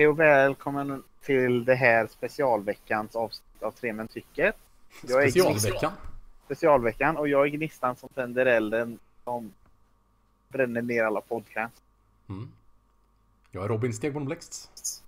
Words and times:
Hej 0.00 0.08
och 0.08 0.20
välkommen 0.20 1.02
till 1.22 1.64
det 1.64 1.74
här 1.74 2.06
specialveckans 2.06 3.16
avsnitt 3.16 3.62
av 3.62 3.70
Tre 3.70 3.92
Män 3.92 4.08
Tycker. 4.08 4.52
Jag 5.02 5.24
är 5.24 5.30
Specialveckan. 5.30 5.92
Specialveckan 6.44 7.16
och 7.16 7.28
jag 7.28 7.46
är 7.46 7.50
Gnistan 7.50 7.96
som 7.96 8.08
tänder 8.08 8.46
elden 8.46 8.98
som 9.24 9.52
bränner 10.48 10.82
ner 10.82 11.04
alla 11.04 11.20
podcasts. 11.20 11.82
Mm. 12.28 12.48
Jag 13.50 13.64
är 13.64 13.68
Robin 13.68 13.92
Stegborn 13.92 14.24
Blext. 14.24 15.04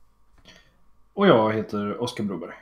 Och 1.14 1.26
jag 1.26 1.52
heter 1.52 2.02
Oskar 2.02 2.24
Broberg. 2.24 2.54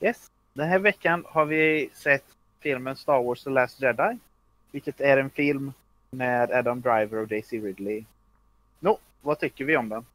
Yes. 0.00 0.30
Den 0.52 0.68
här 0.68 0.78
veckan 0.78 1.24
har 1.28 1.44
vi 1.44 1.90
sett 1.94 2.24
filmen 2.60 2.96
Star 2.96 3.22
Wars 3.22 3.44
The 3.44 3.50
Last 3.50 3.80
Jedi. 3.80 4.18
Vilket 4.70 5.00
är 5.00 5.18
en 5.18 5.30
film 5.30 5.72
med 6.10 6.50
Adam 6.50 6.80
Driver 6.80 7.16
och 7.16 7.28
Daisy 7.28 7.60
Ridley. 7.60 8.04
Nå, 8.80 8.98
vad 9.22 9.38
tycker 9.40 9.64
vi 9.64 9.76
om 9.76 9.88
den? 9.88 10.06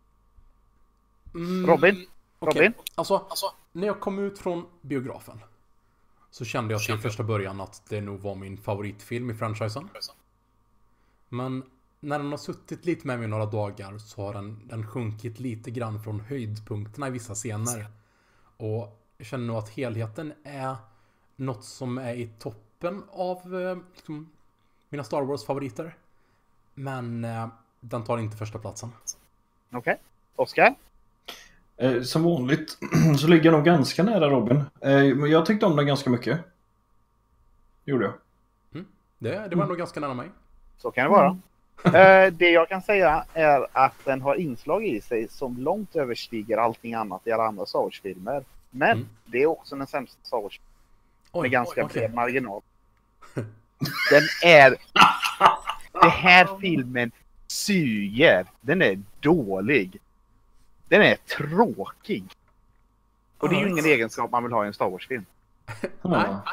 Mm, 1.36 1.68
Robin? 1.68 2.06
okej. 2.40 2.62
Robin? 2.62 2.74
Alltså, 2.96 3.28
när 3.72 3.88
jag 3.88 4.00
kom 4.00 4.20
ut 4.20 4.40
från 4.40 4.66
biografen 4.82 5.40
så 6.32 6.46
kände 6.46 6.74
jag 6.74 6.84
till 6.84 6.98
första 6.98 7.24
början 7.24 7.62
att 7.62 7.86
det 7.90 8.02
nog 8.02 8.20
var 8.20 8.36
min 8.36 8.58
favoritfilm 8.58 9.30
i 9.30 9.34
franchisen. 9.34 9.90
Men 11.30 11.64
när 12.00 12.20
den 12.20 12.32
har 12.32 12.38
suttit 12.38 12.86
lite 12.86 13.08
med 13.08 13.20
mig 13.20 13.28
några 13.28 13.46
dagar 13.46 13.98
så 13.98 14.22
har 14.22 14.34
den, 14.34 14.68
den 14.68 14.88
sjunkit 14.88 15.40
lite 15.40 15.72
grann 15.72 16.04
från 16.04 16.20
höjdpunkterna 16.20 17.08
i 17.08 17.12
vissa 17.12 17.36
scener. 17.36 17.88
Och 18.58 19.00
jag 19.18 19.28
känner 19.28 19.46
nog 19.46 19.58
att 19.58 19.70
helheten 19.70 20.34
är 20.44 20.76
något 21.36 21.64
som 21.64 21.98
är 21.98 22.14
i 22.14 22.30
toppen 22.40 23.04
av 23.12 23.62
eh, 23.62 23.78
liksom, 23.96 24.30
mina 24.90 25.04
Star 25.04 25.22
Wars-favoriter. 25.22 25.96
Men 26.74 27.26
eh, 27.26 27.48
den 27.80 28.04
tar 28.04 28.18
inte 28.18 28.38
första 28.38 28.60
platsen. 28.60 28.92
Okej. 29.72 30.00
Oskar? 30.36 30.76
Eh, 31.78 32.02
som 32.02 32.24
vanligt 32.24 32.78
så 33.20 33.28
ligger 33.28 33.46
jag 33.46 33.52
nog 33.54 33.66
ganska 33.66 34.04
nära 34.04 34.30
Robin. 34.30 34.64
Eh, 34.82 34.92
jag 35.32 35.46
tyckte 35.46 35.66
om 35.66 35.76
den 35.76 35.88
ganska 35.88 36.10
mycket. 36.10 36.40
Gjorde 37.86 38.06
jag. 38.06 38.14
Det, 39.20 39.48
det 39.50 39.56
var 39.56 39.66
nog 39.66 39.78
ganska 39.78 40.00
nära 40.00 40.14
mig. 40.14 40.28
Så 40.78 40.92
kan 40.92 41.04
det 41.04 41.10
vara. 41.10 41.38
Eh, 41.86 42.34
det 42.34 42.50
jag 42.50 42.70
kan 42.70 42.82
säga 42.82 43.26
är 43.34 43.68
att 43.72 43.94
den 44.06 44.22
har 44.22 44.36
inslag 44.36 44.86
i 44.86 45.02
sig 45.02 45.28
som 45.30 45.58
långt 45.58 45.96
överstiger 45.96 46.58
allting 46.58 46.94
annat 46.94 47.22
i 47.28 47.32
alla 47.32 47.44
andra 47.48 47.66
Star 47.66 47.80
Wars-filmer. 47.80 48.44
Men 48.70 48.92
Mm. 48.92 49.08
det 49.26 49.38
är 49.42 49.46
också 49.46 49.76
den 49.76 49.88
sämsta 49.88 50.18
Star 50.24 50.42
Wars 50.42 50.60
Oj, 51.32 51.42
med 51.42 51.52
ganska 51.52 51.86
okej. 51.86 52.00
bred 52.02 52.14
marginal. 52.14 52.62
Den 54.12 54.24
är... 54.44 54.76
Den 56.02 56.10
här 56.12 56.48
filmen 56.62 57.12
suger. 57.48 58.46
Den 58.62 58.82
är 58.82 59.00
dålig. 59.20 59.98
Den 60.94 61.02
är 61.02 61.16
tråkig. 61.16 62.24
Och 63.38 63.50
det 63.50 63.56
är 63.56 63.60
ju 63.60 63.70
ingen 63.70 63.86
egenskap 63.86 64.32
man 64.32 64.44
vill 64.44 64.52
ha 64.52 64.64
i 64.64 64.68
en 64.68 64.74
Star 64.74 64.90
Wars-film. 64.90 65.26
Ja. 66.02 66.44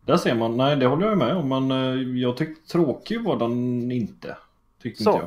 Där 0.00 0.16
ser 0.16 0.34
man. 0.34 0.56
Nej, 0.56 0.76
det 0.76 0.86
håller 0.86 1.06
jag 1.06 1.18
med 1.18 1.36
om. 1.36 1.48
Men 1.48 1.70
eh, 1.70 2.18
jag 2.18 2.36
tyckte 2.36 2.72
tråkig 2.72 3.24
var 3.24 3.36
den 3.36 3.90
inte. 3.92 4.36
Tyckte 4.82 5.02
Så. 5.02 5.12
inte 5.12 5.24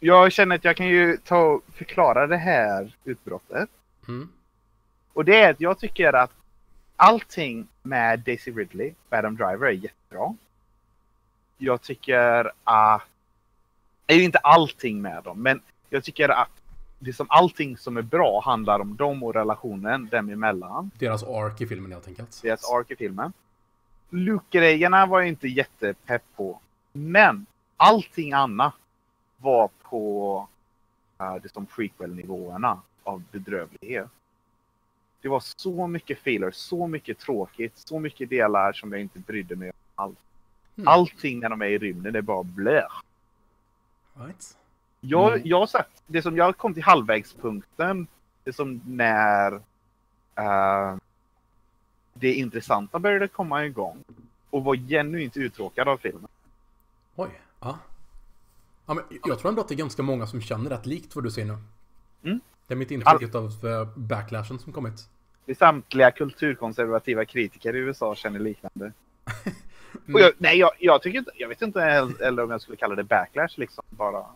jag. 0.00 0.14
Jag 0.14 0.32
känner 0.32 0.56
att 0.56 0.64
jag 0.64 0.76
kan 0.76 0.86
ju 0.86 1.16
ta 1.16 1.38
och 1.38 1.62
förklara 1.74 2.26
det 2.26 2.36
här 2.36 2.96
utbrottet. 3.04 3.70
Mm. 4.08 4.28
Och 5.12 5.24
det 5.24 5.40
är 5.40 5.50
att 5.50 5.60
jag 5.60 5.78
tycker 5.78 6.12
att 6.12 6.32
allting 6.96 7.68
med 7.82 8.20
Daisy 8.20 8.50
Ridley 8.50 8.92
och 9.08 9.18
Adam 9.18 9.36
Driver 9.36 9.66
är 9.66 9.70
jättebra. 9.70 10.36
Jag 11.58 11.82
tycker 11.82 12.52
att... 12.64 13.02
Det 14.06 14.14
är 14.14 14.18
ju 14.18 14.24
inte 14.24 14.38
allting 14.38 15.02
med 15.02 15.24
dem, 15.24 15.42
men 15.42 15.60
jag 15.90 16.04
tycker 16.04 16.28
att 16.28 16.61
det 17.04 17.12
som 17.12 17.26
allting 17.28 17.76
som 17.76 17.96
är 17.96 18.02
bra 18.02 18.42
handlar 18.44 18.80
om 18.80 18.96
dem 18.96 19.22
och 19.22 19.34
relationen 19.34 20.08
dem 20.08 20.28
emellan. 20.28 20.90
Deras 20.98 21.22
ark 21.22 21.60
i 21.60 21.66
filmen 21.66 21.92
helt 21.92 22.08
enkelt. 22.08 22.42
Deras 22.42 22.70
ark 22.70 22.90
i 22.90 22.96
filmen. 22.96 23.32
Luke-grejerna 24.10 25.06
var 25.06 25.20
jag 25.20 25.28
inte 25.28 25.48
jättepepp 25.48 26.22
på. 26.36 26.60
Men 26.92 27.46
allting 27.76 28.32
annat 28.32 28.74
var 29.36 29.70
på 29.82 30.48
uh, 31.20 31.36
det 31.42 31.52
som 31.52 31.66
prequel-nivåerna 31.66 32.80
av 33.02 33.22
bedrövlighet. 33.30 34.08
Det 35.20 35.28
var 35.28 35.42
så 35.56 35.86
mycket 35.86 36.18
filler, 36.18 36.50
så 36.50 36.86
mycket 36.86 37.18
tråkigt, 37.18 37.72
så 37.78 37.98
mycket 37.98 38.30
delar 38.30 38.72
som 38.72 38.92
jag 38.92 39.00
inte 39.00 39.18
brydde 39.18 39.56
mig 39.56 39.68
om 39.68 40.04
alls. 40.04 40.18
Mm. 40.76 40.88
Allting 40.88 41.40
när 41.40 41.48
de 41.48 41.62
är 41.62 41.66
i 41.66 41.78
rymden 41.78 42.14
är 42.14 42.20
bara 42.20 42.42
blö. 42.42 42.82
Right. 44.14 44.56
Jag, 45.04 45.32
Mm. 45.32 45.42
jag 45.44 45.68
sagt, 45.68 46.02
det 46.06 46.22
som 46.22 46.36
jag 46.36 46.56
kom 46.56 46.74
till 46.74 46.82
halvvägspunkten, 46.82 48.06
det 48.44 48.52
som 48.52 48.80
när 48.86 49.52
eh, 50.34 50.96
det 52.14 52.32
intressanta 52.32 52.98
började 52.98 53.28
komma 53.28 53.64
igång 53.64 54.04
och 54.50 54.64
var 54.64 54.76
genuint 54.76 55.36
uttråkad 55.36 55.88
av 55.88 55.96
filmen. 55.96 56.28
Oj. 57.16 57.30
Ja. 57.60 57.78
ja 58.86 58.94
men 58.94 59.04
jag 59.24 59.38
tror 59.38 59.48
ändå 59.48 59.60
att 59.60 59.68
det 59.68 59.74
är 59.74 59.76
ganska 59.76 60.02
många 60.02 60.26
som 60.26 60.40
känner 60.40 60.70
rätt 60.70 60.86
likt 60.86 61.14
vad 61.14 61.24
du 61.24 61.30
säger 61.30 61.48
nu. 61.48 61.58
Mm. 62.24 62.40
Det 62.66 62.74
är 62.74 62.78
mitt 62.78 62.90
intryck 62.90 63.34
av 63.34 63.44
uh, 63.44 63.84
backlashen 63.96 64.58
som 64.58 64.72
kommit. 64.72 65.08
Det 65.44 65.54
samtliga 65.54 66.10
kulturkonservativa 66.10 67.24
kritiker 67.24 67.76
i 67.76 67.78
USA 67.78 68.14
känner 68.14 68.38
liknande. 68.38 68.92
Mm. 70.08 70.22
Jag, 70.22 70.32
nej, 70.38 70.58
jag, 70.58 70.70
jag 70.78 71.02
tycker 71.02 71.18
inte, 71.18 71.30
jag 71.34 71.48
vet 71.48 71.62
inte 71.62 71.82
eller 72.20 72.42
om 72.42 72.50
jag 72.50 72.60
skulle 72.60 72.76
kalla 72.76 72.94
det 72.94 73.04
backlash 73.04 73.54
liksom 73.56 73.84
bara. 73.90 74.26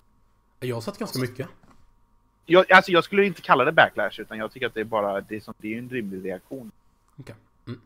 Jag 0.61 0.77
har 0.77 0.81
sett 0.81 0.99
ganska 0.99 1.19
mycket. 1.19 1.49
Jag, 2.47 2.73
alltså 2.73 2.93
jag 2.93 3.05
skulle 3.05 3.25
inte 3.25 3.43
kalla 3.43 3.65
det 3.65 3.73
backlash 3.73 4.21
utan 4.21 4.39
jag 4.39 4.53
tycker 4.53 4.67
att 4.67 4.75
det 4.75 4.81
är 4.81 4.85
bara, 4.85 5.21
det 5.21 5.37
är, 5.37 5.41
som, 5.41 5.55
det 5.59 5.75
är 5.75 5.79
en 5.79 5.89
rimlig 5.89 6.25
reaktion. 6.25 6.71
Okej. 7.17 7.35
Mm. 7.67 7.81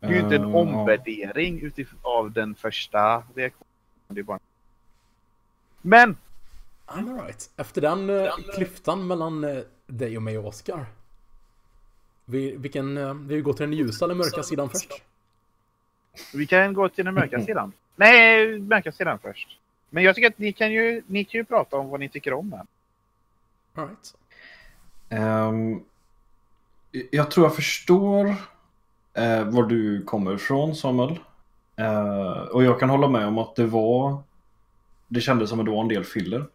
Det 0.00 0.06
är 0.06 0.10
ju 0.10 0.20
inte 0.20 0.36
en 0.36 0.42
Eh, 0.42 0.56
omvärdering 0.56 1.60
utifrån 1.60 2.00
av 2.02 2.32
den 2.32 2.54
första 2.54 3.22
reaktionen. 3.34 3.68
Det 4.08 4.20
är 4.20 4.24
bara... 4.24 4.38
Men! 5.82 6.16
I'm 6.86 7.20
alright. 7.20 7.50
Efter 7.56 7.80
den 7.80 8.10
uh, 8.10 8.32
klyftan 8.54 9.06
mellan 9.06 9.44
uh, 9.44 9.62
dig 9.86 10.16
och 10.16 10.22
mig 10.22 10.38
och 10.38 10.46
Oscar. 10.46 10.86
Vi, 12.24 12.56
vilken, 12.56 13.28
vi 13.28 13.40
går 13.40 13.52
till 13.52 13.62
den 13.62 13.72
ljusa 13.72 14.04
eller 14.04 14.14
mörka 14.14 14.42
sidan 14.42 14.70
först? 14.70 15.02
Vi 16.34 16.46
kan 16.46 16.74
gå 16.74 16.88
till 16.88 17.04
den 17.04 17.14
mörka 17.14 17.40
sidan. 17.40 17.72
Nej, 17.96 18.58
mörka 18.58 18.92
sidan 18.92 19.18
först. 19.18 19.58
Men 19.90 20.04
jag 20.04 20.14
tycker 20.14 20.28
att 20.28 20.38
ni 20.38 20.52
kan 20.52 20.72
ju, 20.72 21.02
ni 21.06 21.24
kan 21.24 21.38
ju 21.38 21.44
prata 21.44 21.76
om 21.76 21.88
vad 21.88 22.00
ni 22.00 22.08
tycker 22.08 22.32
om 22.32 22.50
den. 22.50 22.66
Alright. 23.74 24.14
Ehm, 25.08 25.82
jag 27.10 27.30
tror 27.30 27.46
jag 27.46 27.56
förstår 27.56 28.26
uh, 28.26 29.44
var 29.44 29.62
du 29.62 30.02
kommer 30.02 30.34
ifrån 30.34 30.76
Samuel. 30.76 31.18
Eh, 31.78 32.40
och 32.40 32.64
jag 32.64 32.80
kan 32.80 32.90
hålla 32.90 33.08
med 33.08 33.26
om 33.26 33.38
att 33.38 33.56
det 33.56 33.66
var 33.66 34.22
Det 35.08 35.20
kändes 35.20 35.50
som 35.50 35.60
att 35.60 35.66
det 35.66 35.72
var 35.72 35.80
en 35.80 35.88
del 35.88 36.04
filler. 36.04 36.46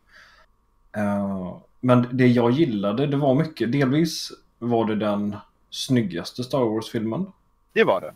Eh, 0.95 1.57
men 1.79 2.07
det 2.11 2.27
jag 2.27 2.51
gillade 2.51 3.07
det 3.07 3.17
var 3.17 3.35
mycket. 3.35 3.71
Delvis 3.71 4.31
var 4.59 4.85
det 4.85 4.95
den 4.95 5.35
snyggaste 5.69 6.43
Star 6.43 6.59
Wars-filmen. 6.59 7.31
Det 7.73 7.83
var 7.83 8.01
det. 8.01 8.13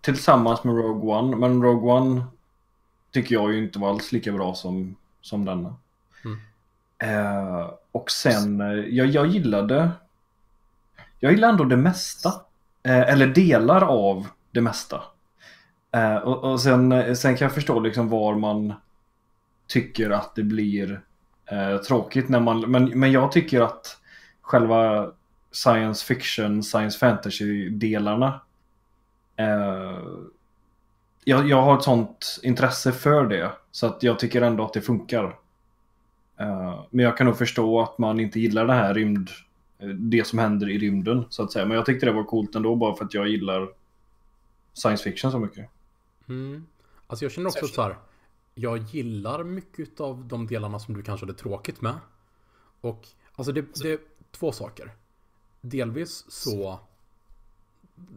Tillsammans 0.00 0.64
med 0.64 0.74
Rogue 0.74 1.14
One. 1.14 1.36
Men 1.36 1.62
Rogue 1.62 1.92
One 1.92 2.22
tycker 3.10 3.34
jag 3.34 3.52
ju 3.52 3.58
inte 3.58 3.78
var 3.78 3.90
alls 3.90 4.12
lika 4.12 4.32
bra 4.32 4.54
som, 4.54 4.96
som 5.20 5.44
denna. 5.44 5.74
Mm. 6.24 6.38
Eh, 6.98 7.70
och 7.92 8.10
sen, 8.10 8.60
eh, 8.60 8.66
jag, 8.68 9.06
jag 9.06 9.26
gillade 9.26 9.90
Jag 11.18 11.32
gillade 11.32 11.52
ändå 11.52 11.64
det 11.64 11.76
mesta. 11.76 12.32
Eh, 12.82 13.00
eller 13.00 13.26
delar 13.26 13.82
av 13.82 14.26
det 14.50 14.60
mesta. 14.60 15.02
Eh, 15.92 16.16
och, 16.16 16.52
och 16.52 16.60
sen, 16.60 16.92
eh, 16.92 17.14
sen 17.14 17.36
kan 17.36 17.44
jag 17.44 17.54
förstå 17.54 17.80
liksom 17.80 18.08
var 18.08 18.34
man 18.34 18.74
tycker 19.66 20.10
att 20.10 20.34
det 20.34 20.42
blir 20.42 21.00
eh, 21.46 21.76
tråkigt 21.76 22.28
när 22.28 22.40
man, 22.40 22.60
men, 22.60 22.84
men 22.84 23.12
jag 23.12 23.32
tycker 23.32 23.60
att 23.60 23.98
själva 24.40 25.12
science 25.52 26.06
fiction, 26.06 26.62
science 26.62 26.98
fantasy-delarna 26.98 28.40
eh, 29.36 29.98
jag, 31.24 31.48
jag 31.48 31.62
har 31.62 31.76
ett 31.78 31.82
sånt 31.82 32.40
intresse 32.42 32.92
för 32.92 33.26
det 33.26 33.52
så 33.70 33.86
att 33.86 34.02
jag 34.02 34.18
tycker 34.18 34.42
ändå 34.42 34.64
att 34.64 34.72
det 34.72 34.80
funkar. 34.80 35.38
Eh, 36.36 36.84
men 36.90 37.04
jag 37.04 37.16
kan 37.16 37.26
nog 37.26 37.38
förstå 37.38 37.80
att 37.80 37.98
man 37.98 38.20
inte 38.20 38.40
gillar 38.40 38.66
det 38.66 38.72
här 38.72 38.94
rymd, 38.94 39.30
eh, 39.78 39.88
det 39.88 40.26
som 40.26 40.38
händer 40.38 40.68
i 40.68 40.78
rymden 40.78 41.24
så 41.30 41.42
att 41.42 41.52
säga. 41.52 41.66
Men 41.66 41.76
jag 41.76 41.86
tyckte 41.86 42.06
det 42.06 42.12
var 42.12 42.24
coolt 42.24 42.54
ändå 42.54 42.76
bara 42.76 42.96
för 42.96 43.04
att 43.04 43.14
jag 43.14 43.28
gillar 43.28 43.68
science 44.72 45.04
fiction 45.04 45.32
så 45.32 45.38
mycket. 45.38 45.70
Mm. 46.28 46.66
Alltså 47.06 47.24
jag 47.24 47.32
känner 47.32 47.48
också 47.48 47.66
så 47.66 47.82
här. 47.82 47.96
Jag 48.54 48.78
gillar 48.78 49.44
mycket 49.44 50.00
av 50.00 50.24
de 50.24 50.46
delarna 50.46 50.78
som 50.78 50.94
du 50.94 51.02
kanske 51.02 51.26
hade 51.26 51.38
tråkigt 51.38 51.80
med. 51.80 51.94
Och 52.80 53.08
alltså 53.34 53.52
det, 53.52 53.82
det 53.82 53.92
är 53.92 53.98
två 54.30 54.52
saker. 54.52 54.92
Delvis 55.60 56.24
så, 56.28 56.80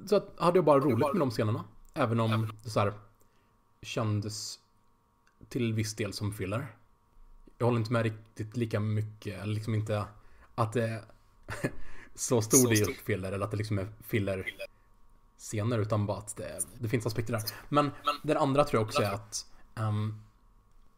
så 0.05 0.15
att, 0.15 0.33
hade 0.37 0.57
jag 0.57 0.65
bara 0.65 0.79
roligt 0.79 1.13
med 1.13 1.19
de 1.19 1.31
scenerna. 1.31 1.63
Även 1.93 2.19
om 2.19 2.51
det 2.63 2.69
så 2.69 2.79
här 2.79 2.93
kändes 3.81 4.59
till 5.49 5.73
viss 5.73 5.95
del 5.95 6.13
som 6.13 6.33
filler. 6.33 6.67
jag 7.57 7.65
håller 7.65 7.79
inte 7.79 7.93
med 7.93 8.03
riktigt 8.03 8.57
lika 8.57 8.79
mycket. 8.79 9.47
Liksom 9.47 9.75
inte 9.75 10.05
att 10.55 10.73
det 10.73 10.87
är 10.89 11.03
så 12.15 12.41
stor 12.41 12.69
del 12.69 12.93
filler. 12.93 13.31
Eller 13.31 13.45
att 13.45 13.51
det 13.51 13.57
liksom 13.57 13.79
är 13.79 13.87
filler 14.01 14.45
scener. 15.37 15.79
Utan 15.79 16.05
bara 16.05 16.17
att 16.17 16.35
det, 16.35 16.59
det 16.79 16.89
finns 16.89 17.05
aspekter 17.05 17.33
där. 17.33 17.43
Men, 17.69 17.85
Men 17.85 18.15
den 18.23 18.37
andra 18.37 18.63
tror 18.63 18.81
jag 18.81 18.87
också 18.87 19.01
är 19.01 19.13
att 19.13 19.45
um, 19.75 20.21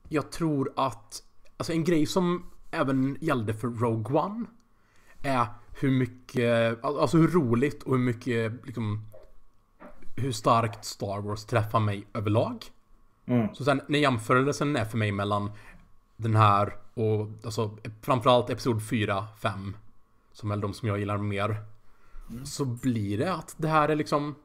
jag 0.10 0.32
tror 0.32 0.74
att 0.76 1.24
alltså 1.58 1.74
en 1.74 1.84
grej 1.84 2.06
som 2.06 2.52
även 2.72 3.18
gällde 3.22 3.54
för 3.54 3.68
Rogue 3.68 4.20
One 4.20 4.46
är 5.22 5.48
hur 5.80 5.92
mycket, 5.92 6.84
alltså 6.84 7.18
hur 7.18 7.28
roligt 7.28 7.84
och 7.84 7.92
hur 7.92 8.04
mycket 8.04 8.66
liksom 8.66 9.06
hur 10.16 10.32
starkt 10.32 10.86
Star 10.86 11.22
Wars 11.22 11.46
träffar 11.46 11.80
mig 11.80 12.08
överlag. 12.14 12.66
Mm. 13.26 13.56
Så 13.56 13.64
sen 13.64 13.82
när 13.88 14.00
jämförelsen 14.00 14.76
är 14.76 14.86
för 14.86 14.98
mig 14.98 15.12
mellan 15.12 15.52
den 16.16 16.36
här 16.36 16.74
och 16.94 17.28
alltså 17.46 17.78
framförallt 18.02 18.50
Episod 18.50 18.90
4, 18.90 19.28
5 19.42 19.78
som 20.32 20.52
är 20.52 20.58
de 20.58 20.74
som 20.74 20.88
jag 20.88 21.00
gillar 21.00 21.18
mer. 21.18 21.64
Mm. 22.30 22.46
Så 22.46 22.66
blir 22.66 23.18
det 23.18 23.34
att 23.34 23.56
det 23.58 23.68
här 23.68 23.90
är 23.90 23.96
liksom 23.96 24.36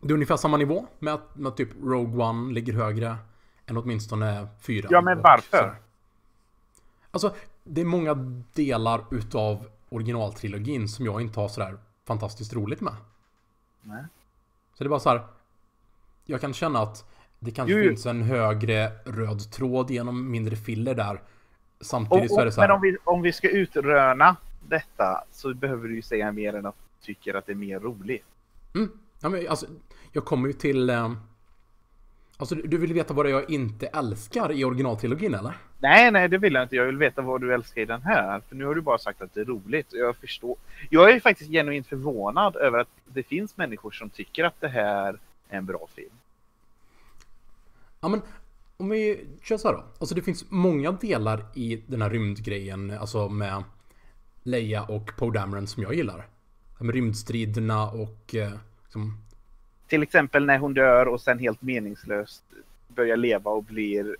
Det 0.00 0.08
är 0.08 0.14
ungefär 0.14 0.36
samma 0.36 0.56
nivå 0.56 0.86
med 0.98 1.14
att, 1.14 1.36
med 1.36 1.48
att 1.48 1.56
typ 1.56 1.68
Rogue 1.82 2.24
One 2.24 2.52
ligger 2.52 2.72
högre 2.72 3.16
än 3.66 3.76
åtminstone 3.76 4.48
4. 4.60 4.88
Ja 4.90 5.00
men 5.00 5.22
varför? 5.22 5.76
Alltså 7.10 7.34
det 7.64 7.80
är 7.80 7.84
många 7.84 8.14
delar 8.54 9.04
utav 9.10 9.66
originaltrilogin 9.88 10.88
som 10.88 11.04
jag 11.04 11.20
inte 11.20 11.40
har 11.40 11.48
sådär 11.48 11.78
fantastiskt 12.06 12.52
roligt 12.52 12.80
med. 12.80 12.94
Nej. 13.82 14.04
Så 14.80 14.84
det 14.84 14.88
är 14.88 14.90
bara 14.90 15.00
så 15.00 15.10
här. 15.10 15.22
Jag 16.24 16.40
kan 16.40 16.54
känna 16.54 16.78
att 16.78 17.04
det 17.38 17.50
kanske 17.50 17.74
jo, 17.74 17.88
finns 17.88 18.06
en 18.06 18.22
högre 18.22 18.92
röd 19.04 19.52
tråd 19.52 19.90
genom 19.90 20.30
mindre 20.30 20.56
filler 20.56 20.94
där. 20.94 21.22
Samtidigt 21.80 22.30
och, 22.30 22.34
så 22.34 22.40
är 22.40 22.44
det 22.44 22.52
så 22.52 22.60
här. 22.60 22.68
Men 22.68 22.76
om 22.76 22.82
vi, 22.82 22.96
om 23.04 23.22
vi 23.22 23.32
ska 23.32 23.48
utröna 23.48 24.36
detta 24.68 25.24
så 25.30 25.54
behöver 25.54 25.88
du 25.88 25.94
ju 25.94 26.02
säga 26.02 26.32
mer 26.32 26.54
än 26.54 26.66
att 26.66 26.74
du 26.78 27.06
tycker 27.06 27.34
att 27.34 27.46
det 27.46 27.52
är 27.52 27.56
mer 27.56 27.80
roligt. 27.80 28.24
Mm. 28.74 28.90
Ja, 29.20 29.28
men 29.28 29.48
alltså, 29.48 29.66
jag 30.12 30.24
kommer 30.24 30.48
ju 30.48 30.52
till... 30.52 30.90
Eh, 30.90 31.12
alltså, 32.40 32.54
du 32.54 32.78
vill 32.78 32.92
veta 32.92 33.14
vad 33.14 33.26
det 33.26 33.30
är 33.30 33.32
jag 33.32 33.50
inte 33.50 33.86
älskar 33.86 34.52
i 34.52 34.64
originaltrilogin 34.64 35.34
eller? 35.34 35.58
Nej, 35.78 36.10
nej, 36.10 36.28
det 36.28 36.38
vill 36.38 36.54
jag 36.54 36.62
inte. 36.62 36.76
Jag 36.76 36.86
vill 36.86 36.96
veta 36.96 37.22
vad 37.22 37.40
du 37.40 37.54
älskar 37.54 37.82
i 37.82 37.84
den 37.84 38.02
här. 38.02 38.40
För 38.48 38.56
nu 38.56 38.64
har 38.64 38.74
du 38.74 38.80
bara 38.80 38.98
sagt 38.98 39.22
att 39.22 39.34
det 39.34 39.40
är 39.40 39.44
roligt. 39.44 39.86
Jag 39.90 40.16
förstår. 40.16 40.56
Jag 40.90 41.10
är 41.10 41.20
faktiskt 41.20 41.50
genuint 41.50 41.86
förvånad 41.86 42.56
över 42.56 42.78
att 42.78 42.88
det 43.06 43.22
finns 43.22 43.56
människor 43.56 43.90
som 43.90 44.10
tycker 44.10 44.44
att 44.44 44.60
det 44.60 44.68
här 44.68 45.18
är 45.48 45.58
en 45.58 45.66
bra 45.66 45.88
film. 45.94 46.10
Ja, 48.00 48.08
men 48.08 48.22
om 48.76 48.88
vi 48.88 49.26
kör 49.42 49.56
så 49.56 49.68
här 49.68 49.74
då. 49.74 49.84
Alltså 49.98 50.14
det 50.14 50.22
finns 50.22 50.44
många 50.48 50.92
delar 50.92 51.44
i 51.54 51.82
den 51.86 52.02
här 52.02 52.10
rymdgrejen, 52.10 52.90
alltså 52.90 53.28
med 53.28 53.64
Leia 54.42 54.82
och 54.82 55.10
Poe 55.16 55.32
Dameron 55.32 55.66
som 55.66 55.82
jag 55.82 55.94
gillar. 55.94 56.26
Med 56.78 56.94
rymdstriderna 56.94 57.90
och 57.90 58.34
eh, 58.34 58.52
liksom... 58.82 59.24
Till 59.90 60.02
exempel 60.02 60.46
när 60.46 60.58
hon 60.58 60.74
dör 60.74 61.08
och 61.08 61.20
sen 61.20 61.38
helt 61.38 61.62
meningslöst 61.62 62.42
börjar 62.88 63.16
leva 63.16 63.50
och 63.50 63.64
blir 63.64 64.16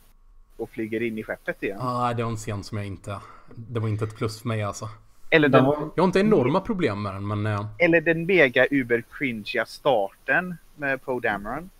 och 0.56 0.70
flyger 0.70 1.02
in 1.02 1.18
i 1.18 1.22
skeppet 1.22 1.62
igen. 1.62 1.78
ah, 1.80 2.14
det 2.14 2.22
var 2.22 2.30
en 2.30 2.36
scen 2.36 2.64
som 2.64 2.78
jag 2.78 2.86
inte... 2.86 3.20
Det 3.54 3.80
var 3.80 3.88
inte 3.88 4.04
ett 4.04 4.16
plus 4.16 4.40
för 4.40 4.48
mig 4.48 4.62
alltså. 4.62 4.88
Eller 5.30 5.48
den, 5.48 5.64
jag 5.64 6.02
har 6.02 6.04
inte 6.04 6.20
enorma 6.20 6.60
problem 6.60 7.02
med 7.02 7.14
den 7.14 7.26
men... 7.26 7.46
Uh... 7.46 7.66
Eller 7.78 8.00
den 8.00 8.26
mega 8.26 8.66
uber 8.70 9.04
cringiga 9.12 9.66
starten 9.66 10.56
med 10.76 11.02
Poe 11.02 11.20
Dameron. 11.20 11.70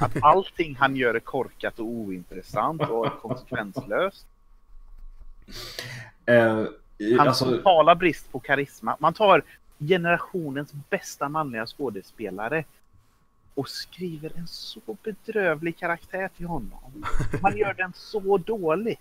Att 0.00 0.16
allting 0.22 0.76
han 0.76 0.96
gör 0.96 1.14
är 1.14 1.20
korkat 1.20 1.78
och 1.78 1.86
ointressant 1.86 2.82
och 2.82 3.20
konsekvenslöst. 3.20 4.26
Uh, 6.30 6.36
Hans 7.18 7.28
alltså... 7.28 7.44
totala 7.44 7.94
brist 7.94 8.32
på 8.32 8.40
karisma. 8.40 8.96
Man 8.98 9.14
tar 9.14 9.42
generationens 9.78 10.72
bästa 10.90 11.28
manliga 11.28 11.66
skådespelare 11.66 12.64
och 13.60 13.68
skriver 13.68 14.32
en 14.36 14.46
så 14.46 14.80
bedrövlig 15.02 15.76
karaktär 15.76 16.30
till 16.36 16.46
honom. 16.46 17.04
Man 17.42 17.56
gör 17.56 17.74
den 17.74 17.92
så 17.96 18.38
dålig. 18.38 19.00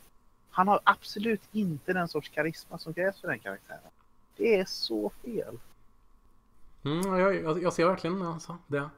Han 0.49 0.67
har 0.67 0.79
absolut 0.83 1.41
inte 1.51 1.93
den 1.93 2.07
sorts 2.07 2.29
karisma 2.29 2.77
som 2.77 2.93
krävs 2.93 3.21
för 3.21 3.27
den 3.27 3.39
karaktären. 3.39 3.91
Det 4.37 4.59
är 4.59 4.65
så 4.65 5.11
fel. 5.23 5.59
Mm, 6.85 7.19
jag, 7.19 7.63
jag, 7.63 7.73
ser 7.73 7.85
verkligen 7.85 8.21
alltså, 8.21 8.57
det. 8.67 8.89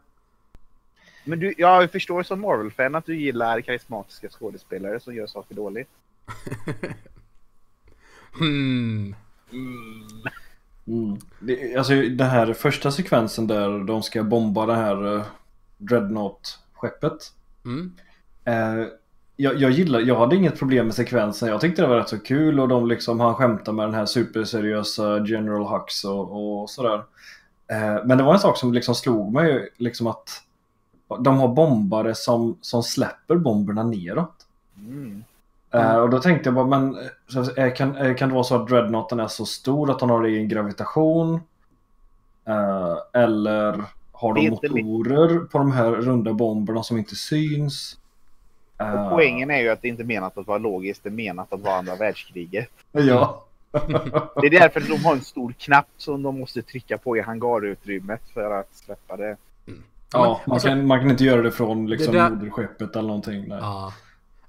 Men 1.25 1.39
du, 1.39 1.53
jag 1.57 1.91
förstår 1.91 2.23
som 2.23 2.41
Marvel-fan 2.41 2.95
att 2.95 3.05
du 3.05 3.15
gillar 3.15 3.61
karismatiska 3.61 4.29
skådespelare 4.29 4.99
som 4.99 5.15
gör 5.15 5.27
saker 5.27 5.55
dåligt. 5.55 5.89
hmm. 8.39 9.15
Mm. 9.51 10.05
Mm. 10.87 11.17
Det, 11.39 11.75
alltså 11.75 11.93
den 11.93 12.29
här 12.29 12.53
första 12.53 12.91
sekvensen 12.91 13.47
där 13.47 13.79
de 13.79 14.03
ska 14.03 14.23
bomba 14.23 14.65
det 14.65 14.75
här 14.75 15.05
uh, 15.05 15.23
Dreadnought-skeppet. 15.81 17.31
Mm. 17.65 17.93
Uh, 18.47 18.87
jag, 19.35 19.55
jag, 19.55 19.71
gillar, 19.71 19.99
jag 19.99 20.19
hade 20.19 20.35
inget 20.35 20.59
problem 20.59 20.85
med 20.85 20.95
sekvensen. 20.95 21.49
Jag 21.49 21.61
tyckte 21.61 21.81
det 21.81 21.87
var 21.87 21.97
rätt 21.97 22.09
så 22.09 22.19
kul 22.19 22.59
och 22.59 22.67
de 22.67 22.87
liksom, 22.87 23.19
han 23.19 23.35
skämtar 23.35 23.73
med 23.73 23.87
den 23.87 23.93
här 23.93 24.05
superseriösa 24.05 25.25
General 25.25 25.65
Hux 25.65 26.03
och, 26.03 26.61
och 26.61 26.69
sådär. 26.69 26.97
Uh, 27.71 28.05
men 28.05 28.17
det 28.17 28.23
var 28.23 28.33
en 28.33 28.39
sak 28.39 28.57
som 28.57 28.73
liksom 28.73 28.95
slog 28.95 29.33
mig 29.33 29.69
liksom 29.77 30.07
att 30.07 30.29
de 31.19 31.37
har 31.37 31.47
bombare 31.47 32.15
som, 32.15 32.57
som 32.61 32.83
släpper 32.83 33.35
bomberna 33.35 33.83
neråt. 33.83 34.47
Mm. 34.77 35.23
Uh, 35.75 35.95
och 35.95 36.09
då 36.09 36.19
tänkte 36.19 36.47
jag 36.47 36.53
bara, 36.53 36.65
men 36.65 36.97
uh, 37.57 37.73
kan, 37.73 37.97
uh, 37.97 38.15
kan 38.15 38.29
det 38.29 38.35
vara 38.35 38.43
så 38.43 38.55
att 38.55 38.67
dreadnoughten 38.67 39.19
är 39.19 39.27
så 39.27 39.45
stor 39.45 39.91
att 39.91 40.01
han 40.01 40.09
har 40.09 40.23
egen 40.23 40.47
gravitation? 40.47 41.39
eller 43.13 43.83
har 44.21 44.33
de 44.33 44.49
motorer 44.49 45.39
på 45.39 45.57
de 45.57 45.71
här 45.71 45.91
runda 45.91 46.33
bomberna 46.33 46.83
som 46.83 46.97
inte 46.97 47.15
syns? 47.15 47.97
Och 48.77 49.09
poängen 49.09 49.51
är 49.51 49.61
ju 49.61 49.69
att 49.69 49.81
det 49.81 49.87
inte 49.87 50.03
är 50.03 50.05
menat 50.05 50.37
att 50.37 50.47
vara 50.47 50.57
logiskt, 50.57 51.03
det 51.03 51.09
är 51.09 51.11
menat 51.11 51.53
att 51.53 51.61
vara 51.61 51.75
andra 51.75 51.95
världskriget. 51.95 52.69
Ja. 52.91 53.45
det 54.41 54.47
är 54.47 54.49
därför 54.49 54.79
de 54.79 55.05
har 55.05 55.13
en 55.13 55.21
stor 55.21 55.53
knapp 55.57 55.87
som 55.97 56.23
de 56.23 56.39
måste 56.39 56.61
trycka 56.61 56.97
på 56.97 57.17
i 57.17 57.21
hangarutrymmet 57.21 58.21
för 58.33 58.59
att 58.59 58.75
släppa 58.75 59.17
det. 59.17 59.37
Mm. 59.67 59.83
Ja, 60.13 60.41
man, 60.47 60.59
kan, 60.59 60.87
man 60.87 60.99
kan 60.99 61.11
inte 61.11 61.23
göra 61.23 61.41
det 61.41 61.51
från 61.51 61.89
liksom, 61.89 62.13
det 62.13 62.19
där... 62.19 62.29
moderskeppet 62.29 62.95
eller 62.95 63.07
någonting. 63.07 63.47
Nej. 63.47 63.57
Ja. 63.61 63.93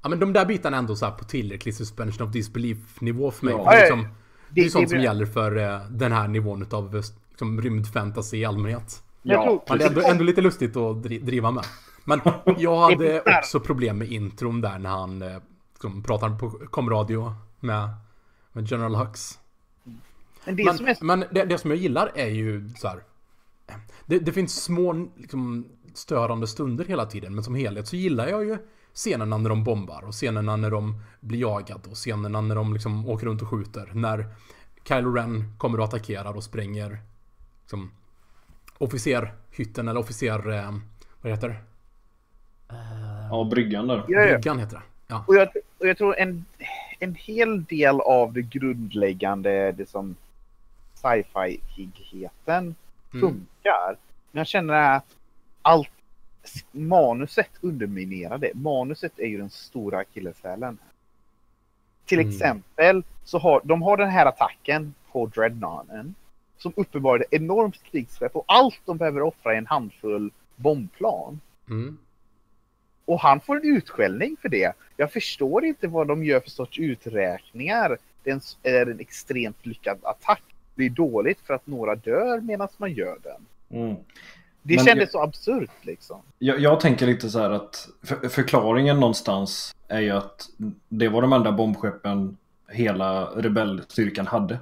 ja, 0.02 0.08
men 0.08 0.20
de 0.20 0.32
där 0.32 0.44
bitarna 0.44 0.76
är 0.76 0.78
ändå 0.78 0.96
så 0.96 1.10
på 1.10 1.24
tillräcklig 1.24 1.74
suspension 1.74 2.26
of 2.26 2.32
disbelief 2.32 3.00
nivå 3.00 3.30
för 3.30 3.44
mig. 3.44 3.54
Ja. 3.54 3.70
För 3.70 3.80
liksom, 3.80 4.08
det, 4.48 4.60
är 4.60 4.68
sånt 4.68 4.90
som 4.90 5.00
gäller 5.00 5.26
för 5.26 5.56
uh, 5.56 5.90
den 5.90 6.12
här 6.12 6.28
nivån 6.28 6.66
av 6.70 6.94
liksom, 7.30 7.60
rymdfantasy 7.60 8.36
i 8.36 8.44
allmänhet. 8.44 9.02
Ja, 9.22 9.64
men 9.68 9.78
det 9.78 9.84
är 9.84 9.88
ändå, 9.88 10.00
ändå 10.00 10.24
lite 10.24 10.40
lustigt 10.40 10.76
att 10.76 11.02
driva 11.02 11.50
med. 11.50 11.64
Men 12.04 12.20
jag 12.58 12.80
hade 12.80 13.22
också 13.38 13.60
problem 13.60 13.98
med 13.98 14.12
intron 14.12 14.60
där 14.60 14.78
när 14.78 14.90
han 14.90 15.24
liksom, 15.72 16.02
pratar 16.02 16.38
på 16.38 16.50
komradio 16.50 17.34
med, 17.60 17.88
med 18.52 18.70
General 18.70 18.94
Hux. 18.94 19.38
Men, 20.44 20.56
det, 20.56 20.64
men, 20.64 20.76
som, 20.76 20.86
är... 20.86 20.96
men 21.00 21.24
det, 21.30 21.44
det, 21.44 21.58
som 21.58 21.70
jag 21.70 21.78
gillar 21.78 22.12
är 22.14 22.28
ju 22.28 22.68
så 22.76 22.88
här, 22.88 23.02
det, 24.06 24.18
det 24.18 24.32
finns 24.32 24.64
små 24.64 25.08
liksom, 25.16 25.66
störande 25.94 26.46
stunder 26.46 26.84
hela 26.84 27.06
tiden, 27.06 27.34
men 27.34 27.44
som 27.44 27.54
helhet 27.54 27.88
så 27.88 27.96
gillar 27.96 28.28
jag 28.28 28.44
ju 28.44 28.58
scenerna 28.94 29.38
när 29.38 29.50
de 29.50 29.64
bombar 29.64 30.04
och 30.04 30.12
scenerna 30.12 30.56
när 30.56 30.70
de 30.70 31.02
blir 31.20 31.40
jagade 31.40 31.88
och 31.90 31.96
scenerna 31.96 32.40
när 32.40 32.54
de 32.54 32.72
liksom 32.72 33.08
åker 33.08 33.26
runt 33.26 33.42
och 33.42 33.48
skjuter. 33.48 33.90
När 33.94 34.34
Kylo 34.88 35.12
Ren 35.12 35.54
kommer 35.58 35.78
och 35.78 35.84
attackerar 35.84 36.36
och 36.36 36.44
spränger 36.44 36.98
liksom, 37.62 37.90
officerhytten 38.78 39.88
eller 39.88 40.00
officer... 40.00 40.50
Eh, 40.50 40.74
vad 41.20 41.32
heter 41.32 41.48
det? 41.48 41.56
Ja, 43.30 43.44
bryggan 43.50 43.86
där. 43.86 44.02
Bryggan 44.02 44.58
heter 44.58 44.76
det. 44.76 44.82
Ja. 45.06 45.24
Och, 45.28 45.34
jag, 45.34 45.48
och 45.78 45.88
jag 45.88 45.98
tror 45.98 46.18
en, 46.18 46.44
en 46.98 47.14
hel 47.14 47.64
del 47.64 48.00
av 48.00 48.32
det 48.32 48.42
grundläggande, 48.42 49.72
det 49.72 49.88
som 49.88 50.16
sci-fi-higgheten 50.94 52.74
mm. 53.14 53.20
funkar. 53.20 53.96
Men 54.32 54.40
jag 54.40 54.46
känner 54.46 54.96
att 54.96 55.16
allt 55.62 55.90
manuset 56.70 57.50
underminerar 57.60 58.38
det. 58.38 58.54
Manuset 58.54 59.18
är 59.18 59.26
ju 59.26 59.38
den 59.38 59.50
stora 59.50 59.98
akilleshälen. 59.98 60.78
Till 62.04 62.18
mm. 62.18 62.30
exempel 62.30 63.04
så 63.24 63.38
har 63.38 63.60
de 63.64 63.82
har 63.82 63.96
den 63.96 64.10
här 64.10 64.26
attacken 64.26 64.94
på 65.12 65.26
Dreadnoughten 65.26 66.14
som 66.62 66.72
uppenbarligen 66.76 67.28
är 67.30 67.36
enormt 67.36 67.82
krigsrätt 67.82 68.34
och 68.34 68.44
allt 68.48 68.80
de 68.84 68.96
behöver 68.96 69.22
offra 69.22 69.52
är 69.52 69.58
en 69.58 69.66
handfull 69.66 70.30
bombplan. 70.56 71.40
Mm. 71.68 71.98
Och 73.04 73.20
han 73.20 73.40
får 73.40 73.56
en 73.56 73.76
utskällning 73.76 74.36
för 74.42 74.48
det. 74.48 74.72
Jag 74.96 75.12
förstår 75.12 75.64
inte 75.64 75.88
vad 75.88 76.06
de 76.08 76.24
gör 76.24 76.40
för 76.40 76.50
sorts 76.50 76.78
uträkningar. 76.78 77.98
Det 78.22 78.30
är 78.62 78.86
en 78.86 79.00
extremt 79.00 79.66
lyckad 79.66 79.98
attack 80.02 80.42
blir 80.74 80.90
dåligt 80.90 81.38
för 81.46 81.54
att 81.54 81.66
några 81.66 81.94
dör 81.94 82.40
medan 82.40 82.68
man 82.76 82.92
gör 82.92 83.18
den. 83.22 83.80
Mm. 83.80 83.96
Det 84.62 84.76
Men 84.76 84.84
kändes 84.84 85.02
jag- 85.02 85.10
så 85.10 85.22
absurt 85.22 85.70
liksom. 85.82 86.22
Jag, 86.38 86.58
jag 86.58 86.80
tänker 86.80 87.06
lite 87.06 87.30
så 87.30 87.38
här 87.38 87.50
att 87.50 87.88
för, 88.02 88.14
jag 88.14 88.16
tänker 88.16 88.16
lite 88.16 88.18
så 88.18 88.18
här 88.18 88.20
att 88.20 88.22
för, 88.22 88.28
förklaringen 88.28 89.00
någonstans 89.00 89.74
är 89.88 90.00
ju 90.00 90.10
att 90.10 90.48
det 90.88 91.08
var 91.08 91.22
de 91.22 91.32
enda 91.32 91.52
bombskeppen 91.52 92.36
hela 92.68 93.24
rebellstyrkan 93.24 94.26
hade. 94.26 94.58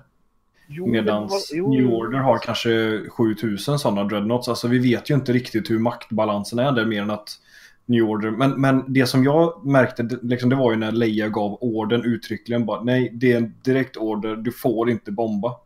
Medan 0.86 1.28
New. 1.54 1.92
Order 1.92 2.18
har 2.18 2.38
kanske 2.38 3.00
7000 3.10 3.78
sådana 3.78 4.04
dreadnoughts. 4.04 4.48
Alltså 4.48 4.68
vi 4.68 4.78
vet 4.78 5.10
ju 5.10 5.14
inte 5.14 5.32
riktigt 5.32 5.70
hur 5.70 5.78
maktbalansen 5.78 6.58
är 6.58 6.72
där 6.72 6.84
mer 6.86 7.02
än 7.02 7.10
att 7.10 7.28
New 7.86 8.04
Order. 8.04 8.30
Men, 8.30 8.60
men 8.60 8.92
det 8.92 9.06
som 9.06 9.24
jag 9.24 9.66
märkte 9.66 10.02
det- 10.02 10.18
liksom, 10.22 10.50
det 10.50 10.56
var 10.56 10.70
ju 10.72 10.76
när 10.78 10.92
Leia 10.92 11.28
gav 11.28 11.58
orden 11.60 12.04
uttryckligen 12.04 12.66
bara 12.66 12.82
nej 12.82 13.10
det 13.14 13.32
är 13.32 13.36
en 13.36 13.54
direkt 13.64 13.96
order, 13.96 14.36
du 14.36 14.52
får 14.52 14.90
inte 14.90 15.12
bomba. 15.12 15.56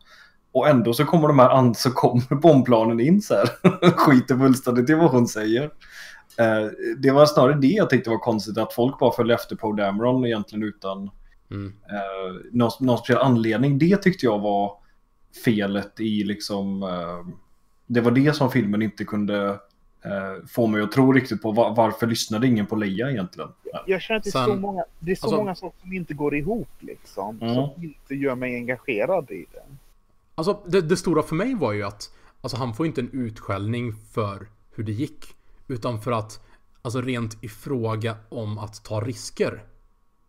Och 0.53 0.69
ändå 0.69 0.93
så 0.93 1.05
kommer 1.05 1.29
de 1.29 1.39
här 1.39 1.51
an 1.51 1.75
så 1.75 1.91
kommer 1.91 2.35
bombplanen 2.41 3.01
in 3.01 3.23
så 3.23 3.35
här. 3.35 3.47
Skiter 3.97 4.37
fullständigt 4.39 4.91
i 4.91 4.95
vad 4.95 5.11
hon 5.11 5.27
säger. 5.29 5.63
Eh, 6.39 6.71
det 6.99 7.11
var 7.11 7.27
snarare 7.27 7.55
det 7.61 7.67
jag 7.67 7.91
tyckte 7.91 8.11
var 8.11 8.19
konstigt 8.19 8.59
att 8.59 8.73
folk 8.73 8.99
bara 8.99 9.13
följde 9.13 9.35
efter 9.35 9.57
Poe 9.57 9.77
Dameron 9.77 10.27
egentligen 10.27 10.63
utan 10.65 11.11
Mm. 11.51 11.67
eh, 11.91 12.35
någon, 12.53 12.71
någon 12.81 12.99
speciell 12.99 13.23
anledning. 13.23 13.79
Det 13.79 13.97
tyckte 13.97 14.27
jag 14.27 14.39
var 14.39 14.73
felet 15.45 16.01
i 16.01 16.25
liksom... 16.25 16.83
Eh, 16.83 17.35
det 17.87 18.01
var 18.01 18.11
det 18.11 18.37
som 18.37 18.51
filmen 18.51 18.83
inte 18.83 19.05
kunde 19.05 19.49
eh, 20.05 20.47
få 20.49 20.67
mig 20.67 20.83
att 20.83 20.93
tro 20.93 21.13
riktigt 21.13 21.43
på. 21.43 21.53
Va- 21.53 21.75
varför 21.77 22.07
lyssnade 22.07 22.47
ingen 22.47 22.67
på 22.67 22.77
Leia 22.77 23.11
egentligen? 23.11 23.49
Jag 23.87 24.03
känner 24.03 24.19
att 24.19 24.25
det 24.25 24.31
är 24.31 24.45
så 24.45 24.45
Sen- 24.51 24.61
många, 24.61 24.85
det 24.99 25.13
är 25.13 25.17
så 25.17 25.27
alltså- 25.27 25.37
många 25.37 25.55
saker 25.55 25.81
som 25.81 25.93
inte 25.93 26.15
går 26.15 26.35
ihop 26.35 26.69
liksom. 26.81 27.39
Mm. 27.43 27.55
Som 27.55 27.71
inte 27.85 28.15
gör 28.15 28.35
mig 28.35 28.55
engagerad 28.57 29.31
i 29.31 29.47
det. 29.53 29.63
Alltså 30.35 30.61
det, 30.67 30.81
det 30.81 30.97
stora 30.97 31.23
för 31.23 31.35
mig 31.35 31.55
var 31.55 31.73
ju 31.73 31.83
att 31.83 32.11
Alltså 32.41 32.57
han 32.57 32.75
får 32.75 32.87
inte 32.87 33.01
en 33.01 33.11
utskällning 33.13 33.95
för 34.13 34.49
hur 34.75 34.85
det 34.85 34.93
gick 34.93 35.35
Utan 35.69 36.01
för 36.01 36.13
att 36.13 36.41
Alltså 36.83 37.01
rent 37.01 37.45
i 37.45 37.49
fråga 37.49 38.17
om 38.29 38.59
att 38.59 38.85
ta 38.85 39.01
risker 39.01 39.65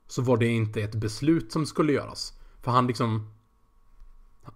Så 0.07 0.21
var 0.21 0.37
det 0.37 0.47
inte 0.47 0.81
ett 0.81 0.95
beslut 0.95 1.51
som 1.51 1.65
skulle 1.65 1.93
göras 1.93 2.33
För 2.61 2.71
han 2.71 2.87
liksom 2.87 3.31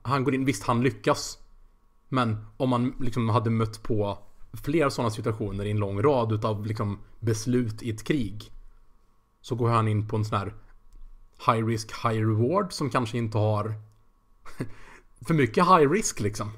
han 0.01 0.24
går 0.24 0.36
in, 0.36 0.46
visst 0.46 0.63
han 0.63 0.84
lyckas 0.84 1.38
Men 2.10 2.46
om 2.58 2.69
man 2.69 2.96
liksom 3.00 3.29
hade 3.29 3.50
mött 3.50 3.84
på 3.84 4.17
Fler 4.63 4.89
sådana 4.89 5.12
situationer 5.12 5.65
i 5.65 5.72
en 5.72 5.79
lång 5.79 6.01
rad 6.01 6.31
utav 6.31 6.65
liksom 6.65 7.00
beslut 7.19 7.84
i 7.84 7.89
ett 7.89 8.03
krig 8.03 8.51
Så 9.41 9.55
går 9.55 9.69
han 9.69 9.88
in 9.88 10.08
på 10.08 10.15
en 10.15 10.25
sån 10.25 10.38
här 10.38 10.53
High 11.48 11.65
risk, 11.65 11.91
high 12.05 12.19
reward 12.19 12.74
som 12.74 12.89
kanske 12.89 13.17
inte 13.17 13.38
har 13.38 13.74
för 15.27 15.34
mycket 15.34 15.65
high 15.65 15.91
risk 15.91 16.19
liksom. 16.19 16.51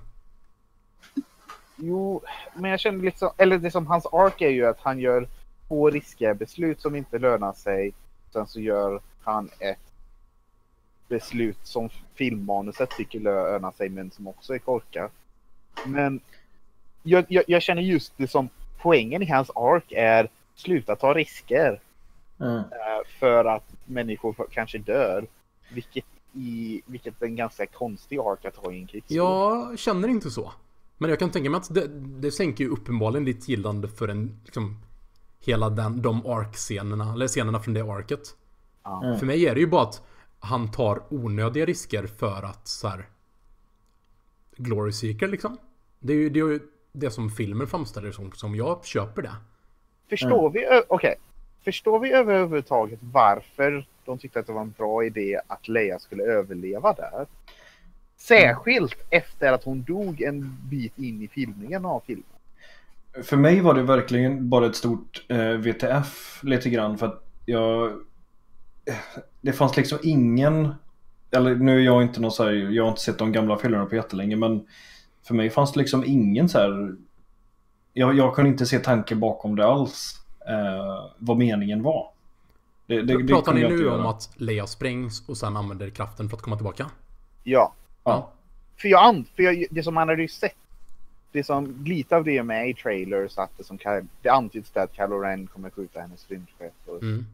Jo, 1.76 2.22
men 2.56 2.72
jag 2.72 2.80
känner 2.80 3.04
liksom, 3.04 3.30
eller 3.38 3.58
det 3.58 3.72
som 3.72 3.88
hans 3.88 4.06
ark 4.06 4.42
är 4.42 4.50
ju 4.50 4.66
att 4.66 4.80
han 4.80 5.00
gör 5.00 5.28
två 5.68 5.90
riskiga 5.90 6.34
beslut 6.34 6.82
som 6.82 6.96
inte 6.96 7.20
lönar 7.20 7.54
sig. 7.54 7.94
Sen 8.34 8.48
så 8.48 8.60
gör 8.60 9.02
han 9.22 9.50
ett 9.60 9.91
beslut 11.12 11.58
som 11.64 11.90
filmmanuset 12.16 12.90
tycker 12.90 13.20
lönar 13.20 13.72
sig 13.72 13.90
men 13.90 14.12
som 14.12 14.28
också 14.28 14.54
är 14.54 14.60
korkat. 14.60 15.12
Men 15.86 16.20
jag, 17.04 17.26
jag, 17.28 17.44
jag 17.48 17.62
känner 17.62 17.82
just 17.82 18.14
det 18.18 18.28
som 18.28 18.50
poängen 18.82 19.22
i 19.22 19.26
hans 19.26 19.50
ark 19.56 19.92
är 19.92 20.30
sluta 20.56 20.96
ta 20.96 21.14
risker 21.14 21.80
Mm. 22.42 22.58
eh, 22.58 23.08
för 23.20 23.46
att 23.46 23.74
människor 23.86 24.48
kanske 24.52 24.78
dör. 24.78 25.28
Vilket, 25.74 26.06
i, 26.34 26.82
vilket 26.86 27.22
är 27.22 27.26
en 27.26 27.36
ganska 27.36 27.66
konstig 27.66 28.20
ark 28.20 28.46
att 28.46 28.56
ha 28.56 28.72
i 28.72 28.80
en 28.80 28.88
krigsfilm. 28.88 29.18
Jag 29.18 29.80
känner 29.80 30.08
inte 30.08 30.30
så. 30.30 30.52
Men 30.98 31.10
jag 31.10 31.20
kan 31.20 31.30
tänka 31.32 31.50
mig 31.50 31.58
att 31.58 31.74
det, 31.74 31.88
det 31.98 32.32
sänker 32.32 32.64
ju 32.64 32.70
uppenbarligen 32.70 33.26
ditt 33.26 33.50
gillande 33.50 33.88
för 33.88 34.08
en, 34.08 34.40
liksom, 34.46 34.78
hela 35.40 35.70
den, 35.70 36.02
de 36.02 36.26
ark-scenerna, 36.26 37.14
eller 37.14 37.28
scenerna 37.28 37.60
från 37.60 37.74
det 37.74 37.82
arket. 37.82 38.36
Mm. 39.04 39.20
För 39.20 39.26
mig 39.26 39.46
är 39.46 39.54
det 39.56 39.62
ju 39.62 39.68
bara 39.68 39.84
att 39.84 40.02
han 40.42 40.72
tar 40.72 41.04
onödiga 41.10 41.66
risker 41.66 42.08
för 42.08 42.44
att 42.44 42.68
så 42.68 42.88
här 42.88 43.06
Glory 44.58 44.92
Seeker 44.92 45.28
liksom. 45.28 45.58
Det 46.00 46.14
är 46.14 46.18
ju 46.18 46.30
det, 46.30 46.40
är 46.40 46.48
ju 46.48 46.60
det 46.92 47.12
som 47.12 47.30
filmen 47.30 47.68
framställer 47.68 48.12
som, 48.12 48.32
som 48.32 48.56
jag 48.56 48.86
köper 48.86 49.22
det. 49.22 49.36
Förstår 50.10 50.50
vi, 50.50 50.66
ö- 50.66 50.84
okej. 50.88 51.16
Förstår 51.64 52.00
vi 52.00 52.12
överhuvudtaget 52.12 53.00
varför 53.02 53.88
de 54.06 54.18
tyckte 54.18 54.40
att 54.40 54.48
det 54.48 54.54
var 54.54 54.62
en 54.62 54.74
bra 54.78 55.04
idé 55.04 55.40
att 55.48 55.68
Leia 55.68 56.00
skulle 56.00 56.24
överleva 56.24 56.94
där? 56.94 57.26
Särskilt 58.18 58.96
efter 59.10 59.54
att 59.54 59.64
hon 59.64 59.84
dog 59.84 60.22
en 60.22 60.58
bit 60.70 60.98
in 61.00 61.22
i 61.22 61.28
filmningen 61.28 61.86
av 61.86 62.04
filmen. 62.06 62.26
För 63.24 63.38
mig 63.38 63.62
var 63.62 63.74
det 63.74 63.84
verkligen 63.84 64.50
bara 64.50 64.66
ett 64.66 64.76
stort 64.76 65.26
eh, 65.28 65.52
VTF 65.52 66.40
lite 66.44 66.70
grann 66.70 66.98
för 66.98 67.06
att 67.08 67.24
jag... 67.46 67.94
Det 69.42 69.54
fanns 69.54 69.78
liksom 69.78 70.00
ingen... 70.04 70.74
Eller 71.32 71.56
nu 71.56 71.80
är 71.80 71.86
jag 71.86 72.04
inte 72.04 72.22
någon 72.22 72.32
så 72.32 72.44
här, 72.44 72.52
jag 72.52 72.84
har 72.84 72.90
inte 72.90 73.02
sett 73.02 73.18
de 73.18 73.32
gamla 73.32 73.58
filmerna 73.58 73.86
på 73.86 73.96
jättelänge 73.96 74.36
men 74.36 74.68
för 75.24 75.34
mig 75.34 75.50
fanns 75.50 75.72
det 75.72 75.80
liksom 75.80 76.04
ingen 76.06 76.50
så 76.50 76.58
här... 76.58 76.96
Jag, 77.94 78.18
jag 78.18 78.36
kunde 78.36 78.52
inte 78.52 78.66
se 78.66 78.80
tanken 78.80 79.20
bakom 79.20 79.56
det 79.56 79.66
alls. 79.66 80.22
Eh, 80.48 81.10
vad 81.18 81.38
meningen 81.38 81.84
var. 81.84 82.10
Det, 82.88 83.02
det, 83.02 83.24
det 83.24 83.34
Pratar 83.34 83.54
ni 83.54 83.62
nu 83.62 83.90
om 83.90 84.06
att 84.06 84.30
Leia 84.36 84.68
sprängs 84.68 85.30
och 85.30 85.38
sen 85.38 85.58
använder 85.58 85.90
kraften 85.90 86.30
för 86.30 86.38
att 86.38 86.44
komma 86.44 86.56
tillbaka? 86.56 86.92
Ja, 87.44 87.74
Ja. 88.04 88.32
för 88.78 88.88
jag, 88.88 89.26
för 89.36 89.44
jag 89.44 89.66
det 89.72 89.84
som 89.84 89.94
man 89.94 90.10
hade 90.10 90.22
ju 90.22 90.28
sett. 90.28 90.56
Det 91.32 91.44
som 91.44 91.84
lite 91.86 92.16
av 92.16 92.24
det 92.24 92.38
är 92.38 92.44
med 92.44 92.70
i 92.70 92.74
trailers 92.74 93.38
att 93.38 93.58
det 93.58 93.64
som 93.64 93.78
det 94.22 94.30
antyds 94.30 94.78
att 94.78 94.96
Kylo 94.96 95.20
Ren 95.20 95.48
kommer 95.48 95.70
skjuta 95.70 96.02
hennes 96.02 96.30
rymdskepp 96.30 96.74
och 96.86 97.02
Mm. 97.02 97.26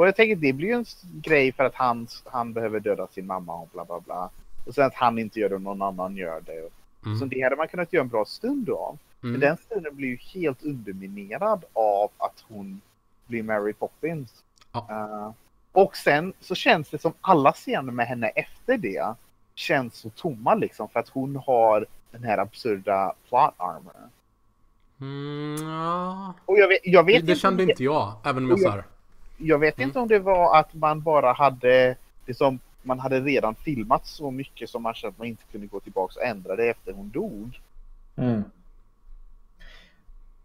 Och 0.00 0.06
jag 0.06 0.16
tänker 0.16 0.36
det 0.36 0.52
blir 0.52 0.68
ju 0.68 0.74
en 0.74 0.84
grej 1.02 1.52
för 1.52 1.64
att 1.64 1.74
han, 1.74 2.06
han 2.24 2.52
behöver 2.52 2.80
döda 2.80 3.06
sin 3.06 3.26
mamma 3.26 3.54
och 3.54 3.68
bla 3.72 3.84
bla 3.84 4.00
bla. 4.00 4.30
Och 4.66 4.74
sen 4.74 4.86
att 4.86 4.94
han 4.94 5.18
inte 5.18 5.40
gör 5.40 5.48
det 5.48 5.54
och 5.54 5.60
någon 5.60 5.82
annan 5.82 6.16
gör 6.16 6.40
det. 6.40 6.68
Mm. 7.06 7.18
Så 7.18 7.24
det 7.24 7.40
hade 7.40 7.56
man 7.56 7.68
kunnat 7.68 7.92
göra 7.92 8.02
en 8.02 8.08
bra 8.08 8.24
stund 8.24 8.70
av. 8.70 8.98
Men 9.20 9.30
Mm. 9.30 9.40
den 9.40 9.56
stunden 9.56 9.96
blir 9.96 10.08
ju 10.08 10.16
helt 10.16 10.62
underminerad 10.62 11.64
av 11.72 12.10
att 12.16 12.44
hon 12.48 12.80
blir 13.26 13.42
Mary 13.42 13.72
Poppins. 13.72 14.42
Ja. 14.72 14.86
Eh, 14.90 15.30
och 15.72 15.96
sen 15.96 16.32
så 16.40 16.54
känns 16.54 16.90
det 16.90 16.98
som 16.98 17.12
alla 17.20 17.52
scener 17.52 17.92
med 17.92 18.06
henne 18.06 18.28
efter 18.28 18.78
det 18.78 19.14
känns 19.54 19.94
så 19.94 20.10
tomma 20.10 20.54
liksom 20.54 20.88
för 20.88 21.00
att 21.00 21.08
hon 21.08 21.36
har 21.46 21.86
den 22.10 22.24
här 22.24 22.38
absurda 22.38 23.14
plot 23.28 23.54
armor. 23.56 23.92
Mm, 25.00 25.56
ja. 25.68 26.34
Och 26.44 26.58
jag 26.58 26.68
vet, 26.68 26.80
jag 26.84 27.04
vet 27.04 27.20
Det, 27.20 27.26
det 27.26 27.32
inte 27.32 27.40
kände 27.40 27.62
inte 27.62 27.84
jag, 27.84 28.12
även 28.24 28.44
om 28.44 28.50
jag 28.50 28.58
jag-. 28.58 28.84
Jag 29.40 29.58
vet 29.58 29.78
Mm. 29.78 29.88
inte 29.88 29.98
om 29.98 30.08
det 30.08 30.18
var 30.18 30.56
att 30.58 30.74
man 30.74 31.00
bara 31.00 31.32
hade 31.32 31.96
det 32.26 32.34
som 32.34 32.58
man 32.82 32.98
hade 32.98 33.20
redan 33.20 33.54
filmat 33.54 34.06
så 34.06 34.30
mycket 34.30 34.70
som 34.70 34.82
man 34.82 34.94
kände 34.94 35.12
att 35.14 35.18
man 35.18 35.26
inte 35.26 35.42
kunde 35.52 35.66
gå 35.66 35.80
tillbaka 35.80 36.20
och 36.20 36.26
ändra 36.26 36.56
det 36.56 36.70
efter 36.70 36.92
hon 36.92 37.10
dog. 37.10 37.60
Mm. 38.16 38.44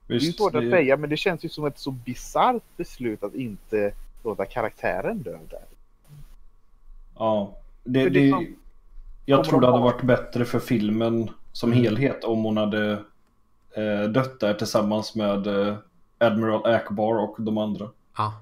Det 0.07 0.13
är 0.13 0.19
ju 0.19 0.25
Visst, 0.25 0.37
svårt 0.37 0.55
att 0.55 0.61
det- 0.61 0.69
säga 0.71 0.97
men 0.97 1.09
det 1.09 1.17
känns 1.17 1.45
ju 1.45 1.49
som 1.49 1.65
ett 1.65 1.79
så 1.79 1.91
bisarrt 1.91 2.63
beslut 2.77 3.23
att 3.23 3.33
inte 3.35 3.91
låta 4.23 4.45
karaktären 4.45 5.21
dö 5.21 5.37
där. 5.49 5.59
Ja, 7.17 7.53
det, 7.83 8.03
det 8.03 8.09
det, 8.09 8.29
som- 8.31 8.55
jag 9.25 9.43
tror 9.43 9.61
det 9.61 9.67
de 9.67 9.71
hade 9.73 9.83
ha- 9.83 9.91
varit 9.91 10.01
bättre 10.03 10.45
för 10.45 10.59
filmen 10.59 11.29
som 11.51 11.71
Mm. 11.71 11.83
helhet 11.83 12.23
om 12.23 12.43
hon 12.43 12.57
hade 12.57 12.91
eh, 13.77 14.01
dött 14.09 14.39
där 14.39 14.53
tillsammans 14.53 15.15
med 15.15 15.47
eh, 15.47 15.75
Admiral 16.17 16.65
Akbar 16.65 17.15
och 17.19 17.35
de 17.41 17.57
andra. 17.57 17.89
Ja. 18.17 18.33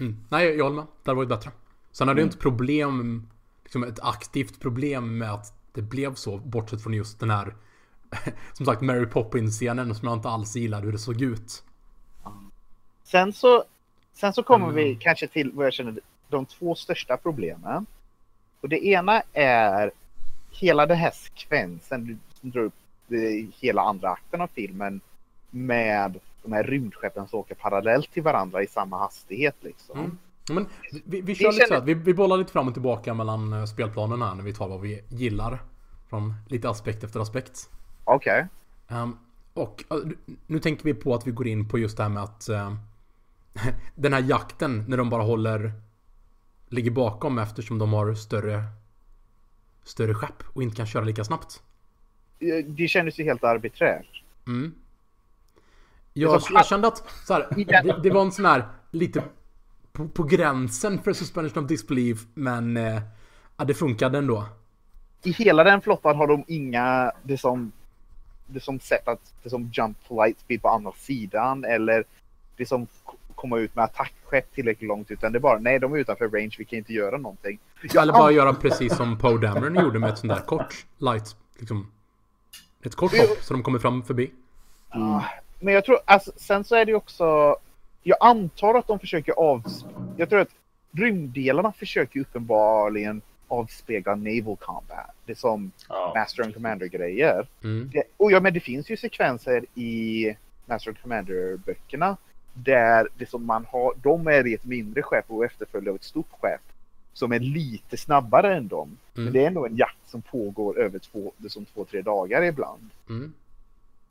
Mm. 0.00 0.16
Nej, 0.28 0.46
jag 0.56 0.64
håller 0.64 0.76
med. 0.76 0.86
Det 1.02 1.10
hade 1.10 1.16
varit 1.16 1.28
bättre. 1.28 1.50
Sen 1.92 2.08
hade 2.08 2.20
jag 2.20 2.24
Mm. 2.24 2.28
inte 2.32 2.38
problem, 2.42 3.28
liksom 3.62 3.84
ett 3.84 3.98
aktivt 4.02 4.60
problem 4.60 5.18
med 5.18 5.32
att 5.32 5.54
det 5.72 5.82
blev 5.82 6.14
så, 6.14 6.38
bortsett 6.38 6.82
från 6.82 6.94
just 6.94 7.20
den 7.20 7.30
här, 7.30 7.54
som 8.52 8.66
sagt, 8.66 8.82
Mary 8.82 9.06
Poppins-scenen 9.06 9.94
som 9.94 10.08
jag 10.08 10.16
inte 10.18 10.28
alls 10.28 10.56
gillade 10.56 10.84
hur 10.84 10.92
det 10.92 10.98
såg 10.98 11.22
ut. 11.22 11.62
Sen 13.04 13.32
så, 13.32 13.64
sen 14.14 14.32
så 14.32 14.42
kommer 14.42 14.64
Mm. 14.68 14.76
vi 14.76 14.96
kanske 15.00 15.26
till 15.28 15.50
vad 15.54 15.66
jag 15.66 15.72
känner 15.72 16.00
de 16.28 16.46
två 16.46 16.74
största 16.74 17.16
problemen. 17.16 17.86
Och 18.60 18.68
det 18.68 18.84
ena 18.86 19.22
är 19.32 19.90
hela 20.50 20.86
den 20.86 20.96
här 20.96 21.10
sekvensen 21.10 22.20
som 22.40 22.50
drar 22.50 22.62
upp 22.62 22.74
eh, 23.10 23.48
hela 23.60 23.82
andra 23.82 24.08
akten 24.10 24.40
av 24.40 24.48
filmen 24.54 25.00
med 25.50 26.18
de 26.42 26.52
här 26.52 26.62
rymdskeppen 26.62 27.28
som 27.28 27.38
åker 27.38 27.54
parallellt 27.54 28.12
till 28.12 28.22
varandra 28.22 28.62
i 28.62 28.66
samma 28.66 28.98
hastighet 28.98 29.56
liksom. 29.60 29.98
Mm. 29.98 30.18
Men 30.50 30.66
vi, 31.04 31.20
vi 31.20 31.34
kör 31.34 31.52
lite 31.52 31.60
så 31.60 31.66
känner- 31.68 31.80
att 31.82 31.88
vi, 31.88 31.94
vi 31.94 32.14
bollar 32.14 32.36
lite 32.36 32.52
fram 32.52 32.68
och 32.68 32.74
tillbaka 32.74 33.14
mellan 33.14 33.52
eh, 33.52 33.64
spelplanen 33.64 34.22
här 34.22 34.34
när 34.34 34.42
vi 34.44 34.54
tar 34.54 34.68
vad 34.68 34.80
vi 34.80 35.02
gillar. 35.08 35.62
Från 36.08 36.34
lite 36.48 36.70
aspekt 36.70 37.04
efter 37.04 37.20
aspekt. 37.20 37.70
Okej. 38.04 38.46
Ehm, 38.88 39.16
och 39.54 39.84
eh, 39.90 39.96
nu 40.46 40.58
tänker 40.58 40.84
vi 40.84 40.94
på 40.94 41.14
att 41.14 41.26
vi 41.26 41.30
går 41.30 41.46
in 41.46 41.68
på 41.68 41.78
just 41.78 41.96
det 41.96 42.02
här 42.02 42.10
med 42.10 42.22
att 42.22 42.48
eh, 42.48 42.74
den 43.94 44.12
här 44.12 44.22
jakten 44.22 44.84
när 44.88 44.96
de 44.96 45.10
bara 45.10 45.22
håller 45.22 45.72
ligger 46.68 46.90
bakom 46.90 47.38
eftersom 47.38 47.78
de 47.78 47.92
har 47.92 48.14
större 48.14 48.64
större 49.84 50.14
skepp 50.14 50.42
och 50.54 50.62
inte 50.62 50.76
kan 50.76 50.86
köra 50.86 51.04
lika 51.04 51.24
snabbt. 51.24 51.62
Det 52.66 52.88
kändes 52.88 53.18
ju 53.20 53.24
helt 53.24 53.44
arbiträrt. 53.44 54.22
Mm. 54.46 54.74
Jag, 56.12 56.42
jag 56.50 56.66
kände 56.66 56.88
att 56.88 57.10
så 57.24 57.34
här, 57.34 57.46
det, 57.82 58.00
det 58.02 58.10
var 58.10 58.22
en 58.22 58.32
sån 58.32 58.44
här 58.44 58.64
lite 58.90 59.22
på, 59.92 60.08
på 60.08 60.22
gränsen 60.22 61.02
för 61.02 61.12
suspension 61.12 61.64
of 61.64 61.68
disbelief 61.68 62.26
men 62.34 62.76
eh, 62.76 63.02
ja, 63.56 63.64
det 63.64 63.74
funkade 63.74 64.18
ändå. 64.18 64.46
I 65.22 65.30
hela 65.32 65.64
den 65.64 65.80
flottan 65.80 66.16
har 66.16 66.26
de 66.26 66.44
inga, 66.46 67.12
det 67.22 67.38
som, 67.38 67.72
det 68.46 68.60
som 68.60 68.80
sätt 68.80 69.08
att, 69.08 69.32
det 69.42 69.50
som 69.50 69.70
jump 69.74 69.96
light 70.10 70.40
speed 70.40 70.62
på 70.62 70.68
andra 70.68 70.92
sidan 70.92 71.64
eller 71.64 72.04
det 72.56 72.66
som 72.66 72.86
komma 73.34 73.58
ut 73.58 73.76
med 73.76 73.84
attackskepp 73.84 74.54
tillräckligt 74.54 74.88
långt 74.88 75.10
utan 75.10 75.32
det 75.32 75.38
är 75.38 75.40
bara 75.40 75.58
nej 75.58 75.78
de 75.78 75.92
är 75.92 75.98
utanför 75.98 76.28
range, 76.28 76.54
vi 76.58 76.64
kan 76.64 76.78
inte 76.78 76.92
göra 76.92 77.18
någonting. 77.18 77.58
Jag 77.82 78.02
Eller 78.02 78.12
bara 78.12 78.26
an- 78.26 78.34
göra 78.34 78.54
precis 78.54 78.96
som 78.96 79.18
Poe 79.18 79.38
Dameron 79.38 79.74
gjorde 79.84 79.98
med 79.98 80.10
ett 80.10 80.18
sånt 80.18 80.32
där 80.32 80.40
kort 80.40 80.86
light, 80.98 81.36
liksom. 81.58 81.90
Ett 82.82 82.94
kort 82.94 83.16
hopp 83.18 83.38
så 83.42 83.54
de 83.54 83.62
kommer 83.62 83.78
fram 83.78 84.02
förbi. 84.02 84.30
Ah, 84.88 85.22
Men 85.60 85.74
jag 85.74 85.84
tror, 85.84 85.98
alltså, 86.04 86.32
sen 86.36 86.64
så 86.64 86.74
är 86.74 86.84
det 86.84 86.90
ju 86.90 86.96
också, 86.96 87.56
jag 88.02 88.18
antar 88.20 88.74
att 88.74 88.86
de 88.86 88.98
försöker 88.98 89.32
av, 89.32 89.62
jag 90.16 90.28
tror 90.28 90.40
att 90.40 90.48
rymddelarna 90.92 91.72
försöker 91.72 92.16
ju 92.16 92.22
uppenbarligen 92.22 93.22
avspegla 93.48 94.14
naval 94.14 94.56
combat. 94.56 95.10
Det 95.24 95.32
är 95.32 95.36
som 95.36 95.70
Ja. 95.88 96.12
Master 96.16 96.42
and 96.42 96.54
Commander-grejer. 96.54 97.46
Mm. 97.64 97.90
Det, 97.92 98.02
och 98.16 98.32
ja, 98.32 98.40
men 98.40 98.54
det 98.54 98.60
finns 98.60 98.90
ju 98.90 98.96
sekvenser 98.96 99.64
i 99.74 100.26
Master 100.66 100.90
and 100.90 100.98
Commander-böckerna 101.02 102.16
där 102.54 103.08
det 103.18 103.26
som 103.26 103.46
man 103.46 103.64
har, 103.70 103.94
de 104.02 104.26
är 104.26 104.46
i 104.46 104.54
ett 104.54 104.64
mindre 104.64 105.02
skepp 105.02 105.24
och 105.28 105.44
efterföljer 105.44 105.90
av 105.90 105.96
ett 105.96 106.04
stort 106.04 106.30
skepp 106.40 106.60
som 107.12 107.32
är 107.32 107.38
lite 107.38 107.96
snabbare 107.96 108.56
än 108.56 108.68
dem. 108.68 108.96
Men 109.14 109.22
Mm. 109.22 109.32
det 109.32 109.42
är 109.42 109.46
ändå 109.46 109.66
en 109.66 109.76
jakt 109.76 110.08
som 110.10 110.22
pågår 110.22 110.78
över 110.78 110.98
två, 110.98 111.32
det 111.36 111.50
som 111.50 111.64
två, 111.64 111.84
tre 111.84 112.02
dagar 112.02 112.42
ibland. 112.42 112.90
Mm. 113.08 113.32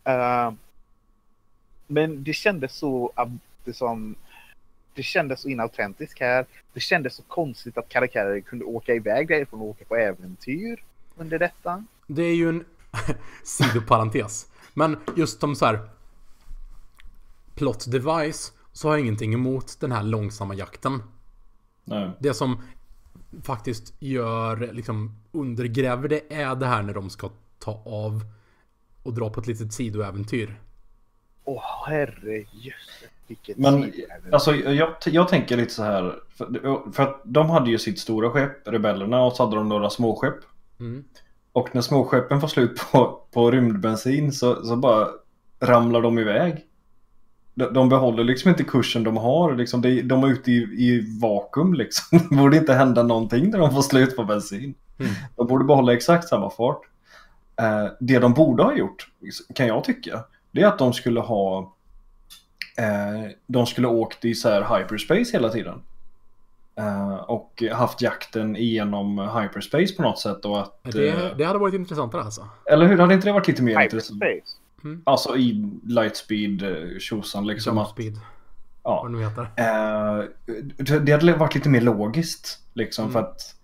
Eh, 0.03 0.51
men 1.89 2.23
det 2.23 2.33
kändes 2.33 2.73
så 2.73 3.11
ab- 3.15 3.39
det 3.63 3.73
som 3.73 4.15
det 4.93 5.03
kändes 5.03 5.41
så 5.41 5.49
inautentiskt 5.49 6.19
här. 6.19 6.45
Det 6.73 6.79
kändes 6.79 7.15
så 7.15 7.23
konstigt 7.23 7.77
att 7.77 7.89
karaktärer 7.89 8.39
kunde 8.41 8.65
åka 8.65 8.93
iväg 8.95 9.27
därifrån 9.27 9.59
och 9.61 9.67
åka 9.67 9.85
på 9.85 9.95
äventyr 9.95 10.83
under 11.17 11.39
detta. 11.39 11.85
Det 12.07 12.23
är 12.23 12.35
ju 12.35 12.49
en 12.49 12.65
sidoparentes. 13.43 14.47
Men 14.73 14.97
just 15.15 15.39
som 15.39 15.55
så 15.55 15.65
här 15.65 15.89
plot 17.55 17.91
device 17.91 18.53
så 18.73 18.87
har 18.87 18.95
jag 18.95 19.01
ingenting 19.01 19.33
emot 19.33 19.79
den 19.79 19.91
här 19.91 20.03
långsamma 20.03 20.53
jakten. 20.53 21.03
Nej. 21.83 22.09
Det 22.19 22.33
som 22.33 22.61
faktiskt 23.43 23.93
gör, 23.99 24.69
liksom 24.73 25.15
undergräver 25.31 26.07
det 26.09 26.33
är 26.33 26.55
det 26.55 26.65
här 26.67 26.81
när 26.81 26.93
de 26.93 27.09
ska 27.09 27.29
ta 27.59 27.83
av 27.85 28.23
och 29.03 29.13
dra 29.13 29.29
på 29.29 29.39
ett 29.41 29.47
litet 29.47 29.73
sidoäventyr. 29.73 30.59
Åh 31.49 31.63
herrejösses 31.87 33.09
vilket 33.27 33.57
Men 33.57 33.93
alltså, 34.31 34.55
jag, 34.55 34.89
jag 35.05 35.27
tänker 35.27 35.57
lite 35.57 35.73
så 35.73 35.83
här. 35.83 36.15
För, 36.37 36.91
för 36.91 37.03
att 37.03 37.21
de 37.23 37.49
hade 37.49 37.69
ju 37.69 37.77
sitt 37.77 37.99
stora 37.99 38.29
skepp, 38.29 38.67
rebellerna, 38.67 39.21
och 39.21 39.33
så 39.33 39.43
hade 39.43 39.55
de 39.55 39.69
några 39.69 39.89
småskepp. 39.89 40.35
Mm. 40.79 41.03
Och 41.51 41.75
när 41.75 41.81
småskeppen 41.81 42.41
får 42.41 42.47
slut 42.47 42.81
på, 42.91 43.21
på 43.31 43.51
rymdbensin 43.51 44.31
så, 44.31 44.65
så 44.65 44.75
bara 44.75 45.07
ramlar 45.59 46.01
de 46.01 46.19
iväg. 46.19 46.65
De, 47.53 47.73
de 47.73 47.89
behåller 47.89 48.23
liksom 48.23 48.49
inte 48.49 48.63
kursen 48.63 49.03
de 49.03 49.17
har. 49.17 49.55
Liksom, 49.55 49.81
de, 49.81 50.01
de 50.01 50.23
är 50.23 50.27
ute 50.27 50.51
i, 50.51 50.55
i 50.55 51.19
vakuum 51.21 51.73
liksom. 51.73 52.19
Det 52.29 52.35
borde 52.35 52.57
inte 52.57 52.73
hända 52.73 53.03
någonting 53.03 53.49
när 53.49 53.59
de 53.59 53.71
får 53.71 53.81
slut 53.81 54.15
på 54.15 54.23
bensin. 54.23 54.75
Mm. 54.99 55.11
De 55.35 55.47
borde 55.47 55.65
behålla 55.65 55.93
exakt 55.93 56.27
samma 56.27 56.49
fart. 56.49 56.81
Eh, 57.61 57.87
det 57.99 58.19
de 58.19 58.33
borde 58.33 58.63
ha 58.63 58.75
gjort, 58.75 59.07
kan 59.55 59.67
jag 59.67 59.83
tycka, 59.83 60.23
det 60.51 60.61
är 60.61 60.67
att 60.67 60.79
de 60.79 60.93
skulle 60.93 61.19
ha 61.19 61.73
eh, 62.77 63.31
de 63.47 63.65
skulle 63.65 63.87
åkt 63.87 64.25
i 64.25 64.35
så 64.35 64.49
här 64.49 64.77
hyperspace 64.77 65.31
hela 65.33 65.49
tiden. 65.49 65.81
Eh, 66.75 67.13
och 67.15 67.63
haft 67.73 68.01
jakten 68.01 68.55
igenom 68.55 69.19
hyperspace 69.19 69.95
på 69.95 70.01
något 70.01 70.19
sätt 70.19 70.45
och 70.45 70.59
att... 70.61 70.85
eh, 70.85 70.91
Det, 70.91 71.33
det 71.37 71.43
hade 71.43 71.59
varit 71.59 71.73
intressantare 71.73 72.21
alltså. 72.21 72.47
eller 72.65 72.87
hur? 72.87 72.97
Hade 72.97 73.13
inte 73.13 73.27
det 73.27 73.31
varit 73.33 73.47
lite 73.47 73.63
mer 73.63 73.81
intressant? 73.81 74.23
Hyperspace. 74.23 74.55
Alltså 75.03 75.37
i 75.37 75.71
lightspeed 75.85 76.63
eh, 76.63 76.99
tjosan 76.99 77.47
liksom. 77.47 77.75
Jump 77.77 77.87
Att, 77.87 77.91
speed, 77.93 78.13
ja. 78.83 79.01
vad 79.03 79.11
det 79.11 79.17
nu 79.17 79.23
heter. 79.23 79.41
Eh, 79.57 80.23
det- 80.77 80.99
det 80.99 81.11
hade 81.11 81.33
varit 81.33 81.55
lite 81.55 81.69
mer 81.69 81.81
logiskt. 81.81 82.59
Liksom 82.73 83.03
Mm. 83.03 83.13
för 83.13 83.19
att 83.19 83.55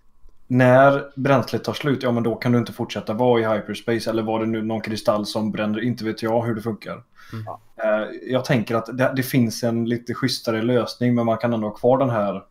när 0.46 1.04
bränslet 1.14 1.64
tar 1.64 1.72
slut, 1.72 2.02
ja 2.02 2.12
men 2.12 2.22
då 2.22 2.34
kan 2.34 2.52
du 2.52 2.58
inte 2.58 2.72
fortsätta 2.72 3.12
vara 3.12 3.40
i 3.40 3.44
hyperspace. 3.44 4.10
Eller 4.10 4.22
var 4.22 4.40
det 4.40 4.46
nu 4.46 4.62
någon 4.62 4.80
kristall 4.80 5.26
som 5.26 5.52
bränner, 5.52 5.80
inte 5.80 6.04
vet 6.04 6.22
jag 6.22 6.42
hur 6.42 6.54
det 6.54 6.62
funkar. 6.62 7.02
Mm. 7.32 7.46
Eh, 7.76 8.08
jag 8.22 8.44
tänker 8.44 8.74
att 8.74 8.98
det, 8.98 9.12
det 9.16 9.22
finns 9.22 9.62
en 9.62 9.84
lite 9.84 10.14
schysstare 10.14 10.62
lösning 10.62 11.14
men 11.14 11.26
man 11.26 11.38
kan 11.38 11.52
ändå 11.52 11.66
ha 11.68 11.74
kvar 11.74 11.98
den 11.98 12.10
här 12.10 12.42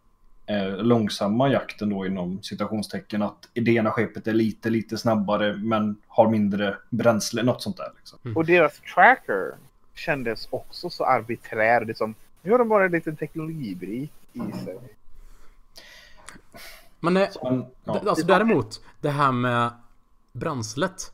eh, 0.45 0.77
långsamma 0.77 1.49
jakten 1.49 1.89
då 1.89 2.05
inom 2.05 2.43
citationstecken. 2.43 3.21
Att 3.21 3.49
det 3.53 3.71
ena 3.71 3.91
skeppet 3.91 4.27
är 4.27 4.33
lite, 4.33 4.69
lite 4.69 4.97
snabbare 4.97 5.53
men 5.53 5.97
har 6.07 6.29
mindre 6.29 6.77
bränsle, 6.89 7.43
något 7.43 7.61
sånt 7.61 7.77
där. 7.77 7.91
Liksom. 7.97 8.19
Och 8.35 8.45
deras 8.45 8.81
tracker 8.95 9.55
kändes 9.93 10.47
också 10.49 10.89
så 10.89 11.05
arbiträr. 11.05 11.85
Det 11.85 11.97
som, 11.97 12.15
nu 12.41 12.51
har 12.51 12.59
de 12.59 12.69
bara 12.69 12.85
en 12.85 12.91
liten 12.91 13.15
teknologibrik 13.15 14.11
i 14.33 14.65
sig. 14.65 14.77
Men 17.05 17.17
eh, 17.17 17.27
Men, 17.43 17.65
ja. 17.83 18.01
alltså 18.07 18.25
däremot, 18.25 18.83
det 19.01 19.09
här 19.09 19.31
med 19.31 19.73
bränslet. 20.31 21.11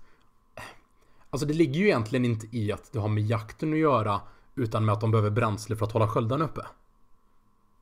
Alltså 1.29 1.47
det 1.47 1.53
ligger 1.53 1.79
ju 1.79 1.85
egentligen 1.85 2.25
inte 2.25 2.47
i 2.57 2.71
att 2.71 2.91
det 2.93 2.99
har 2.99 3.07
med 3.07 3.23
jakten 3.23 3.73
att 3.73 3.79
göra. 3.79 4.21
Utan 4.55 4.85
med 4.85 4.93
att 4.93 5.01
de 5.01 5.11
behöver 5.11 5.29
bränsle 5.29 5.75
för 5.75 5.85
att 5.85 5.91
hålla 5.91 6.07
skölden 6.07 6.41
uppe. 6.41 6.61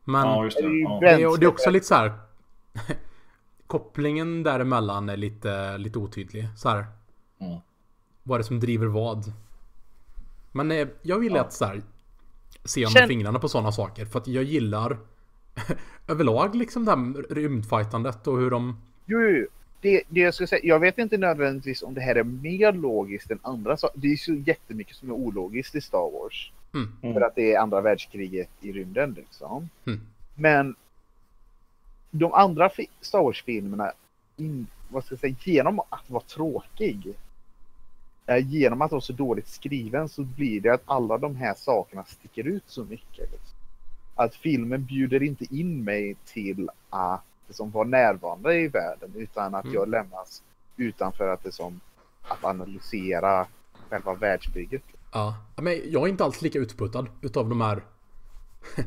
Men 0.03 0.21
ja, 0.27 0.43
just 0.43 0.57
Det 0.57 0.63
Ja. 0.63 0.97
det, 1.01 1.09
är, 1.09 1.37
det 1.37 1.45
är 1.45 1.49
också 1.49 1.69
lite 1.69 1.85
så 1.85 1.95
här. 1.95 2.13
kopplingen 3.67 4.43
däremellan 4.43 5.09
är 5.09 5.17
lite, 5.17 5.77
lite 5.77 5.99
otydlig. 5.99 6.47
Så 6.57 6.69
här. 6.69 6.85
Mm. 7.39 7.59
Vad 8.23 8.35
är 8.35 8.39
det 8.39 8.43
som 8.47 8.59
driver 8.59 8.87
vad? 8.87 9.33
Men 10.51 10.71
eh, 10.71 10.87
jag 11.01 11.19
vill 11.19 11.33
Ja. 11.35 11.41
att 11.41 11.53
så 11.53 11.65
här, 11.65 11.81
se 12.65 12.85
om 12.85 12.91
Känn- 12.91 13.07
fingrarna 13.07 13.39
på 13.39 13.49
sådana 13.49 13.71
saker. 13.71 14.05
För 14.05 14.19
att 14.19 14.27
jag 14.27 14.43
gillar 14.43 14.97
överlag 16.07 16.55
liksom 16.55 16.85
det 16.85 16.91
här 16.91 17.33
rymdfightandet 17.33 18.27
och 18.27 18.37
hur 18.37 18.49
de... 18.49 18.77
Jo, 19.05 19.21
jo, 19.21 19.29
jo. 19.29 19.47
det, 19.81 20.03
det 20.09 20.19
jag 20.19 20.33
skulle 20.33 20.47
säga, 20.47 20.61
jag 20.63 20.79
vet 20.79 20.97
inte 20.97 21.17
nödvändigtvis 21.17 21.83
om 21.83 21.93
det 21.93 22.01
här 22.01 22.15
är 22.15 22.23
mer 22.23 22.71
logiskt 22.71 23.31
än 23.31 23.39
andra 23.41 23.77
saker. 23.77 23.99
Det 23.99 24.07
är 24.07 24.15
så 24.15 24.33
jättemycket 24.33 24.95
som 24.95 25.09
är 25.09 25.13
ologiskt 25.13 25.75
i 25.75 25.81
Star 25.81 26.11
Wars. 26.11 26.51
Mm. 26.73 26.91
Mm. 27.01 27.13
För 27.13 27.21
att 27.21 27.35
det 27.35 27.53
är 27.53 27.59
andra 27.59 27.81
världskriget 27.81 28.49
i 28.61 28.71
rymden 28.71 29.13
liksom. 29.13 29.69
Mm. 29.85 29.99
Men 30.35 30.75
de 32.11 32.33
andra 32.33 32.69
Star 33.01 33.23
Wars-filmerna, 33.23 33.91
vad 34.89 35.03
ska 35.03 35.13
jag 35.13 35.19
säga, 35.19 35.35
genom 35.43 35.79
att 35.79 36.09
vara 36.09 36.23
tråkig, 36.23 37.13
eh, 38.25 38.47
genom 38.47 38.81
att 38.81 38.91
vara 38.91 39.01
så 39.01 39.13
dåligt 39.13 39.47
skriven 39.47 40.09
så 40.09 40.23
blir 40.23 40.61
det 40.61 40.69
att 40.69 40.83
alla 40.85 41.17
de 41.17 41.35
här 41.35 41.53
sakerna 41.57 42.03
sticker 42.03 42.43
ut 42.47 42.63
så 42.67 42.83
mycket. 42.83 43.31
Liksom. 43.31 43.58
Att 44.19 44.35
filmen 44.35 44.85
bjuder 44.85 45.23
inte 45.23 45.55
in 45.55 45.83
mig 45.83 46.15
till 46.25 46.69
att 46.89 47.21
det 47.47 47.53
som 47.53 47.71
var 47.71 47.85
närvarande 47.85 48.55
i 48.55 48.67
världen 48.67 49.11
utan 49.15 49.55
att 49.55 49.63
Mm. 49.65 49.75
jag 49.75 49.89
lämnas 49.89 50.43
utanför 50.77 51.27
att 51.33 51.43
det 51.43 51.51
som 51.51 51.79
att 52.21 52.43
analysera 52.43 53.47
själva 53.89 54.13
världsbygget. 54.13 54.83
Ja, 55.11 55.35
men 55.55 55.91
jag 55.91 56.03
är 56.03 56.07
inte 56.07 56.23
alls 56.23 56.41
lika 56.41 56.59
utputtad 56.59 57.07
utav 57.21 57.49
de 57.49 57.61
här... 57.61 57.83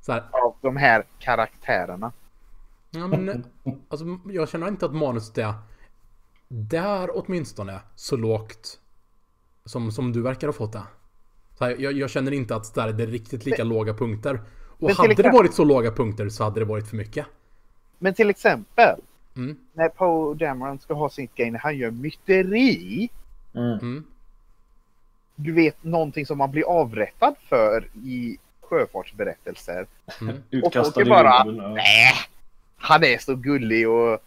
så 0.00 0.12
här, 0.12 0.24
Av 0.32 0.56
de 0.60 0.76
här 0.76 1.04
karaktärerna. 1.18 2.12
ja 2.90 3.06
men... 3.06 3.44
Alltså 3.88 4.04
jag 4.26 4.48
känner 4.48 4.68
inte 4.68 4.86
att 4.86 4.94
manuset 4.94 5.38
är... 5.38 5.54
Där 6.48 7.10
åtminstone 7.14 7.80
så 7.94 8.16
lågt 8.16 8.80
som, 9.64 9.92
som 9.92 10.12
du 10.12 10.22
verkar 10.22 10.46
ha 10.48 10.52
fått 10.52 10.72
det. 10.72 10.82
Så 11.58 11.64
här, 11.64 11.76
jag, 11.78 11.92
jag 11.92 12.10
känner 12.10 12.32
inte 12.32 12.56
att 12.56 12.74
där 12.74 12.88
är 12.88 12.92
det 12.92 13.06
riktigt 13.06 13.46
lika 13.46 13.64
låga 13.64 13.94
punkter. 13.94 14.40
Och 14.78 14.82
men 14.82 14.96
hade 14.96 15.08
det 15.08 15.12
exempel- 15.12 15.32
varit 15.32 15.54
så 15.54 15.64
låga 15.64 15.90
punkter 15.90 16.28
så 16.28 16.44
hade 16.44 16.60
det 16.60 16.64
varit 16.66 16.88
för 16.88 16.96
mycket. 16.96 17.26
Men 17.98 18.14
till 18.14 18.30
exempel 18.30 19.00
Mm. 19.36 19.56
när 19.72 19.88
Poe 19.88 20.34
Dameron 20.34 20.78
ska 20.78 20.94
ha 20.94 21.08
sitt 21.10 21.38
när 21.38 21.58
han 21.58 21.76
gör 21.76 21.90
myteri. 21.90 23.08
Mm. 23.54 23.78
Mm. 23.78 24.04
Du 25.34 25.52
vet 25.52 25.84
någonting 25.84 26.26
som 26.26 26.38
man 26.38 26.50
blir 26.50 26.64
avrättad 26.64 27.34
för 27.48 27.88
i 27.94 28.38
sjöfartsberättelser. 28.60 29.86
Mm. 30.20 30.36
Och 30.64 30.72
folk 30.72 30.96
är 30.96 31.04
bara. 31.04 31.44
Nej, 31.44 32.12
han 32.76 33.04
är 33.04 33.18
så 33.18 33.34
gullig 33.34 33.88
och 33.88 34.22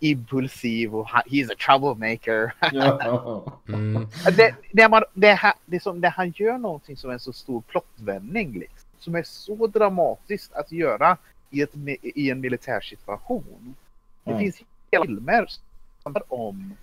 impulsiv 0.00 0.94
och 0.94 1.06
he's 1.06 1.52
a 1.52 1.54
troublemaker. 1.66 2.54
Ja. 2.72 3.44
Mm. 3.68 4.08
det, 4.36 4.54
det, 4.72 4.88
man, 4.88 5.02
det, 5.14 5.32
här, 5.32 5.52
det 5.66 5.80
som 5.82 6.00
när 6.00 6.10
han 6.10 6.32
gör 6.36 6.58
någonting 6.58 6.96
som 6.96 7.10
är 7.10 7.14
en 7.14 7.20
så 7.20 7.32
stor 7.32 7.60
plottvändning 7.60 8.52
liksom, 8.58 8.88
som 8.98 9.14
är 9.14 9.22
så 9.22 9.66
dramatiskt 9.66 10.52
att 10.52 10.72
göra 10.72 11.16
i, 11.50 11.62
ett, 11.62 11.70
i 12.02 12.30
en 12.30 12.40
militär 12.40 12.80
situation. 12.80 13.74
Det 14.24 14.30
Mm. 14.30 14.42
finns 14.42 14.62
hela 14.90 15.04
filmer 15.04 15.46
som 15.48 15.62
handlar 16.04 16.22
om 16.28 16.76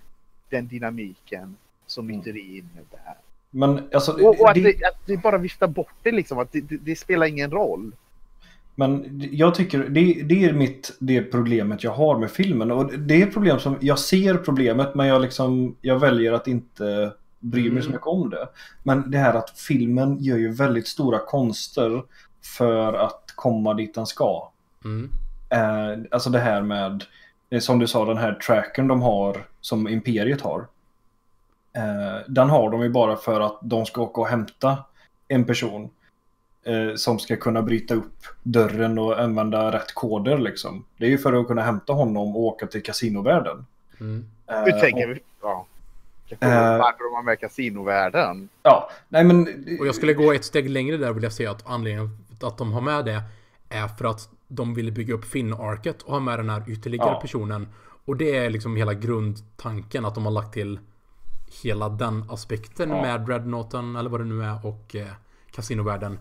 den 0.48 0.68
dynamiken 0.68 1.56
som 1.86 2.04
Mm. 2.04 2.16
myteri 2.16 2.40
innebär. 2.58 3.14
Men 3.50 3.88
alltså... 3.94 4.12
Och, 4.12 4.40
och 4.40 4.48
att, 4.48 4.54
det, 4.54 4.62
det, 4.62 4.86
att 4.86 5.06
det 5.06 5.16
bara 5.16 5.38
viftar 5.38 5.66
bort 5.66 5.94
det 6.02 6.12
liksom. 6.12 6.38
Att 6.38 6.52
det, 6.52 6.60
det, 6.60 6.76
det 6.76 6.96
spelar 6.96 7.26
ingen 7.26 7.50
roll. 7.50 7.92
Men 8.74 9.20
jag 9.32 9.54
tycker 9.54 9.78
det, 9.78 10.22
det 10.22 10.44
är 10.44 10.52
mitt 10.52 10.96
det 10.98 11.22
problemet 11.22 11.84
jag 11.84 11.90
har 11.90 12.18
med 12.18 12.30
filmen. 12.30 12.70
Och 12.70 12.98
det 12.98 13.22
är 13.22 13.26
ett 13.26 13.32
problem 13.32 13.58
som... 13.58 13.76
Jag 13.80 13.98
ser 13.98 14.34
problemet 14.34 14.94
men 14.94 15.06
jag 15.06 15.22
liksom... 15.22 15.76
Jag 15.80 15.98
väljer 15.98 16.32
att 16.32 16.48
inte 16.48 17.12
bry 17.40 17.70
mig 17.70 17.82
så 17.82 17.88
Mm. 17.88 17.92
mycket 17.92 18.06
om 18.06 18.30
det. 18.30 18.48
Men 18.82 19.10
det 19.10 19.18
här 19.18 19.34
att 19.34 19.50
filmen 19.50 20.18
gör 20.20 20.36
ju 20.36 20.52
väldigt 20.52 20.88
stora 20.88 21.18
konster 21.18 22.02
för 22.58 22.92
att 22.92 23.32
komma 23.34 23.74
dit 23.74 23.94
den 23.94 24.06
ska. 24.06 24.50
Mm. 24.84 25.10
Eh, 25.50 26.04
alltså 26.10 26.30
det 26.30 26.38
här 26.38 26.62
med, 26.62 27.04
eh, 27.50 27.60
som 27.60 27.78
du 27.78 27.86
sa, 27.86 28.04
den 28.04 28.16
här 28.16 28.34
trackern 28.34 28.88
de 28.88 29.02
har, 29.02 29.46
som 29.60 29.88
Imperiet 29.88 30.40
har. 30.40 30.66
Eh, 31.76 32.20
den 32.28 32.50
har 32.50 32.70
de 32.70 32.82
ju 32.82 32.88
bara 32.88 33.16
för 33.16 33.40
att 33.40 33.58
de 33.62 33.86
ska 33.86 34.02
åka 34.02 34.20
och 34.20 34.28
hämta 34.28 34.78
en 35.28 35.44
person 35.44 35.90
eh, 36.64 36.94
som 36.96 37.18
ska 37.18 37.36
kunna 37.36 37.62
bryta 37.62 37.94
upp 37.94 38.14
dörren 38.42 38.98
och 38.98 39.20
använda 39.20 39.72
rätt 39.72 39.94
koder 39.94 40.38
liksom. 40.38 40.84
Det 40.96 41.06
är 41.06 41.10
ju 41.10 41.18
för 41.18 41.32
att 41.32 41.46
kunna 41.46 41.62
hämta 41.62 41.92
honom 41.92 42.36
och 42.36 42.42
åka 42.42 42.66
till 42.66 42.82
kasinovärlden. 42.82 43.66
Mm. 44.00 44.26
Eh, 44.46 44.62
Hur 44.64 44.72
tänker 44.80 45.10
och- 45.10 45.16
vi? 45.16 45.20
Ja. 45.42 45.66
Eh. 46.40 46.48
Varför 46.78 47.10
de 47.10 47.14
har 47.16 47.22
med 47.22 47.40
kasinovärlden? 47.40 48.48
Ja, 48.62 48.90
nej 49.08 49.24
men... 49.24 49.42
Och 49.80 49.86
jag 49.86 49.94
skulle 49.94 50.14
gå 50.14 50.32
ett 50.32 50.44
steg 50.44 50.70
längre 50.70 50.96
där 50.96 51.12
vill 51.12 51.22
jag 51.22 51.32
säga 51.32 51.50
att 51.50 51.66
anledningen 51.70 52.18
att 52.42 52.58
de 52.58 52.72
har 52.72 52.80
med 52.80 53.04
det 53.04 53.22
är 53.68 53.88
för 53.88 54.04
att 54.04 54.28
de 54.48 54.74
vill 54.74 54.92
bygga 54.92 55.14
upp 55.14 55.24
Finn-arket 55.24 56.02
och 56.02 56.12
ha 56.12 56.20
med 56.20 56.38
den 56.38 56.50
här 56.50 56.62
ytterligare 56.68 57.08
Ja. 57.10 57.20
personen. 57.20 57.68
Och 58.04 58.16
det 58.16 58.36
är 58.36 58.50
liksom 58.50 58.76
hela 58.76 58.94
grundtanken 58.94 60.04
att 60.04 60.14
de 60.14 60.24
har 60.24 60.32
lagt 60.32 60.52
till 60.54 60.78
hela 61.62 61.88
den 61.88 62.24
aspekten 62.30 62.90
Ja. 62.90 63.02
med 63.02 63.20
Dreadnoughten 63.20 63.96
eller 63.96 64.10
vad 64.10 64.20
det 64.20 64.24
nu 64.24 64.42
är 64.44 64.66
och 64.66 64.96
eh, 64.96 65.06
kasinovärlden. 65.50 66.18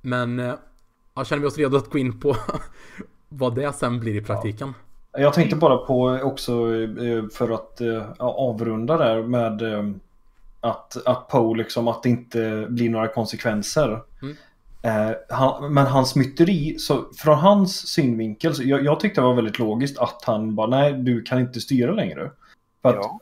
Men 0.00 0.38
eh, 0.38 0.54
ja, 1.14 1.24
känner 1.24 1.42
vi 1.42 1.48
oss 1.48 1.58
redo 1.58 1.76
att 1.76 1.90
gå 1.90 1.98
in 1.98 2.20
på 2.20 2.36
vad 3.28 3.54
det 3.54 3.72
sen 3.72 4.00
blir 4.00 4.16
i 4.16 4.20
praktiken? 4.22 4.74
Jag 5.12 5.32
tänkte 5.34 5.56
bara 5.56 5.76
på 5.76 6.18
också 6.22 6.52
eh, 6.76 7.24
för 7.32 7.50
att 7.54 7.80
eh, 7.80 8.02
avrunda 8.18 8.96
där 8.96 9.22
med 9.22 9.62
att, 10.60 11.06
att 11.06 11.28
Poe 11.28 11.56
liksom 11.56 11.88
att 11.88 12.02
det 12.02 12.08
inte 12.08 12.66
blir 12.68 12.90
några 12.90 13.08
konsekvenser. 13.08 14.02
Mm. 14.22 14.36
Eh, 14.82 15.16
han, 15.28 15.74
men 15.74 15.86
hans 15.86 16.16
myteri, 16.16 16.78
så 16.78 17.04
från 17.16 17.38
hans 17.38 17.88
synvinkel, 17.88 18.54
så 18.54 18.62
jag, 18.62 18.84
jag 18.84 19.00
tyckte 19.00 19.20
det 19.20 19.26
var 19.26 19.34
väldigt 19.34 19.58
logiskt 19.58 19.98
att 19.98 20.22
han 20.26 20.54
bara 20.54 20.66
nej 20.66 20.92
du 20.92 21.22
kan 21.22 21.40
inte 21.40 21.60
styra 21.60 21.92
längre. 21.92 22.30
För 22.82 22.88
att 22.88 22.96
Ja. 22.96 23.20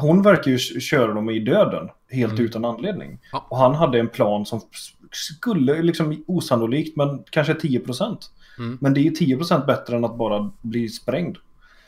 hon 0.00 0.22
verkar 0.22 0.50
ju 0.50 0.58
köra 0.58 1.14
dem 1.14 1.30
i 1.30 1.38
döden 1.38 1.88
helt 2.10 2.32
Mm. 2.32 2.44
utan 2.44 2.64
anledning. 2.64 3.18
Ja. 3.32 3.46
Och 3.48 3.56
han 3.58 3.74
hade 3.74 3.98
en 3.98 4.08
plan 4.08 4.46
som 4.46 4.60
skulle, 5.16 5.82
liksom 5.82 6.24
osannolikt, 6.26 6.96
men 6.96 7.24
kanske 7.30 7.52
10%. 7.52 8.16
Mm. 8.58 8.78
Men 8.80 8.94
det 8.94 9.00
är 9.00 9.02
ju 9.02 9.10
10% 9.10 9.66
bättre 9.66 9.96
än 9.96 10.04
att 10.04 10.16
bara 10.16 10.50
bli 10.62 10.88
sprängd. 10.88 11.36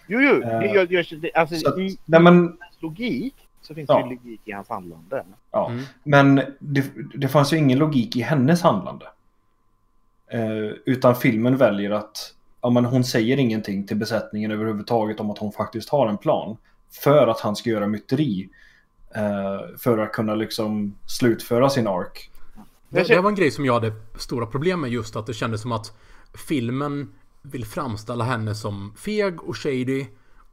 Jo, 0.06 0.20
jo. 0.20 0.40
Det, 0.40 0.66
jag, 0.66 0.92
jag, 0.92 1.06
alltså, 1.34 1.56
Så 1.56 1.68
att, 1.68 1.78
i 1.78 1.98
nej 2.04 2.20
men, 2.20 2.58
logik 2.80 3.34
så 3.62 3.74
finns 3.74 3.88
Ja. 3.88 3.98
det 4.02 4.04
logik 4.14 4.40
i 4.44 4.52
hans 4.52 4.68
handlande. 4.68 5.24
ja. 5.52 5.70
Mm. 5.70 5.84
men 6.02 6.40
det, 6.58 6.84
det 7.14 7.28
fanns 7.28 7.52
ju 7.52 7.56
ingen 7.56 7.78
logik 7.78 8.16
i 8.16 8.20
hennes 8.20 8.62
handlande. 8.62 9.06
Eh, 10.30 10.72
utan 10.86 11.16
filmen 11.16 11.56
väljer 11.56 11.90
att 11.90 12.34
ja, 12.62 12.70
men 12.70 12.84
hon 12.84 13.04
säger 13.04 13.36
ingenting 13.36 13.86
till 13.86 13.96
besättningen 13.96 14.50
överhuvudtaget 14.50 15.20
om 15.20 15.30
att 15.30 15.38
hon 15.38 15.52
faktiskt 15.52 15.88
har 15.88 16.08
en 16.08 16.18
plan. 16.18 16.56
För 17.02 17.26
att 17.28 17.40
han 17.40 17.56
ska 17.56 17.70
göra 17.70 17.86
myteri. 17.86 18.48
Eh, 19.14 19.76
för 19.78 19.98
att 19.98 20.12
kunna 20.12 20.34
liksom 20.34 20.94
slutföra 21.06 21.70
sin 21.70 21.86
ark. 21.86 22.30
Det, 22.88 23.08
det 23.08 23.20
var 23.20 23.28
en 23.30 23.34
grej 23.36 23.50
som 23.50 23.64
jag 23.64 23.74
hade 23.74 23.92
stora 24.16 24.46
problem 24.46 24.80
med 24.80 24.90
just 24.90 25.16
att 25.16 25.26
det 25.26 25.34
kändes 25.34 25.60
som 25.62 25.72
att 25.72 25.96
filmen 26.48 27.12
vill 27.42 27.64
framställa 27.66 28.24
henne 28.24 28.54
som 28.54 28.92
feg 28.96 29.42
och 29.42 29.56
shady 29.56 30.06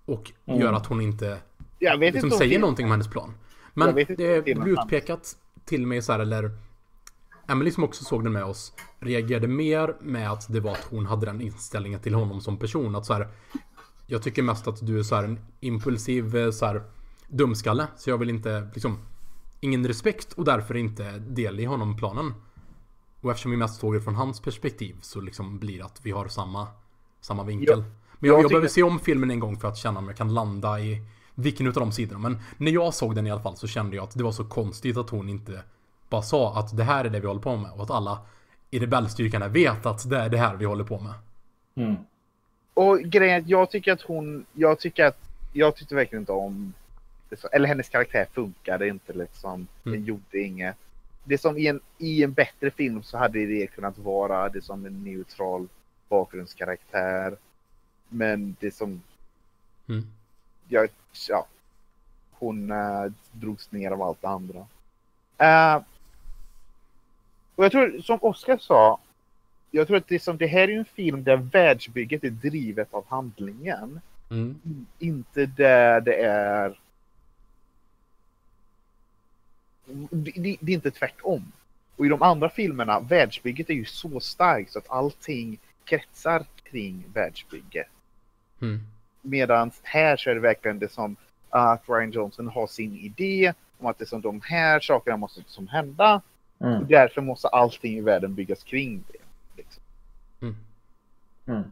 och 0.05 0.31
Mm. 0.45 0.59
gör 0.61 0.73
att 0.73 0.85
hon 0.85 1.01
inte 1.01 1.37
Jag 1.79 1.97
vet 1.97 2.13
liksom 2.13 2.27
inte 2.27 2.37
säger 2.37 2.51
film- 2.51 2.61
någonting 2.61 2.85
om 2.85 2.91
hennes 2.91 3.09
plan. 3.09 3.33
Men 3.73 3.95
det 3.95 4.43
blir 4.43 4.67
utpekat 4.67 5.35
till 5.65 5.87
mig 5.87 6.01
så 6.01 6.11
här 6.11 6.19
eller 6.19 6.51
Emily 7.47 7.71
som 7.71 7.83
också 7.83 8.03
såg 8.03 8.23
den 8.23 8.33
med 8.33 8.43
oss 8.43 8.73
reagerade 8.99 9.47
mer 9.47 9.95
med 10.01 10.31
att 10.31 10.53
det 10.53 10.59
var 10.59 10.71
att 10.71 10.87
hon 10.89 11.05
hade 11.05 11.25
den 11.25 11.41
inställningen 11.41 11.99
till 11.99 12.13
honom 12.13 12.41
som 12.41 12.57
person. 12.57 12.95
Att 12.95 13.05
så 13.05 13.13
här, 13.13 13.27
jag 14.07 14.21
tycker 14.23 14.43
mest 14.43 14.67
att 14.67 14.85
du 14.87 14.99
är 14.99 15.03
så 15.03 15.15
här 15.15 15.23
en 15.23 15.39
impulsiv 15.59 16.35
eh, 16.35 16.51
så 16.51 16.65
här, 16.65 16.83
dumskalle. 17.27 17.87
Så 17.97 18.09
jag 18.09 18.17
vill 18.17 18.29
inte 18.29 18.67
liksom 18.73 18.97
ingen 19.63 19.87
respekt 19.87 20.33
och 20.33 20.45
därför 20.45 20.77
inte 20.77 21.11
del 21.11 21.59
i 21.59 21.65
honom 21.65 21.97
planen. 21.97 22.33
Och 23.21 23.31
eftersom 23.31 23.51
vi 23.51 23.57
mest 23.57 23.79
såg 23.79 23.93
det 23.93 24.01
från 24.01 24.15
hans 24.15 24.39
perspektiv 24.39 24.95
så 25.01 25.21
liksom 25.21 25.59
blir 25.59 25.77
det 25.77 25.85
att 25.85 25.99
vi 26.03 26.11
har 26.11 26.27
samma, 26.27 26.67
samma 27.21 27.43
vinkel. 27.43 27.79
Ja, 27.79 27.85
Men 28.19 28.29
jag, 28.29 28.37
jag 28.37 28.43
jag 28.43 28.49
behöver 28.49 28.67
se 28.67 28.83
om 28.83 28.99
filmen 28.99 29.31
en 29.31 29.39
gång 29.39 29.57
för 29.57 29.67
att 29.67 29.77
känna 29.77 29.99
om 29.99 30.07
jag 30.07 30.17
kan 30.17 30.33
landa 30.33 30.79
i 30.79 31.01
vilken 31.35 31.67
utav 31.67 31.81
de 31.81 31.91
sidorna. 31.91 32.19
Men 32.19 32.39
när 32.57 32.71
jag 32.71 32.93
såg 32.93 33.15
den 33.15 33.27
i 33.27 33.31
alla 33.31 33.41
fall 33.41 33.57
så 33.57 33.67
kände 33.67 33.95
jag 33.95 34.03
att 34.03 34.17
det 34.17 34.23
var 34.23 34.31
så 34.31 34.45
konstigt 34.45 34.97
att 34.97 35.09
hon 35.09 35.29
inte 35.29 35.63
bara 36.09 36.21
sa 36.21 36.55
att 36.55 36.77
det 36.77 36.83
här 36.83 37.05
är 37.05 37.09
det 37.09 37.19
vi 37.19 37.27
håller 37.27 37.41
på 37.41 37.55
med 37.55 37.71
och 37.71 37.83
att 37.83 37.91
alla 37.91 38.19
i 38.71 38.79
rebellstyrkan 38.79 39.53
vet 39.53 39.85
att 39.85 40.09
det 40.09 40.17
är 40.17 40.29
det 40.29 40.37
här 40.37 40.55
vi 40.55 40.65
håller 40.65 40.83
på 40.83 40.99
med. 40.99 41.13
Mm. 41.75 41.95
Och 42.73 42.99
grejen 42.99 43.35
är 43.35 43.39
att 43.39 43.49
jag 43.49 43.71
tycker 43.71 43.93
att 43.93 44.01
hon, 44.01 44.45
jag 44.53 44.79
tycker 44.79 45.05
att, 45.05 45.17
jag 45.53 45.75
tyckte 45.75 45.95
verkligen 45.95 46.21
inte 46.21 46.31
om, 46.31 46.73
så- 47.35 47.47
eller 47.51 47.67
hennes 47.67 47.89
karaktär 47.89 48.27
funkade 48.33 48.87
inte 48.87 49.13
liksom. 49.13 49.67
Den 49.83 49.93
Mm. 49.93 50.05
gjorde 50.05 50.39
inget. 50.39 50.75
Det 51.23 51.37
som 51.37 51.57
i 51.57 51.67
en, 51.67 51.79
i 51.97 52.23
en 52.23 52.33
bättre 52.33 52.71
film 52.71 53.03
så 53.03 53.17
hade 53.17 53.45
det 53.45 53.67
kunnat 53.67 53.97
vara 53.97 54.49
det 54.49 54.61
som 54.61 54.85
en 54.85 55.03
neutral 55.03 55.67
bakgrundskaraktär. 56.09 57.37
Men 58.09 58.55
det 58.59 58.71
som, 58.75 59.01
Mm. 59.89 60.05
jag, 60.67 60.89
ja, 61.29 61.47
hon 62.31 62.71
äh, 62.71 63.11
drogs 63.31 63.71
ner 63.71 63.91
av 63.91 64.01
allt 64.01 64.21
det 64.21 64.27
andra. 64.27 64.65
Eh, 65.37 65.81
och 67.55 67.65
jag 67.65 67.71
tror, 67.71 68.01
som 68.01 68.19
Oskar 68.21 68.57
sa, 68.57 68.99
jag 69.71 69.87
tror 69.87 69.97
att 69.97 70.07
det, 70.07 70.19
som, 70.19 70.37
det 70.37 70.47
här 70.47 70.67
är 70.69 70.77
en 70.77 70.85
film 70.85 71.23
där 71.23 71.35
världsbygget 71.37 72.23
är 72.23 72.29
drivet 72.29 72.93
av 72.93 73.05
handlingen. 73.07 74.01
Mm. 74.31 74.59
Inte 74.99 75.45
där 75.45 76.01
det 76.01 76.15
är... 76.15 76.79
Det, 79.85 80.31
det, 80.59 80.71
är 80.71 80.75
inte 80.75 80.91
tvärtom. 80.91 81.51
Och 81.95 82.05
i 82.05 82.09
de 82.09 82.21
andra 82.21 82.49
filmerna, 82.49 82.99
världsbygget 82.99 83.69
är 83.69 83.73
ju 83.73 83.85
så 83.85 84.19
starkt 84.19 84.71
så 84.71 84.79
att 84.79 84.89
allting 84.89 85.59
kretsar 85.83 86.45
kring 86.63 87.03
världsbygget. 87.13 87.87
Mm. 88.61 88.79
Medan 89.21 89.71
här 89.83 90.17
så 90.17 90.29
är 90.29 90.35
det 90.35 90.41
verkligen 90.41 90.79
det 90.79 90.91
som 90.91 91.15
att 91.49 91.83
Ryan 91.89 92.11
Johnson 92.11 92.47
har 92.47 92.67
sin 92.67 92.97
idé 92.97 93.53
om 93.79 93.87
att 93.87 93.97
det 93.97 94.05
som 94.05 94.21
de 94.21 94.41
här 94.41 94.79
sakerna 94.79 95.17
måste 95.17 95.41
som 95.47 95.67
hända. 95.67 96.21
Och 96.57 96.67
Mm. 96.67 96.87
därför 96.87 97.21
måste 97.21 97.47
allting 97.47 97.97
i 97.97 98.01
världen 98.01 98.35
byggas 98.35 98.63
kring 98.63 99.03
det. 99.11 99.17
Liksom. 99.57 99.83
Mm. 100.41 100.55
Mm. 101.45 101.63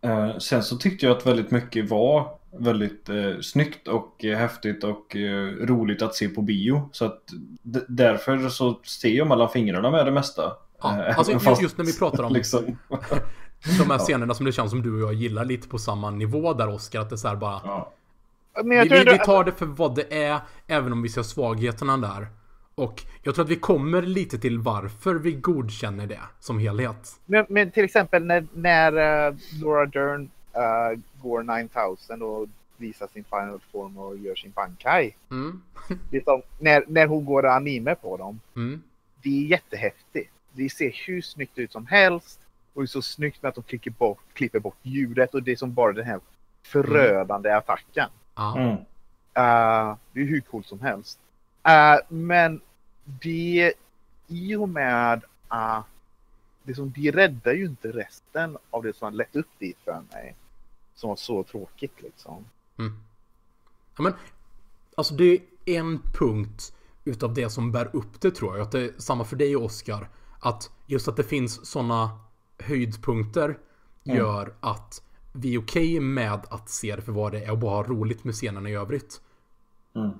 Eh, 0.00 0.38
sen 0.38 0.62
så 0.62 0.76
tyckte 0.76 1.06
jag 1.06 1.16
att 1.16 1.26
väldigt 1.26 1.50
mycket 1.50 1.90
var 1.90 2.38
väldigt 2.58 3.08
eh, 3.08 3.40
snyggt 3.42 3.88
och 3.88 4.24
eh, 4.24 4.38
häftigt 4.38 4.84
och 4.84 5.16
eh, 5.16 5.46
roligt 5.46 6.02
att 6.02 6.14
se 6.14 6.28
på 6.28 6.42
bio. 6.42 6.88
Så 6.92 7.04
att 7.04 7.22
därför 7.88 8.48
så 8.48 8.80
ser 8.84 9.08
jag 9.08 9.26
mellan 9.26 9.48
fingrarna 9.48 9.90
med 9.90 10.06
det 10.06 10.12
mesta. 10.12 10.52
Ja, 10.82 11.06
Eh, 11.06 11.18
alltså 11.18 11.32
just, 11.32 11.62
just 11.62 11.78
när 11.78 11.84
vi 11.84 11.98
pratar 11.98 12.22
om 12.22 12.32
liksom, 12.32 12.64
de 13.78 13.90
här 13.90 13.98
scenerna 13.98 14.34
som 14.34 14.46
det 14.46 14.52
känns 14.52 14.70
som 14.70 14.82
du 14.82 14.94
och 14.94 15.00
jag 15.00 15.14
gillar 15.14 15.44
lite 15.44 15.68
på 15.68 15.78
samma 15.78 16.10
nivå 16.10 16.52
där 16.52 16.68
Oskar, 16.68 17.00
att 17.00 17.10
det 17.10 17.14
är 17.14 17.16
så 17.16 17.28
här 17.28 17.36
bara 17.36 17.60
ja. 17.64 17.92
Men 18.64 18.68
vi, 18.68 18.76
jag 18.76 19.04
vi, 19.04 19.12
vi 19.12 19.18
tar 19.18 19.44
det 19.44 19.52
för 19.52 19.66
vad 19.66 19.94
det 19.94 20.24
är, 20.24 20.40
även 20.66 20.92
om 20.92 21.02
vi 21.02 21.08
ser 21.08 21.22
svagheterna 21.22 21.96
där. 21.96 22.26
Och 22.74 23.02
jag 23.22 23.34
tror 23.34 23.44
att 23.44 23.50
vi 23.50 23.56
kommer 23.56 24.02
lite 24.02 24.38
till 24.38 24.58
varför 24.58 25.14
vi 25.14 25.32
godkänner 25.32 26.06
det 26.06 26.20
som 26.40 26.58
helhet. 26.58 27.20
Men, 27.26 27.46
men 27.48 27.70
till 27.70 27.84
exempel 27.84 28.24
när, 28.24 28.46
när 28.52 28.92
uh, 29.28 29.36
Laura 29.62 29.86
Dern 29.86 30.30
uh, 30.56 30.98
går 31.22 31.42
9000 31.42 32.22
och 32.22 32.48
visar 32.76 33.06
sin 33.06 33.24
final 33.24 33.60
form 33.72 33.98
och 33.98 34.18
gör 34.18 34.34
sin 34.34 34.50
bankai. 34.50 35.16
Mm. 35.30 35.62
Liksom, 36.10 36.42
när, 36.58 36.84
när 36.88 37.06
hon 37.06 37.24
går 37.24 37.46
anime 37.46 37.94
på 37.94 38.16
dem. 38.16 38.40
Mm. 38.56 38.82
Det 39.22 39.28
är 39.28 39.46
jättehäftigt. 39.46 40.32
Det 40.52 40.70
ser 40.70 41.06
hur 41.06 41.22
snyggt 41.22 41.58
ut 41.58 41.72
som 41.72 41.86
helst. 41.86 42.40
Och 42.74 42.82
det 42.82 42.84
är 42.84 42.86
så 42.86 43.02
snyggt 43.02 43.42
med 43.42 43.48
att 43.48 43.54
de 43.54 43.62
klipper 43.62 43.90
bort, 43.90 44.18
klipper 44.32 44.58
bort 44.58 44.76
ljudet 44.82 45.34
och 45.34 45.42
det 45.42 45.52
är 45.52 45.56
som 45.56 45.74
bara 45.74 45.92
den 45.92 46.06
här 46.06 46.20
förödande 46.62 47.50
attacken. 47.50 48.08
Mm. 48.38 48.68
Uh, 48.68 49.96
det 50.12 50.20
är 50.20 50.24
hur 50.24 50.40
coolt 50.40 50.66
som 50.66 50.80
helst. 50.80 51.18
Uh, 51.68 52.14
men 52.16 52.60
det 53.04 53.72
i 54.26 54.54
och 54.54 54.68
med 54.68 55.20
att 55.48 55.86
det 56.62 56.74
som, 56.74 56.90
de 56.90 57.12
räddar 57.12 57.52
ju 57.52 57.64
inte 57.64 57.88
resten 57.88 58.58
av 58.70 58.82
det 58.82 58.96
som 58.96 59.04
har 59.04 59.12
lett 59.12 59.36
upp 59.36 59.48
dit 59.58 59.78
för 59.84 60.02
mig. 60.12 60.34
Som 60.96 61.08
var 61.08 61.16
så 61.16 61.42
tråkigt 61.42 62.02
liksom. 62.02 62.44
Mm. 62.78 62.92
Ja 63.96 64.02
men, 64.02 64.12
alltså 64.94 65.14
det 65.14 65.32
är 65.32 65.40
en 65.64 66.00
punkt 66.14 66.72
utav 67.04 67.34
det 67.34 67.50
som 67.50 67.72
bär 67.72 67.96
upp 67.96 68.20
det 68.20 68.30
tror 68.30 68.56
jag. 68.56 68.62
Att 68.66 68.72
det 68.72 68.80
är 68.80 68.92
samma 68.98 69.24
för 69.24 69.36
dig 69.36 69.56
Oskar. 69.56 70.08
Att 70.40 70.70
just 70.86 71.08
att 71.08 71.16
det 71.16 71.24
finns 71.24 71.66
sådana 71.66 72.20
höjdpunkter 72.58 73.58
gör 74.02 74.54
att 74.60 75.02
vi 75.32 75.54
är 75.54 75.60
okej 75.60 76.00
med 76.00 76.40
att 76.50 76.70
se 76.70 76.96
det 76.96 77.02
för 77.02 77.12
vad 77.12 77.32
det 77.32 77.44
är 77.44 77.50
och 77.50 77.58
bara 77.58 77.76
ha 77.76 77.82
roligt 77.82 78.24
med 78.24 78.34
scenerna 78.34 78.70
i 78.70 78.74
övrigt. 78.74 79.20
Mm. 79.94 80.10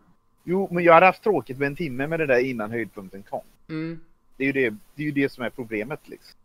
Jo, 0.45 0.69
men 0.71 0.85
jag 0.85 0.95
hade 0.95 1.07
haft 1.07 1.23
tråkigt 1.23 1.59
med 1.59 1.67
en 1.67 1.77
timme 1.77 2.07
med 2.07 2.21
det 2.21 2.27
där 2.27 2.39
innan 2.39 2.71
höjdpunkten 2.71 3.23
kom. 3.23 3.45
Mm. 3.69 4.01
Det 4.37 4.45
är 4.45 4.47
ju 4.47 4.53
det, 4.53 4.77
det, 4.95 5.03
är 5.03 5.07
ju 5.07 5.13
det 5.13 5.33
som 5.33 5.45
är 5.45 5.51
problemet 5.51 6.09
liksom. 6.09 6.39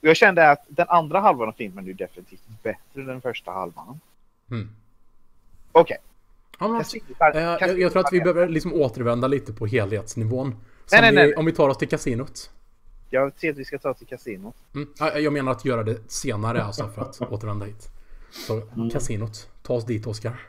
Jag 0.00 0.16
kände 0.16 0.50
att 0.50 0.64
den 0.68 0.86
andra 0.88 1.20
halvan 1.20 1.48
av 1.48 1.52
filmen 1.52 1.88
är 1.88 1.92
definitivt 1.92 2.42
bättre 2.62 3.00
än 3.00 3.06
den 3.06 3.20
första 3.20 3.50
halvan. 3.50 4.00
Mm. 4.50 4.70
Okej. 5.72 5.96
Ja, 6.58 6.68
men, 6.68 6.82
Casino- 6.82 7.36
eh, 7.36 7.68
jag, 7.68 7.80
jag 7.80 7.92
tror 7.92 8.04
att 8.06 8.12
vi 8.12 8.20
behöver 8.20 8.48
liksom 8.48 8.72
återvända 8.72 9.28
lite 9.28 9.52
på 9.52 9.66
helhetsnivån. 9.66 10.48
Nej, 10.92 10.98
om, 10.98 11.02
nej, 11.02 11.10
vi, 11.10 11.16
nej. 11.16 11.36
om 11.36 11.46
vi 11.46 11.52
tar 11.52 11.68
oss 11.68 11.78
till 11.78 11.88
kasinot. 11.88 12.50
Jag 13.10 13.32
ser 13.38 13.50
att 13.50 13.58
vi 13.58 13.64
ska 13.64 13.78
ta 13.78 13.94
till 13.94 14.06
kasinot. 14.06 14.56
Mm. 14.74 14.88
ja, 14.98 15.18
Jag 15.18 15.32
menar 15.32 15.52
att 15.52 15.64
göra 15.64 15.82
det 15.82 16.10
senare 16.12 16.62
alltså 16.62 16.88
för 16.88 17.02
att 17.02 17.20
återvända 17.32 17.66
hit. 17.66 17.88
Så 18.30 18.62
kasinot. 18.92 19.48
Ta 19.62 19.74
oss 19.74 19.86
dit 19.86 20.06
Oskar. 20.06 20.40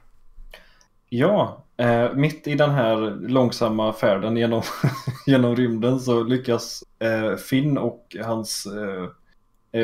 Ja, 1.10 1.64
eh, 1.78 2.14
mitt 2.14 2.48
i 2.48 2.56
den 2.56 2.70
här 2.70 2.98
långsamma 3.28 3.94
färden 3.94 4.38
genom, 4.38 4.62
genom 5.26 5.56
rymden 5.56 6.00
så 6.00 6.24
lyckas 6.24 6.84
eh, 7.00 7.36
Finn 7.36 7.78
och 7.78 8.16
hans 8.24 8.66
eh, 8.66 9.10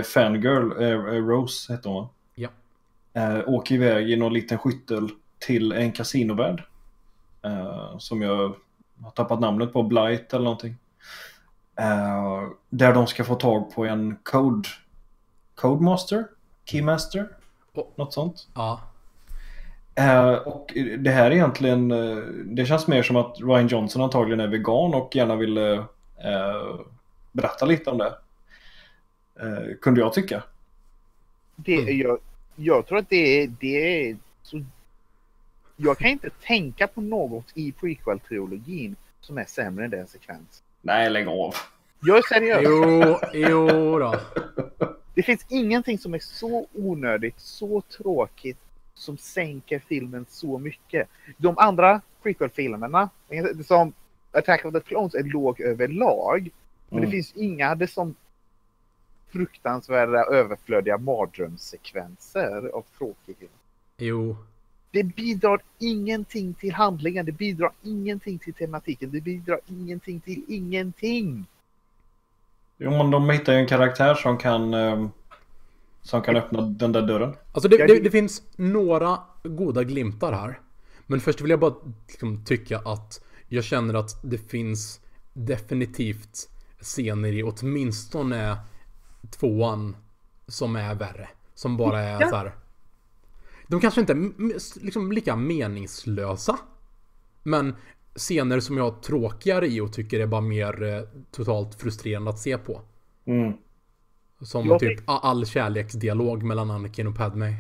fangirl, 0.04 0.82
eh, 0.82 1.16
eh, 1.16 1.26
Rose 1.26 1.74
hette 1.74 1.90
hon 1.90 2.04
va? 2.04 2.10
Ja. 2.36 2.50
Eh, 3.14 3.40
åker 3.50 3.76
iväg 3.76 4.10
i 4.10 4.16
någon 4.16 4.34
liten 4.34 4.58
skyttel 4.58 5.10
till 5.40 5.72
en 5.72 5.92
kasinovärld. 5.92 6.64
Eh, 7.42 7.98
som 7.98 8.22
jag 8.22 8.56
har 9.02 9.12
tappat 9.12 9.40
namnet 9.40 9.74
på, 9.74 9.84
Blight 9.84 10.34
eller 10.34 10.44
någonting. 10.44 10.76
Eh, 11.80 12.44
där 12.70 12.94
de 12.94 13.08
ska 13.08 13.24
få 13.24 13.36
tag 13.36 13.76
på 13.76 13.86
en 13.86 14.16
code, 14.24 14.70
codemaster, 15.56 16.26
keymaster, 16.66 17.28
Oh. 17.76 17.86
något 17.96 18.14
sånt. 18.14 18.48
Ja. 18.54 18.82
Eh, 19.96 20.34
och 20.34 20.74
det 20.98 21.12
här 21.12 21.26
är 21.26 21.32
egentligen, 21.32 21.92
eh, 21.92 22.18
det 22.46 22.66
känns 22.66 22.88
mer 22.88 23.04
som 23.04 23.16
att 23.16 23.38
Ryan 23.40 23.68
Johnson 23.68 24.02
antagligen 24.02 24.40
är 24.40 24.48
vegan 24.48 24.94
och 24.94 25.16
gärna 25.16 25.36
ville 25.36 25.74
eh, 26.18 26.80
berätta 27.32 27.66
lite 27.66 27.90
om 27.90 27.98
det. 27.98 28.14
Eh, 29.40 29.76
kunde 29.82 30.00
jag 30.02 30.14
tycka. 30.14 30.44
Det, 31.56 31.76
Mm. 31.82 31.98
jag, 31.98 32.20
jag 32.56 32.86
tror 32.88 32.98
att 32.98 33.10
det 33.10 33.42
är, 33.44 33.48
det 33.60 34.08
är 34.10 34.18
så... 34.44 34.64
Jag 35.78 35.98
kan 35.98 36.10
inte 36.10 36.30
tänka 36.30 36.88
på 36.88 37.02
något 37.02 37.46
i 37.54 37.72
prequel-trilogin 37.72 38.96
som 39.22 39.38
är 39.38 39.46
sämre 39.46 39.86
än 39.86 39.92
den 39.92 40.08
sekvens. 40.08 40.64
Nej, 40.82 41.10
lägg 41.10 41.28
av. 41.28 41.56
Jag 42.02 42.18
är 42.18 42.22
seriös. 42.22 42.62
Jo, 42.64 43.20
jo 43.34 44.00
då. 44.00 44.20
Det 45.14 45.24
finns 45.24 45.46
ingenting 45.50 45.98
som 45.98 46.14
är 46.14 46.20
så 46.20 46.68
onödigt, 46.74 47.40
så 47.40 47.82
tråkigt, 47.82 48.58
som 48.94 49.18
sänker 49.18 49.80
filmen 49.80 50.26
så 50.30 50.58
mycket. 50.60 51.08
De 51.38 51.58
andra 51.58 52.02
prequel-filmerna, 52.24 53.10
som 53.66 53.94
Attack 54.32 54.66
of 54.66 54.74
the 54.74 54.80
Clones, 54.80 55.14
är 55.16 55.24
låg 55.24 55.62
överlag. 55.62 56.50
Men 56.90 56.98
Mm. 57.00 57.06
det 57.10 57.12
finns 57.12 57.34
inga 57.36 57.76
det 57.76 57.88
som 57.88 58.16
fruktansvärda 59.34 60.24
överflödiga 60.24 60.98
mardrömssekvenser 60.98 62.70
av 62.74 62.86
tråkighet. 62.98 63.52
Jo. 63.98 64.38
Det 64.92 65.04
bidrar 65.04 65.62
ingenting 65.80 66.54
till 66.54 66.74
handlingen, 66.74 67.26
det 67.26 67.32
bidrar 67.32 67.72
ingenting 67.84 68.40
till 68.40 68.54
tematiken, 68.54 69.12
det 69.12 69.22
bidrar 69.22 69.60
ingenting 69.68 70.20
till 70.20 70.44
ingenting. 70.48 71.46
Jo, 72.78 72.92
men 72.92 73.12
de 73.12 73.30
hittar 73.30 73.54
ju 73.54 73.60
en 73.60 73.68
karaktär 73.68 74.16
som 74.16 74.38
kan, 74.38 74.74
eh, 74.74 75.08
som 76.02 76.22
kan 76.22 76.36
öppna 76.36 76.62
den 76.62 76.92
där 76.92 77.02
dörren. 77.02 77.36
Alltså 77.54 77.70
det, 77.70 77.88
det, 77.88 78.00
det 78.00 78.12
finns 78.12 78.44
några 78.56 79.20
goda 79.44 79.84
glimtar 79.84 80.32
här. 80.32 80.60
Men 81.08 81.20
först 81.20 81.42
vill 81.42 81.50
jag 81.50 81.60
bara 81.60 81.74
liksom 82.08 82.46
tycka 82.46 82.78
att 82.78 83.24
jag 83.48 83.64
känner 83.64 83.94
att 83.94 84.22
det 84.24 84.38
finns 84.38 85.00
definitivt 85.34 86.50
scener 86.82 87.32
i 87.32 87.44
åtminstone 87.44 88.58
tvåan 89.30 89.96
som 90.48 90.76
är 90.76 90.96
värre. 90.96 91.30
Som 91.54 91.78
bara 91.78 92.02
är 92.02 92.22
Ja. 92.22 92.30
så 92.30 92.36
här. 92.36 92.52
De 93.68 93.82
kanske 93.82 94.02
inte 94.02 94.14
är 94.14 94.84
liksom 94.86 95.12
lika 95.12 95.36
meningslösa. 95.36 96.60
Men 97.44 97.76
scener 98.16 98.60
som 98.60 98.78
jag 98.78 99.02
tråkigare 99.02 99.68
i 99.68 99.82
och 99.82 99.94
tycker 99.94 100.20
är 100.20 100.28
bara 100.28 100.42
mer 100.42 100.84
eh, 100.84 101.02
totalt 101.32 101.76
frustrerande 101.76 102.30
att 102.30 102.40
se 102.40 102.58
på. 102.58 102.82
Mm. 103.26 103.54
Som 104.42 104.68
Jag 104.68 104.80
typ 104.80 105.00
all 105.06 105.46
kärleksdialog 105.46 106.44
mellan 106.44 106.72
Anakin 106.72 107.08
och 107.08 107.16
Padme. 107.16 107.56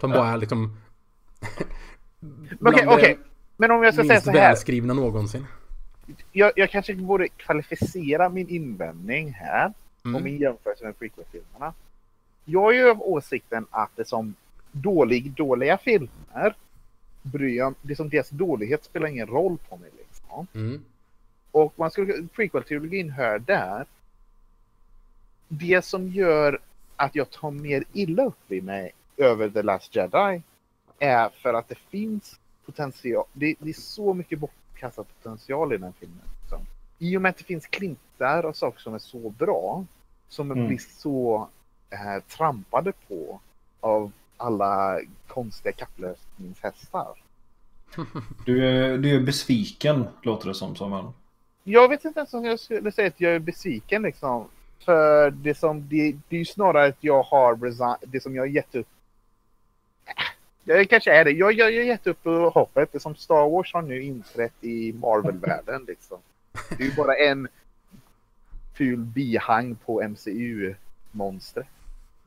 Som 0.00 0.10
bara 0.10 0.28
är 0.28 0.36
liksom... 0.36 0.76
Okej, 2.60 2.86
okej. 2.86 3.18
Men 3.56 3.70
om 3.70 3.82
jag 3.82 3.94
ska 3.94 4.04
säga 4.04 4.20
så 4.20 4.30
här. 4.30 4.38
välskrivna 4.38 4.94
någonsin. 4.94 5.46
Jag, 6.32 6.52
jag 6.56 6.70
kanske 6.70 6.94
borde 6.94 7.28
kvalificera 7.28 8.28
min 8.28 8.48
invändning 8.48 9.32
här. 9.32 9.72
Mm. 10.04 10.16
och 10.16 10.22
min 10.22 10.38
jämförelse 10.38 10.84
med 10.84 10.98
prequel-filmerna. 10.98 11.74
Jag 12.44 12.74
är 12.74 12.78
ju 12.78 12.90
av 12.90 13.02
åsikten 13.02 13.66
att 13.70 13.90
det 13.96 14.04
som 14.04 14.34
dålig, 14.72 15.30
dåliga 15.30 15.78
filmer 15.78 16.56
bryr 17.22 17.56
jag, 17.56 17.74
det 17.82 17.96
som 17.96 18.08
deras 18.08 18.30
dålighet 18.30 18.84
spelar 18.84 19.08
ingen 19.08 19.26
roll 19.26 19.58
på 19.68 19.76
mig. 19.76 19.90
Liksom. 19.98 20.46
Mm. 20.54 20.84
Och 21.50 21.72
man 21.76 21.90
skulle, 21.90 22.12
prequel-trilogin 22.12 23.10
hör 23.10 23.38
där. 23.38 23.86
Det 25.48 25.84
som 25.84 26.08
gör 26.08 26.58
att 26.96 27.14
jag 27.14 27.30
tar 27.30 27.50
mer 27.50 27.84
illa 27.92 28.24
upp 28.24 28.52
i 28.52 28.60
mig 28.60 28.92
över 29.16 29.50
The 29.50 29.62
Last 29.62 29.96
Jedi 29.96 30.42
är 30.98 31.28
för 31.28 31.54
att 31.54 31.68
det 31.68 31.78
finns 31.78 32.40
potential. 32.66 33.24
Det, 33.32 33.54
det 33.58 33.68
är 33.68 33.72
så 33.72 34.14
mycket 34.14 34.38
bortkastad 34.38 35.04
potential 35.04 35.72
i 35.72 35.76
den 35.76 35.92
filmen. 35.92 36.33
I 37.04 37.16
och 37.16 37.22
med 37.22 37.30
att 37.30 37.36
det 37.36 37.44
finns 37.44 37.66
klintar 37.66 38.44
och 38.44 38.56
saker 38.56 38.80
som 38.80 38.94
är 38.94 38.98
så 38.98 39.30
bra 39.30 39.84
som 40.28 40.50
Mm. 40.50 40.66
blir 40.66 40.78
så 40.78 41.48
eh, 41.90 42.22
trampade 42.36 42.92
på 43.08 43.40
av 43.80 44.12
alla 44.36 45.00
konstiga 45.26 45.72
kapplöpningshästar. 45.72 47.08
Du, 48.46 48.68
är, 48.68 48.98
du 48.98 49.16
är 49.16 49.20
besviken, 49.20 50.06
låter 50.22 50.48
det 50.48 50.54
som. 50.54 50.92
en. 50.92 51.12
Jag 51.64 51.88
vet 51.88 52.04
inte 52.04 52.20
ens 52.20 52.34
om 52.34 52.44
jag 52.44 52.60
skulle 52.60 52.92
säga 52.92 53.08
att 53.08 53.20
jag 53.20 53.34
är 53.34 53.38
besviken 53.38 54.02
liksom. 54.02 54.48
För 54.84 55.30
det 55.30 55.54
som, 55.54 55.88
det, 55.88 56.16
det 56.28 56.36
är 56.36 56.38
ju 56.38 56.44
snarare 56.44 56.86
att 56.86 56.96
jag 57.00 57.22
har 57.22 57.56
resign, 57.56 57.96
det 58.06 58.20
som 58.20 58.34
jag 58.34 58.42
har 58.42 58.46
gett 58.48 58.74
upp. 58.74 58.88
Äh, 60.06 60.14
Jag 60.64 60.90
kanske 60.90 61.12
är 61.12 61.24
det. 61.24 61.30
Jag, 61.30 61.52
jag, 61.52 61.72
jag 61.72 61.80
har 61.80 61.86
gett 61.86 62.06
upp 62.06 62.24
hoppet. 62.54 62.92
Det 62.92 63.00
som 63.00 63.14
Star 63.14 63.50
Wars 63.50 63.74
har 63.74 63.82
nu 63.82 64.02
inträtt 64.02 64.54
i 64.60 64.92
Marvel-världen 64.92 65.84
liksom. 65.86 66.18
Det 66.68 66.84
är 66.84 66.88
ju 66.88 66.94
bara 66.94 67.14
en 67.16 67.48
ful 68.74 68.98
bihang 69.04 69.76
på 69.86 70.02
MCU-monstret. 70.02 71.66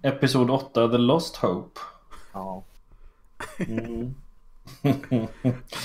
Episod 0.02 0.50
8, 0.50 0.90
The 0.90 0.98
Lost 0.98 1.36
Hope. 1.36 1.80
Ja. 2.34 2.64
Mm. 3.58 4.16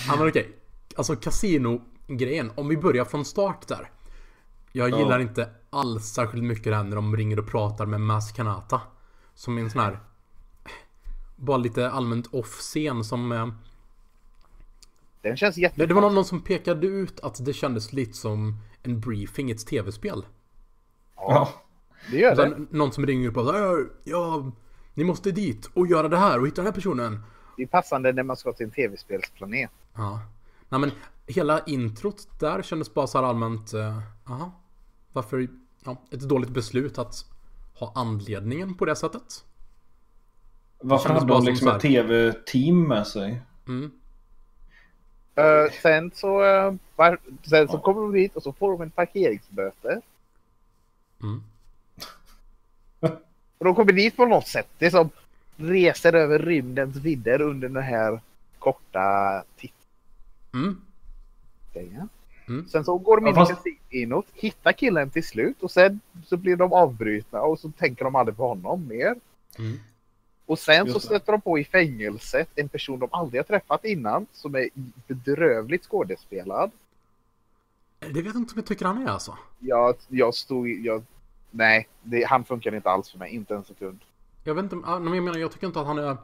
Ja 0.08 0.16
men 0.18 0.28
okej. 0.28 0.52
Alltså 0.96 1.16
kasino-grejen. 1.16 2.50
Om 2.54 2.68
vi 2.68 2.76
börjar 2.76 3.04
från 3.04 3.24
start 3.24 3.68
där. 3.68 3.90
Jag 4.72 4.90
Ja. 4.90 4.98
gillar 4.98 5.18
inte 5.20 5.50
alls 5.70 6.04
särskilt 6.06 6.44
mycket 6.44 6.64
det 6.64 6.76
här 6.76 6.84
när 6.84 6.96
de 6.96 7.16
ringer 7.16 7.38
och 7.38 7.48
pratar 7.48 7.86
med 7.86 8.00
Mas 8.00 8.32
Kanata. 8.32 8.80
Som 9.34 9.58
en 9.58 9.70
sån 9.70 9.80
här... 9.80 9.98
Bara 11.36 11.56
lite 11.56 11.90
allmänt 11.90 12.26
off-scen 12.34 13.04
som... 13.04 13.54
Den 15.22 15.36
känns 15.36 15.54
Det, 15.54 15.60
jätte... 15.60 15.86
det 15.86 15.94
var 15.94 16.10
någon, 16.10 16.24
som 16.24 16.40
pekade 16.40 16.86
ut 16.86 17.20
att 17.20 17.44
det 17.44 17.52
kändes 17.52 17.92
lite 17.92 18.12
som 18.12 18.58
en 18.82 19.00
briefing 19.00 19.48
i 19.48 19.52
ett 19.52 19.66
tv-spel. 19.66 20.26
ja. 21.16 21.48
Det 22.10 22.16
gör 22.16 22.36
det. 22.36 22.46
Utan 22.46 22.68
någon 22.70 22.92
som 22.92 23.06
ringer 23.06 23.28
upp 23.28 23.36
och 23.36 23.46
säger 23.48 23.86
"Ja, 24.04 24.52
ni 24.94 25.04
måste 25.04 25.30
dit 25.30 25.70
och 25.74 25.86
göra 25.86 26.08
det 26.08 26.16
här 26.16 26.40
och 26.40 26.46
hitta 26.46 26.56
den 26.56 26.66
här 26.66 26.72
personen. 26.72 27.22
Det 27.56 27.62
är 27.62 27.66
passande 27.66 28.12
när 28.12 28.22
man 28.22 28.36
ska 28.36 28.52
till 28.52 28.64
en 28.66 28.72
tv-spelsplanet. 28.72 29.70
Ja. 29.94 30.20
Nej 30.68 30.80
men 30.80 30.90
hela 31.26 31.60
introt 31.64 32.28
där 32.40 32.62
kändes 32.62 32.94
bara 32.94 33.06
så 33.06 33.18
här 33.18 33.24
allmänt, 33.24 33.72
eh, 33.74 33.98
jaha. 34.26 34.50
varför, 35.12 35.48
ja, 35.84 35.96
ett 36.10 36.20
dåligt 36.20 36.50
beslut 36.50 36.98
att 36.98 37.14
ha 37.74 37.92
anledningen 37.94 38.74
på 38.74 38.84
det 38.84 38.96
sättet. 38.96 39.44
Varför 40.80 41.08
hade 41.08 41.26
de 41.26 41.36
som 41.36 41.44
liksom 41.46 41.68
ett 41.68 41.80
tv-team 41.80 42.88
med 42.88 43.06
sig? 43.06 43.42
Mm. 43.68 43.90
Eh, 45.34 45.72
sen 45.82 46.10
så, 46.14 46.44
eh, 46.44 46.74
var, 46.96 47.18
sen 47.42 47.68
så 47.68 47.78
kommer 47.78 48.00
de 48.00 48.12
dit 48.12 48.36
och 48.36 48.42
så 48.42 48.52
får 48.52 48.72
de 48.72 48.82
en 48.82 48.90
parkeringsböter. 48.90 50.00
Mm. 51.22 51.42
Och 53.58 53.64
de 53.64 53.74
kommer 53.74 53.92
dit 53.92 54.16
på 54.16 54.26
något 54.26 54.46
sätt. 54.48 54.68
Det 54.78 54.86
är 54.86 54.90
som 54.90 55.10
reser 55.56 56.12
över 56.12 56.38
rymdens 56.38 56.96
vidder 56.96 57.40
under 57.42 57.68
den 57.68 57.82
här 57.82 58.20
korta 58.58 59.44
Mm. 60.54 60.80
tittningen. 61.72 62.08
Mm. 62.48 62.68
Sen 62.68 62.84
så 62.84 62.98
går 62.98 63.16
de 63.16 63.26
in 63.26 63.34
Ja, 63.36 63.46
fast- 63.46 63.66
i 63.66 63.70
kasinot, 63.90 64.26
hittar 64.34 64.72
killen 64.72 65.10
till 65.10 65.24
slut 65.26 65.62
och 65.62 65.70
sen 65.70 66.00
så 66.26 66.36
blir 66.36 66.56
de 66.56 66.72
avbrutna 66.72 67.40
och 67.42 67.58
så 67.58 67.70
tänker 67.70 68.04
de 68.04 68.14
aldrig 68.16 68.36
på 68.36 68.48
honom 68.48 68.88
mer. 68.88 69.14
Mm. 69.58 69.78
Och 70.46 70.58
sen 70.58 70.86
så 70.86 70.92
Just 70.92 71.00
det. 71.00 71.06
stöter 71.06 71.32
de 71.32 71.40
på 71.40 71.58
i 71.58 71.64
fängelset 71.64 72.48
en 72.54 72.68
person 72.68 72.98
de 72.98 73.08
aldrig 73.12 73.38
har 73.38 73.44
träffat 73.44 73.84
innan 73.84 74.26
som 74.32 74.54
är 74.54 74.68
bedrövligt 75.06 75.84
skådespelad. 75.84 76.70
Det 77.98 78.06
vet 78.06 78.24
jag 78.24 78.36
inte 78.36 78.52
om 78.52 78.58
jag 78.58 78.66
tycker 78.66 78.84
han 78.84 79.02
är 79.06 79.10
alltså. 79.10 79.36
Jag, 79.58 79.94
jag 80.08 80.34
stod 80.34 80.68
jag, 80.68 81.02
nej, 81.50 81.88
det, 82.02 82.24
han 82.24 82.44
funkar 82.44 82.74
inte 82.74 82.90
alls 82.90 83.10
för 83.10 83.18
mig, 83.18 83.34
inte 83.34 83.54
en 83.54 83.64
sekund. 83.64 84.00
Jag 84.44 84.54
vet 84.54 84.62
inte, 84.62 84.76
ja, 84.86 84.98
men 84.98 85.14
jag 85.14 85.22
menar 85.24 85.38
jag 85.38 85.52
tycker 85.52 85.66
inte 85.66 85.80
att 85.80 85.86
han 85.86 85.98
är... 85.98 86.16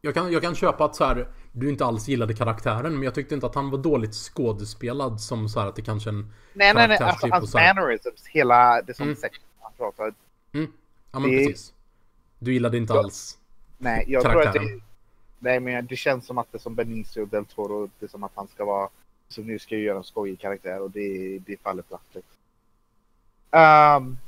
Jag 0.00 0.14
kan, 0.14 0.32
jag 0.32 0.42
kan 0.42 0.54
köpa 0.54 0.84
att 0.84 0.96
så 0.96 1.04
här, 1.04 1.28
du 1.52 1.68
inte 1.68 1.84
alls 1.84 2.08
gillade 2.08 2.34
karaktären, 2.34 2.94
men 2.94 3.02
jag 3.02 3.14
tyckte 3.14 3.34
inte 3.34 3.46
att 3.46 3.54
han 3.54 3.70
var 3.70 3.78
dåligt 3.78 4.14
skådespelad 4.14 5.20
som 5.20 5.48
så 5.48 5.60
här 5.60 5.66
att 5.66 5.76
det 5.76 5.82
kanske 5.82 6.10
en... 6.10 6.32
Nej, 6.54 6.74
nej, 6.74 6.88
nej, 6.88 6.98
alltså 6.98 7.28
hans 7.30 7.50
så 7.50 7.58
mannerisms, 7.58 8.26
hela 8.26 8.82
det 8.82 8.94
som 8.94 9.08
Mm. 9.08 9.18
han 9.60 9.72
pratar. 9.76 10.14
Mm, 10.52 10.72
ja 11.12 11.18
men 11.18 11.30
Det- 11.30 11.46
precis. 11.46 11.72
Du 12.38 12.52
gillade 12.52 12.76
inte 12.76 12.92
Ja. 12.92 12.98
alls. 12.98 13.38
Nej, 13.78 14.04
jag 14.08 14.22
tror 14.22 14.32
att 14.46 14.52
det, 14.52 14.58
Karaktären. 14.58 14.82
nej, 15.38 15.60
men 15.60 15.86
det 15.86 15.96
känns 15.96 16.26
som 16.26 16.38
att 16.38 16.52
det 16.52 16.56
är 16.58 16.60
som 16.60 16.74
Benicio 16.74 17.26
del 17.26 17.44
Toro, 17.44 17.90
det 17.98 18.06
är 18.06 18.10
som 18.10 18.24
att 18.24 18.32
han 18.34 18.48
ska 18.48 18.64
vara, 18.64 18.88
så 19.28 19.42
nu 19.42 19.58
ska 19.58 19.74
jag 19.74 19.84
göra 19.84 19.98
en 19.98 20.04
skojig 20.04 20.40
karaktär 20.40 20.80
och 20.82 20.90
det, 20.90 21.38
det 21.38 21.56
faller 21.62 21.82
platt. 21.82 22.02
Liksom. 22.12 22.32
Um, 23.50 24.18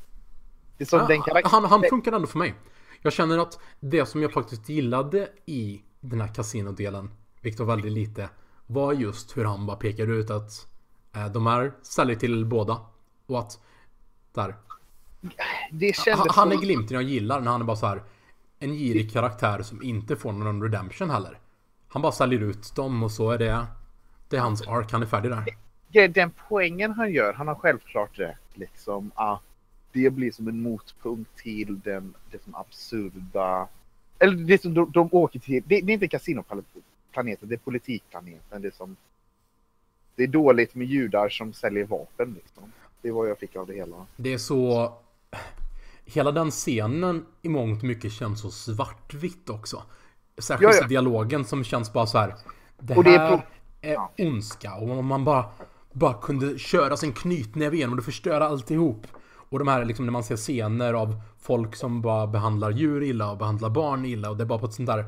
det 0.76 0.84
är 0.84 0.86
som 0.86 0.98
den 0.98 1.16
Ja, 1.16 1.22
karaktären. 1.22 1.62
han, 1.62 1.64
han 1.64 1.82
funkar 1.90 2.12
ändå 2.12 2.26
för 2.26 2.38
mig. 2.38 2.54
Jag 3.02 3.12
känner 3.12 3.38
att 3.38 3.58
det 3.80 4.06
som 4.06 4.22
jag 4.22 4.32
faktiskt 4.32 4.68
gillade 4.68 5.28
i 5.46 5.82
den 6.00 6.20
här 6.20 6.34
kasinodelen, 6.34 7.10
vilket 7.40 7.60
var 7.60 7.66
väldigt 7.66 7.92
lite, 7.92 8.28
var 8.66 8.92
just 8.92 9.36
hur 9.36 9.44
han 9.44 9.66
bara 9.66 9.76
pekade 9.76 10.12
ut 10.12 10.30
att 10.30 10.66
eh, 11.14 11.26
de 11.28 11.46
här 11.46 11.72
säljer 11.82 12.16
till 12.16 12.44
båda. 12.46 12.80
Och 13.26 13.38
att 13.38 13.60
där, 14.32 14.54
det 15.70 15.96
han, 15.96 16.04
kändes 16.04 16.36
han 16.36 16.52
är 16.52 16.56
glimten 16.56 16.94
jag 16.94 17.02
gillar 17.02 17.40
när 17.40 17.50
han 17.50 17.60
är 17.60 17.64
bara 17.64 17.76
så 17.76 17.86
här 17.86 18.02
en 18.58 18.74
girig 18.74 19.12
karaktär 19.12 19.62
som 19.62 19.82
inte 19.82 20.16
får 20.16 20.32
någon 20.32 20.62
redemption 20.62 21.10
heller. 21.10 21.38
Han 21.88 22.02
bara 22.02 22.12
säljer 22.12 22.40
ut 22.40 22.74
dem 22.74 23.02
och 23.02 23.10
så 23.10 23.30
är 23.30 23.38
det, 23.38 23.66
det 24.28 24.36
är 24.36 24.40
hans 24.40 24.68
ark, 24.68 24.92
han 24.92 25.02
är 25.02 25.06
färdig 25.06 25.30
där. 25.30 25.44
Ja, 25.88 26.08
den 26.08 26.30
poängen 26.48 26.92
han 26.92 27.12
gör, 27.12 27.32
han 27.32 27.48
har 27.48 27.54
självklart 27.54 28.18
rätt 28.18 28.36
liksom 28.54 29.10
att 29.14 29.42
det 29.92 30.10
blir 30.10 30.32
som 30.32 30.48
en 30.48 30.62
motpunkt 30.62 31.36
till 31.36 31.80
den, 31.80 32.14
det 32.30 32.42
som 32.42 32.54
absurda, 32.54 33.68
eller 34.18 34.36
det 34.36 34.62
som 34.62 34.74
de, 34.74 34.90
de 34.92 35.08
åker 35.12 35.38
till, 35.38 35.62
det, 35.66 35.80
det 35.80 35.92
är 35.92 35.94
inte 35.94 36.08
kasinoplaneten, 36.08 37.48
det 37.48 37.54
är 37.54 37.58
politikplaneten, 37.58 38.62
det 38.62 38.68
är 38.68 38.72
som, 38.72 38.96
det 40.14 40.22
är 40.22 40.26
dåligt 40.26 40.74
med 40.74 40.86
judar 40.86 41.28
som 41.28 41.52
säljer 41.52 41.84
vapen 41.84 42.34
liksom. 42.34 42.72
Det 43.02 43.10
vad 43.10 43.28
jag 43.28 43.38
fick 43.38 43.56
av 43.56 43.66
det 43.66 43.74
hela. 43.74 44.06
Det 44.16 44.32
är 44.32 44.38
så... 44.38 44.92
Hela 46.04 46.32
den 46.32 46.50
scenen 46.50 47.26
i 47.42 47.48
mångt 47.48 47.78
och 47.78 47.84
mycket 47.88 48.12
känns 48.12 48.40
så 48.40 48.50
svartvitt 48.50 49.50
också. 49.50 49.82
Särskilt 50.38 50.74
Ja, 50.74 50.78
ja. 50.82 50.86
dialogen 50.88 51.44
som 51.44 51.64
känns 51.64 51.92
bara 51.92 52.06
så 52.06 52.18
här. 52.18 52.34
Det 52.80 52.96
Och 52.96 53.04
det 53.04 53.14
är 53.14 53.18
här 53.18 53.28
pro- 53.36 53.42
är 53.80 53.92
Ja. 53.92 54.12
ondska 54.18 54.74
och 54.74 54.90
om 54.90 55.06
man 55.06 55.24
bara, 55.24 55.44
bara 55.92 56.14
kunde 56.14 56.58
köra 56.58 56.96
sin 56.96 57.12
knytnäve 57.12 57.76
igenom 57.76 57.92
och 57.92 57.96
det 57.96 58.02
förstöra 58.02 58.46
alltihop. 58.46 59.06
Och 59.50 59.58
de 59.58 59.68
här 59.68 59.84
liksom 59.84 60.04
när 60.06 60.12
man 60.12 60.24
ser 60.24 60.36
scener 60.36 60.94
av 60.94 61.20
folk 61.40 61.76
som 61.76 62.02
bara 62.02 62.26
behandlar 62.26 62.70
djur 62.70 63.02
illa 63.02 63.30
och 63.30 63.38
behandlar 63.38 63.70
barn 63.70 64.04
illa 64.04 64.30
och 64.30 64.36
det 64.36 64.44
är 64.44 64.46
bara 64.46 64.58
på 64.58 64.66
ett 64.66 64.74
sånt 64.74 64.86
där... 64.88 65.04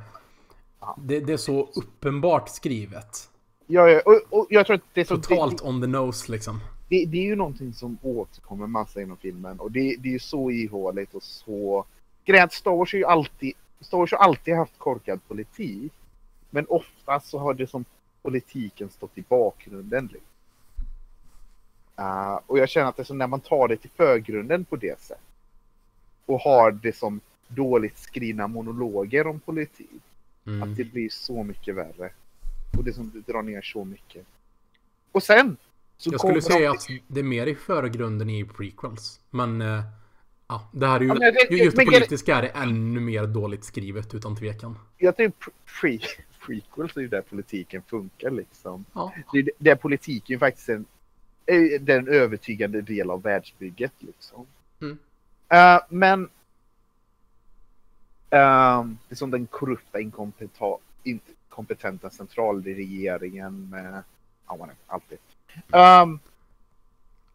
Det, 0.98 1.20
det 1.20 1.32
är 1.32 1.36
så 1.36 1.68
uppenbart 1.74 2.48
skrivet. 2.48 3.28
Ja, 3.66 3.88
ja 3.88 4.00
och, 4.06 4.38
och 4.38 4.46
jag 4.50 4.66
tror 4.66 4.76
att 4.76 4.82
det 4.94 5.00
är 5.00 5.04
så... 5.04 5.16
Totalt 5.16 5.62
on 5.62 5.80
the 5.80 5.86
nose 5.86 6.32
liksom. 6.32 6.60
Det, 6.90 7.04
det 7.04 7.18
är 7.18 7.22
ju 7.22 7.36
någonting 7.36 7.74
som 7.74 7.98
återkommer 8.02 8.66
massa 8.66 9.02
inom 9.02 9.16
filmen 9.16 9.60
och 9.60 9.72
det, 9.72 9.96
det 9.98 10.08
är 10.08 10.12
ju 10.12 10.18
så 10.18 10.50
ihåligt 10.50 11.14
och 11.14 11.22
så... 11.22 11.84
Grejen 12.24 12.44
att 12.44 12.52
Star 12.52 12.70
Wars, 12.70 12.94
är 12.94 12.98
ju 12.98 13.04
alltid, 13.04 13.52
Star 13.80 13.98
Wars 13.98 14.12
har 14.12 14.18
alltid 14.18 14.54
haft 14.54 14.78
korkad 14.78 15.20
politik. 15.28 15.92
Men 16.50 16.66
oftast 16.68 17.26
så 17.26 17.38
har 17.38 17.54
det 17.54 17.66
som 17.66 17.84
politiken 18.22 18.90
stått 18.90 19.18
i 19.18 19.24
bakgrunden. 19.28 20.08
Liksom. 20.12 20.28
Uh, 22.00 22.40
och 22.46 22.58
jag 22.58 22.68
känner 22.68 22.88
att 22.88 22.96
det 22.96 23.14
när 23.14 23.26
man 23.26 23.40
tar 23.40 23.68
det 23.68 23.76
till 23.76 23.90
förgrunden 23.90 24.64
på 24.64 24.76
det 24.76 25.00
sättet. 25.00 25.24
Och 26.26 26.40
har 26.40 26.72
det 26.72 26.96
som 26.96 27.20
dåligt 27.48 27.98
skrivna 27.98 28.48
monologer 28.48 29.26
om 29.26 29.40
politik. 29.40 30.02
Mm. 30.46 30.62
Att 30.62 30.76
det 30.76 30.84
blir 30.84 31.08
så 31.08 31.42
mycket 31.42 31.74
värre. 31.74 32.10
Och 32.78 32.84
det 32.84 32.92
som 32.92 33.22
drar 33.26 33.42
ner 33.42 33.62
så 33.62 33.84
mycket. 33.84 34.26
Och 35.12 35.22
sen! 35.22 35.56
Så 36.00 36.10
Jag 36.12 36.20
skulle 36.20 36.42
säga 36.42 36.58
de- 36.72 36.76
att 36.76 36.86
det 37.08 37.20
är 37.20 37.24
mer 37.24 37.46
i 37.46 37.54
förgrunden 37.54 38.30
i 38.30 38.44
prequels. 38.44 39.20
Men... 39.30 39.62
eh, 39.62 39.82
Ja, 40.48 40.68
det 40.72 40.86
här 40.86 40.96
är 40.96 41.00
ju... 41.00 41.06
Ja, 41.08 41.14
men 41.14 41.20
det- 41.20 41.50
just 41.50 41.76
det 41.76 41.84
politiska 41.84 42.36
är 42.36 42.42
det 42.42 42.48
ännu 42.48 43.00
mer 43.00 43.26
dåligt 43.26 43.64
skrivet 43.64 44.14
utan 44.14 44.36
tvekan. 44.36 44.78
jag 44.98 45.16
tror 45.16 45.28
pre- 45.28 45.50
pre 45.80 45.98
prequels 46.46 46.96
är 46.96 47.00
ju 47.00 47.08
där 47.08 47.22
politiken 47.22 47.82
funkar 47.86 48.30
liksom. 48.30 48.84
Ja. 48.92 49.12
Det 49.32 49.38
är 49.38 49.48
där 49.58 49.74
politiken 49.74 50.38
faktiskt 50.38 50.68
är 50.68 50.84
en, 51.46 51.84
den 51.84 52.08
övertygande 52.08 52.80
del 52.80 53.10
av 53.10 53.22
världsbygget 53.22 53.92
liksom. 53.98 54.46
Mm. 54.80 54.98
Eh, 55.48 55.80
men 55.88 56.28
ehm, 58.30 58.98
det 59.08 59.14
är 59.14 59.16
som 59.16 59.30
den 59.30 59.46
korrupta 59.46 60.00
inkompetenta, 61.04 62.10
centralregeringen 62.10 63.70
med 63.70 63.92
det? 63.92 64.02
alltid. 64.86 65.18
Um, 65.56 66.20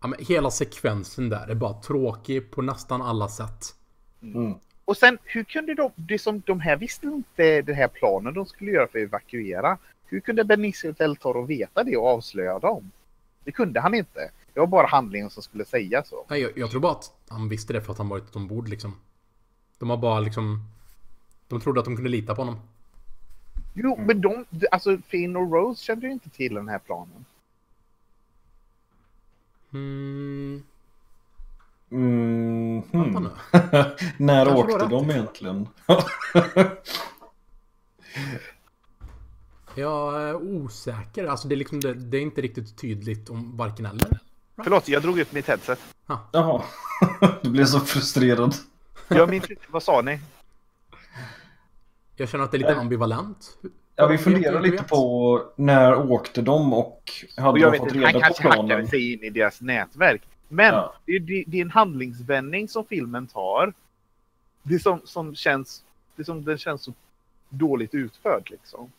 ja, 0.01 0.07
men 0.07 0.15
hela 0.19 0.51
sekvensen 0.51 1.29
där 1.29 1.47
är 1.47 1.55
bara 1.55 1.73
tråkig 1.73 2.51
på 2.51 2.61
nästan 2.61 3.01
alla 3.01 3.27
sätt. 3.27 3.75
Mm. 4.21 4.53
och 4.85 4.97
sen 4.97 5.17
hur 5.23 5.43
kunde 5.43 5.73
de, 5.73 5.91
det 5.95 6.19
som 6.19 6.41
de 6.45 6.59
här 6.59 6.75
visste 6.75 7.07
inte 7.07 7.61
den 7.61 7.75
här 7.75 7.87
planen 7.87 8.33
de 8.33 8.45
skulle 8.45 8.71
göra 8.71 8.87
för 8.87 8.99
att 8.99 9.07
evakuera. 9.07 9.77
Hur 10.05 10.19
kunde 10.19 10.43
Benicio 10.43 10.91
del 10.91 11.15
Toro 11.15 11.41
veta 11.41 11.83
det 11.83 11.97
och 11.97 12.07
avslöja 12.07 12.59
dem? 12.59 12.91
Det 13.43 13.51
kunde 13.51 13.79
han 13.79 13.93
inte. 13.93 14.31
Det 14.53 14.59
var 14.59 14.67
bara 14.67 14.87
handlingen 14.87 15.29
som 15.29 15.43
skulle 15.43 15.65
säga 15.65 16.03
så. 16.03 16.25
Nej, 16.29 16.41
jag, 16.41 16.57
jag 16.57 16.71
tror 16.71 16.81
bara 16.81 16.91
att 16.91 17.13
han 17.27 17.49
visste 17.49 17.73
det 17.73 17.81
för 17.81 17.91
att 17.91 17.97
han 17.97 18.09
varit 18.09 18.35
ombord 18.35 18.67
liksom. 18.67 18.95
De 19.79 19.89
har 19.89 19.97
bara 19.97 20.19
liksom... 20.19 20.63
De 21.47 21.61
trodde 21.61 21.79
att 21.79 21.85
de 21.85 21.95
kunde 21.95 22.09
lita 22.09 22.35
på 22.35 22.41
honom. 22.41 22.59
Jo, 23.73 23.99
men 24.07 24.21
de, 24.21 24.45
alltså 24.71 24.97
Finn 25.07 25.35
och 25.35 25.51
Rose 25.51 25.83
kände 25.83 26.05
ju 26.07 26.13
inte 26.13 26.29
till 26.29 26.53
den 26.53 26.69
här 26.69 26.79
planen. 26.79 27.25
Mm, 29.73 30.63
Mm, 31.91 32.81
hmm. 32.91 33.13
När 34.17 34.45
Kanske 34.45 34.73
åkte 34.73 34.87
de 34.87 35.09
egentligen? 35.09 35.67
Jag 39.75 40.21
är 40.21 40.35
osäker. 40.35 41.25
Alltså 41.25 41.47
det 41.47 41.55
är 41.55 41.57
liksom... 41.57 41.79
Det, 41.79 41.93
det 41.93 42.17
är 42.17 42.21
inte 42.21 42.41
riktigt 42.41 42.77
tydligt 42.77 43.29
om 43.29 43.57
varken 43.57 43.85
eller. 43.85 44.19
Förlåt, 44.63 44.87
jag 44.87 45.01
drog 45.01 45.19
ut 45.19 45.31
mitt 45.31 45.47
headset. 45.47 45.79
Jaha, 46.31 46.63
du 47.41 47.49
blev 47.49 47.65
så 47.65 47.79
frustrerad. 47.79 48.55
Jag 49.07 49.29
minns 49.29 49.49
inte, 49.49 49.65
vad 49.69 49.83
sa 49.83 50.01
ni? 50.01 50.19
Jag 52.15 52.29
känner 52.29 52.43
att 52.43 52.51
det 52.51 52.57
är 52.57 52.59
lite 52.59 52.75
ambivalent. 52.75 53.57
Ja, 53.95 54.07
vi 54.07 54.17
funderar 54.17 54.61
lite 54.61 54.75
vet? 54.77 54.87
på 54.87 55.41
när 55.55 56.11
åkte 56.11 56.41
de 56.41 56.73
och 56.73 57.11
hade 57.37 57.49
Och 57.49 57.59
jag 57.59 57.67
de 57.67 57.71
vet 57.71 57.79
fått 57.79 57.95
inte, 57.95 58.05
han 58.05 58.13
reda 58.13 58.19
på 58.19 58.25
kanske 58.25 58.43
hackade 58.43 58.67
planen? 58.67 58.87
sig 58.87 59.13
in 59.13 59.23
i 59.23 59.29
deras 59.29 59.61
nätverk. 59.61 60.21
Men 60.47 60.73
Ja. 60.73 60.95
det, 61.05 61.19
det, 61.19 61.43
det 61.47 61.57
är 61.57 61.61
en 61.61 61.69
handlingsvändning 61.71 62.67
som 62.67 62.85
filmen 62.85 63.27
tar. 63.27 63.73
Det 64.63 64.79
som, 64.79 65.01
som 65.03 65.35
känns, 65.35 65.83
det 66.15 66.23
som 66.25 66.43
den 66.45 66.57
känns 66.57 66.81
så 66.83 66.93
dåligt 67.49 67.93
utförd 67.93 68.47
liksom. 68.51 68.91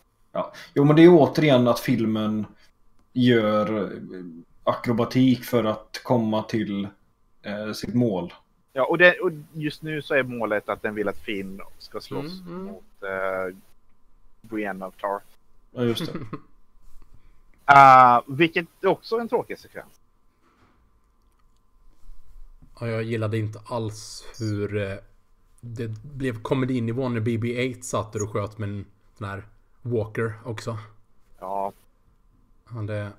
Jo, 0.75 0.85
men 0.85 0.97
det 0.97 1.03
är 1.03 1.09
återigen 1.09 1.69
att 1.69 1.81
filmen 1.81 2.47
gör 3.13 3.83
eh, 3.83 3.91
akrobatik 4.65 5.45
för 5.45 5.65
att 5.65 6.01
komma 6.03 6.43
till 6.43 6.89
eh, 7.43 7.73
sitt 7.73 7.95
mål. 7.95 8.35
Ja, 8.73 8.85
och, 8.85 8.99
det, 8.99 9.19
och 9.21 9.31
just 9.53 9.83
nu 9.83 10.03
så 10.03 10.15
är 10.15 10.23
målet 10.23 10.69
att 10.69 10.83
den 10.83 10.95
vill 10.95 11.09
att 11.09 11.19
Finn 11.19 11.61
ska 11.79 12.01
slåss 12.01 12.41
Mm, 12.41 12.53
mm. 12.53 12.65
mot 12.65 12.85
uh, 13.03 13.57
Brienne 14.49 14.87
of 14.87 14.95
Tarth. 14.97 15.27
Ja, 15.71 15.83
just 15.83 16.13
det. 16.13 16.19
Uh, 17.73 18.21
vilket 18.37 18.67
är 18.81 18.89
också 18.89 19.17
en 19.17 19.29
tråkig 19.29 19.59
sekvens. 19.59 20.01
Ja, 22.81 22.87
jag 22.87 23.03
gillade 23.03 23.39
inte 23.39 23.61
alls 23.67 24.25
hur 24.39 24.77
eh, 24.77 24.97
det 25.61 25.89
blev 25.89 26.43
komedinivån 26.43 27.15
när 27.15 27.21
BB-8 27.21 27.81
satt 27.81 28.13
där 28.13 28.23
och 28.23 28.31
sköt 28.31 28.59
med 28.59 28.69
en 28.69 28.85
sån 29.19 29.29
här 29.29 29.47
Walker 29.83 30.35
också. 30.45 30.79
Ja, 31.39 31.73
Ja, 32.75 32.83
det... 32.83 33.13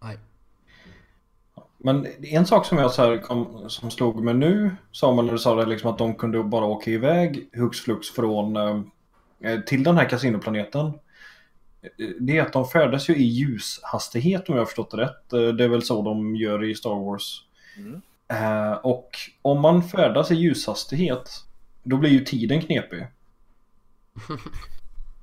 Nej. 0.00 0.18
Men 1.78 2.06
en 2.22 2.46
sak 2.46 2.66
som 2.66 2.78
jag 2.78 2.90
så 2.90 3.02
här 3.02 3.18
kom, 3.18 3.70
som 3.70 3.90
slog 3.90 4.22
mig 4.24 4.34
nu, 4.34 4.76
Samuel, 4.92 5.26
när 5.26 5.32
du 5.32 5.38
sa 5.38 5.54
det, 5.54 5.66
liksom 5.66 5.90
att 5.90 5.98
de 5.98 6.14
kunde 6.14 6.42
bara 6.42 6.64
åka 6.64 6.90
iväg 6.90 7.48
hux 7.52 7.80
flux 7.80 8.10
från 8.10 8.56
eh, 8.56 8.80
till 9.66 9.84
den 9.84 9.96
här 9.96 10.08
kasinoplaneten. 10.08 10.92
det 12.20 12.38
är 12.38 12.42
att 12.42 12.52
de 12.52 12.68
färdas 12.68 13.08
ju 13.10 13.16
i 13.16 13.22
ljushastighet 13.22 14.48
om 14.48 14.54
jag 14.54 14.60
har 14.60 14.66
förstått 14.66 14.90
det 14.90 14.96
rätt. 14.96 15.32
Eh, 15.32 15.48
Det 15.48 15.64
är 15.64 15.68
väl 15.68 15.82
så 15.82 16.02
de 16.02 16.36
gör 16.36 16.64
i 16.64 16.74
Star 16.74 17.04
Wars. 17.04 17.44
Mm. 17.76 18.02
Eh, 18.28 18.72
och 18.72 19.10
om 19.42 19.60
man 19.60 19.82
färdas 19.82 20.30
i 20.30 20.34
ljushastighet 20.34 21.30
då 21.82 21.96
blir 21.96 22.10
ju 22.10 22.24
tiden 22.24 22.60
knepig. 22.60 23.06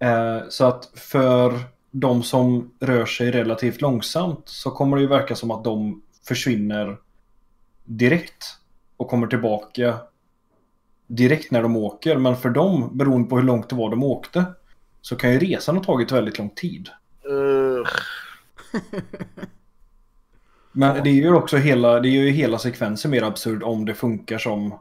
Eh, 0.02 0.42
så 0.50 0.66
att 0.66 0.92
för 0.96 1.60
de 1.92 2.24
som 2.24 2.72
rör 2.80 3.06
sig 3.06 3.32
relativt 3.32 3.82
långsamt 3.82 4.44
så 4.46 4.72
kommer 4.72 4.98
det 4.98 5.02
ju 5.02 5.08
verka 5.08 5.36
som 5.36 5.52
att 5.52 5.64
de 5.64 6.02
försvinner 6.28 6.98
direkt 7.86 8.46
och 8.98 9.08
kommer 9.08 9.28
tillbaka 9.28 9.98
direkt 11.10 11.52
när 11.52 11.62
de 11.62 11.76
åker. 11.76 12.18
Men 12.18 12.38
för 12.38 12.50
dem, 12.50 12.90
beroende 12.98 13.30
på 13.30 13.36
hur 13.36 13.44
långt 13.44 13.70
det 13.70 13.76
var 13.76 13.90
de 13.90 14.04
åkte, 14.04 14.46
så 15.02 15.16
kan 15.16 15.32
ju 15.32 15.40
resan 15.40 15.78
ha 15.78 15.84
tagit 15.84 16.12
väldigt 16.12 16.38
lång 16.38 16.50
tid. 16.50 16.90
Men 20.72 21.04
det 21.04 21.10
är 21.10 21.14
ju 21.14 21.34
också 21.34 21.58
hela, 21.58 22.00
det 22.00 22.10
är 22.10 22.12
ju 22.12 22.30
hela 22.30 22.60
sekvensen 22.60 23.12
mer 23.12 23.24
absurd 23.24 23.64
om 23.64 23.86
det 23.86 23.94
funkar 23.94 24.38
som 24.38 24.80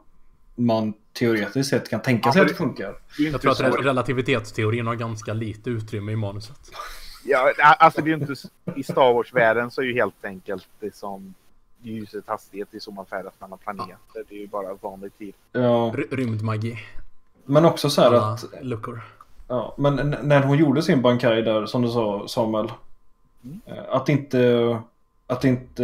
man 0.55 0.93
teoretiskt 1.13 1.69
sett 1.69 1.89
kan 1.89 2.01
tänka 2.01 2.31
sig 2.31 2.39
Ja, 2.39 2.43
att 2.43 2.49
det 2.49 2.55
funkar. 2.55 2.95
Jag 3.17 3.41
tror 3.41 3.51
att 3.51 3.85
relativitetsteorin 3.85 4.87
har 4.87 4.95
ganska 4.95 5.33
lite 5.33 5.69
utrymme 5.69 6.11
i 6.11 6.15
manuset. 6.15 6.59
Ja, 7.25 7.53
alltså 7.57 8.01
det 8.01 8.11
är 8.11 8.17
ju 8.17 8.21
inte... 8.21 8.33
I 8.75 8.83
Star 8.83 9.13
Wars-världen 9.13 9.71
så 9.71 9.81
är 9.81 9.85
ju 9.85 9.93
helt 9.93 10.25
enkelt 10.25 10.67
det 10.79 10.95
som 10.95 11.33
ljusets 11.81 12.27
hastighet, 12.27 12.67
det 12.71 12.77
är 12.77 12.79
så 12.79 12.91
man 12.91 13.05
färdas 13.05 13.33
mellan 13.39 13.57
planeter. 13.57 13.95
Det 14.29 14.35
är 14.35 14.39
ju 14.39 14.47
bara 14.47 14.73
vanlig 14.73 15.17
tid. 15.17 15.33
Ja, 15.51 15.93
R- 15.97 16.07
rymdmagi. 16.11 16.77
men 17.45 17.65
också 17.65 17.89
så 17.89 18.01
här 18.01 18.07
Alla 18.07 18.25
att 18.33 18.45
luckor. 18.61 19.01
Ja, 19.47 19.73
men 19.77 20.15
när 20.23 20.43
hon 20.43 20.57
gjorde 20.57 20.81
sin 20.81 21.01
Bankai 21.01 21.41
där, 21.41 21.65
som 21.65 21.81
du 21.81 21.89
sa 21.89 22.27
Samuel. 22.27 22.71
Mm. 23.43 23.59
eh, 23.65 23.83
Att 23.89 24.09
inte, 24.09 24.81
att 25.27 25.43
inte 25.43 25.83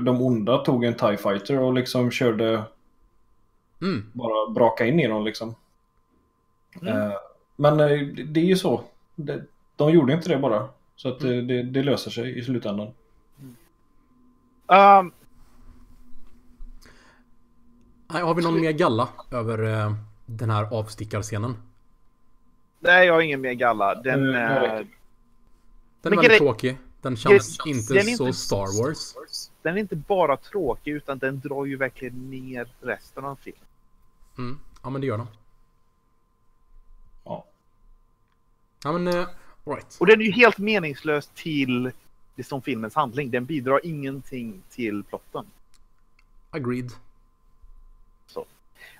de 0.00 0.22
onda 0.22 0.58
tog 0.58 0.84
en 0.84 0.94
TIE 0.94 1.16
Fighter 1.16 1.58
och 1.58 1.74
liksom 1.74 2.10
körde, 2.10 2.62
Mm. 3.82 4.10
bara 4.12 4.50
braka 4.50 4.86
in 4.86 5.00
i 5.00 5.06
dem 5.08 5.24
liksom. 5.24 5.54
Mm. 6.82 6.96
Eh, 7.10 7.12
Men 7.56 7.80
eh, 7.80 8.00
det 8.26 8.40
är 8.40 8.44
ju 8.44 8.56
så. 8.56 8.80
De 9.76 9.90
gjorde 9.92 10.12
inte 10.12 10.28
det 10.28 10.38
bara. 10.38 10.68
Så 10.96 11.08
att 11.08 11.20
det, 11.20 11.42
det, 11.42 11.62
det 11.62 11.82
löser 11.82 12.10
sig 12.10 12.38
i 12.38 12.42
slutändan. 12.44 12.88
Um, 14.66 15.12
Nej, 18.08 18.22
har 18.22 18.34
vi 18.34 18.42
någon 18.42 18.60
mer 18.60 18.72
galla 18.72 19.08
över 19.30 19.64
eh, 19.86 19.94
den 20.26 20.50
här 20.50 20.64
avstickarscenen? 20.74 21.56
nej, 22.80 23.06
jag 23.06 23.14
har 23.14 23.20
ingen 23.20 23.40
mer 23.40 23.52
galla. 23.52 23.94
Den 23.94 24.22
Mm, 24.28 24.34
är... 24.34 24.86
Den 26.02 26.12
är 26.12 26.16
väldigt 26.16 26.28
grej- 26.30 26.38
tråkig. 26.38 26.78
Den 27.00 27.16
känns 27.16 27.58
inte 27.66 27.94
den 27.94 28.16
så 28.16 28.26
inte- 28.26 28.38
Star 28.38 28.82
Wars. 28.86 29.14
Den 29.62 29.76
är 29.76 29.80
inte 29.80 29.96
bara 29.96 30.36
tråkig 30.36 30.90
utan 30.92 31.18
den 31.18 31.40
drar 31.40 31.64
ju 31.64 31.76
verkligen 31.76 32.30
ner 32.30 32.68
resten 32.80 33.24
av 33.24 33.36
filmen. 33.36 33.60
Mm. 34.38 34.58
Ja, 34.82 34.90
men 34.90 35.00
det 35.00 35.06
gör 35.06 35.18
den. 35.18 35.26
Ja. 37.24 37.44
Ja, 38.84 38.92
men... 38.92 39.06
Eh, 39.06 39.26
right. 39.64 39.96
Och 40.00 40.06
den 40.06 40.20
är 40.20 40.24
ju 40.24 40.32
helt 40.32 40.58
meningslös 40.58 41.30
till 41.34 41.90
det 42.34 42.44
som 42.44 42.62
filmens 42.62 42.94
handling. 42.94 43.30
Den 43.30 43.44
bidrar 43.44 43.80
ingenting 43.84 44.62
till 44.70 45.04
plotten. 45.04 45.46
Agreed. 46.50 46.90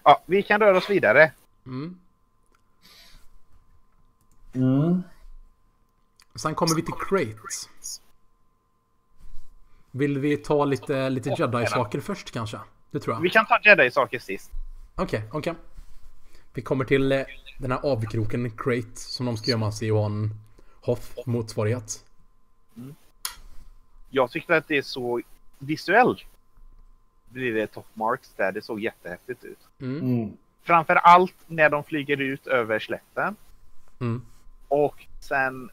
Ja, 0.03 0.23
vi 0.27 0.43
kan 0.43 0.61
röra 0.61 0.77
oss 0.77 0.91
vidare. 0.91 1.33
Mm. 1.67 1.99
Mm. 4.55 5.03
Sen 6.35 6.55
kommer 6.55 6.75
vi 6.75 6.83
till 6.83 6.95
Crate. 6.95 7.39
Vill 9.91 10.19
vi 10.19 10.37
ta 10.37 10.65
lite, 10.65 11.11
lite 11.11 11.31
Jedi-saker 11.31 12.01
först 12.01 12.31
kanske? 12.31 12.59
Det 12.91 13.01
tror 13.01 13.17
jag. 13.17 13.23
Vi 13.23 13.31
kan 13.31 13.47
ta 13.47 13.59
Jedi-saker 13.63 14.19
sist. 14.19 14.51
Okej, 14.95 15.23
okej. 15.33 15.55
Vi 16.55 16.63
kommer 16.63 16.85
till 16.85 17.13
eh, 17.13 17.23
den 17.59 17.73
här 17.73 17.79
avkroken 17.83 18.51
Crate 18.51 18.97
som 18.97 19.27
de 19.27 19.37
ska 19.37 19.51
gömma 19.51 19.73
sig 19.73 19.89
i 19.89 19.91
och 19.91 19.99
ha 19.99 20.07
en 20.07 20.35
Hoth-motsvarighet. 20.83 22.05
Jag 24.11 24.31
tyckte 24.31 24.57
att 24.57 24.69
det 24.69 24.77
är 24.77 24.83
så 24.83 25.21
visuellt. 25.59 26.19
Blir 27.29 27.55
det 27.55 27.67
top 27.67 27.87
marks 27.95 28.33
där. 28.37 28.53
Det 28.53 28.63
såg 28.63 28.81
jättehäftigt 28.81 29.45
ut. 29.45 29.64
Mm. 29.81 30.01
Mm. 30.01 30.37
Framför 30.63 30.95
allt 30.95 31.35
när 31.47 31.71
de 31.71 31.85
flyger 31.85 32.21
ut 32.21 32.47
över 32.47 32.79
slätten. 32.79 33.37
Mm. 34.01 34.23
Och 34.69 35.07
sen 35.21 35.71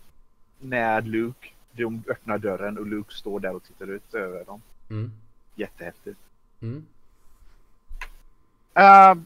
när 0.60 1.02
Luke, 1.02 1.50
de 1.72 2.04
öppnar 2.08 2.38
dörren 2.38 2.78
och 2.78 2.88
Luke 2.88 3.14
står 3.14 3.40
där 3.40 3.56
och 3.56 3.64
tittar 3.64 3.88
ut 3.88 4.14
över 4.14 4.46
dem. 4.46 4.62
Mm. 4.90 5.12
Jättehäftigt. 5.56 6.20
Mm. 6.62 6.86
Uh, 8.80 9.22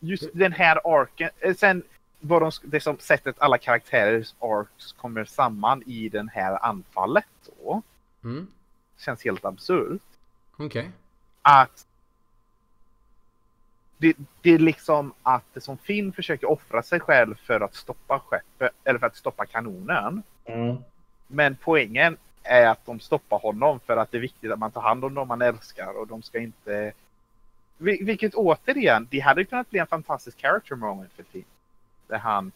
just 0.00 0.30
den 0.32 0.52
här 0.52 1.00
arken. 1.00 1.30
eh, 1.40 1.54
Sen 1.54 1.82
vad 2.20 2.42
de, 2.42 2.50
det 2.64 2.80
som 2.80 2.98
sättet 2.98 3.36
alla 3.38 3.58
karaktärers 3.58 4.34
arcs 4.38 4.92
kommer 4.92 5.24
samman 5.24 5.82
i 5.86 6.08
den 6.08 6.28
här 6.28 6.64
anfallet 6.64 7.24
då. 7.44 7.82
Mm. 8.24 8.46
Känns 8.98 9.24
helt 9.24 9.44
absurt. 9.44 10.02
Okej. 10.56 10.90
Att 11.42 11.86
det, 14.02 14.16
det 14.42 14.50
är 14.50 14.58
liksom 14.58 15.12
att 15.22 15.44
som 15.56 15.78
Finn 15.78 16.12
försöker 16.12 16.50
offra 16.50 16.82
sig 16.82 17.00
själv 17.00 17.34
för 17.34 17.60
att 17.60 17.74
stoppa 17.74 18.18
skeppet, 18.18 18.72
eller 18.84 18.98
för 18.98 19.06
att 19.06 19.16
stoppa 19.16 19.46
kanonen. 19.46 20.22
Mm. 20.44 20.76
Men 21.26 21.56
poängen 21.60 22.16
är 22.42 22.66
att 22.66 22.86
de 22.86 23.00
stoppar 23.00 23.38
honom 23.38 23.80
för 23.80 23.96
att 23.96 24.10
det 24.10 24.18
är 24.18 24.20
viktigt 24.20 24.52
att 24.52 24.58
man 24.58 24.70
tar 24.70 24.80
hand 24.80 25.04
om 25.04 25.14
dem 25.14 25.28
man 25.28 25.42
älskar 25.42 25.98
och 25.98 26.06
de 26.06 26.22
ska 26.22 26.38
inte... 26.38 26.92
Vil- 27.78 28.04
Vilket 28.04 28.34
återigen, 28.34 29.08
det 29.10 29.20
hade 29.20 29.44
kunnat 29.44 29.70
bli 29.70 29.78
en 29.78 29.86
fantastisk 29.86 30.40
character 30.40 30.76
moment 30.76 31.12
för 31.16 31.22
Finn. 31.22 31.44
Där 32.06 32.18
han 32.18 32.52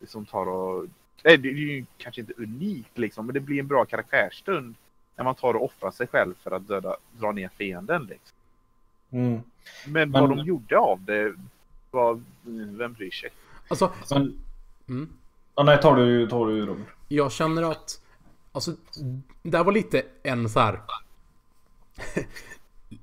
liksom 0.00 0.26
tar 0.26 0.48
och... 0.48 0.86
Nej, 1.24 1.38
det 1.38 1.48
är 1.48 1.52
ju 1.52 1.84
kanske 1.98 2.20
inte 2.20 2.32
unikt 2.36 2.98
liksom, 2.98 3.26
men 3.26 3.34
det 3.34 3.40
blir 3.40 3.60
en 3.60 3.66
bra 3.66 3.84
karaktärsstund. 3.84 4.74
När 5.16 5.24
man 5.24 5.34
tar 5.34 5.54
och 5.54 5.64
offrar 5.64 5.90
sig 5.90 6.06
själv 6.06 6.34
för 6.42 6.50
att 6.50 6.68
döda, 6.68 6.96
dra 7.12 7.32
ner 7.32 7.48
fienden 7.48 8.04
liksom. 8.04 8.33
Mm. 9.14 9.40
Men, 9.86 10.10
Men- 10.10 10.12
vad 10.12 10.30
de 10.30 10.38
gjorde 10.44 10.78
av 10.78 11.04
det 11.04 11.34
var... 11.90 12.20
Vem 12.76 12.92
bryr 12.92 13.10
sig? 13.10 13.30
Alltså, 13.68 13.92
Men, 14.10 14.38
mm. 14.88 15.08
ja, 15.54 15.62
nej, 15.62 15.80
tar 15.82 15.96
du, 15.96 16.28
tar 16.28 16.46
du 16.46 16.66
Robert. 16.66 16.86
jag 17.08 17.32
känner 17.32 17.62
att... 17.62 18.00
Alltså, 18.52 18.72
det 19.42 19.56
här 19.56 19.64
var 19.64 19.72
lite 19.72 20.02
en 20.22 20.48
så 20.48 20.60
här... 20.60 20.80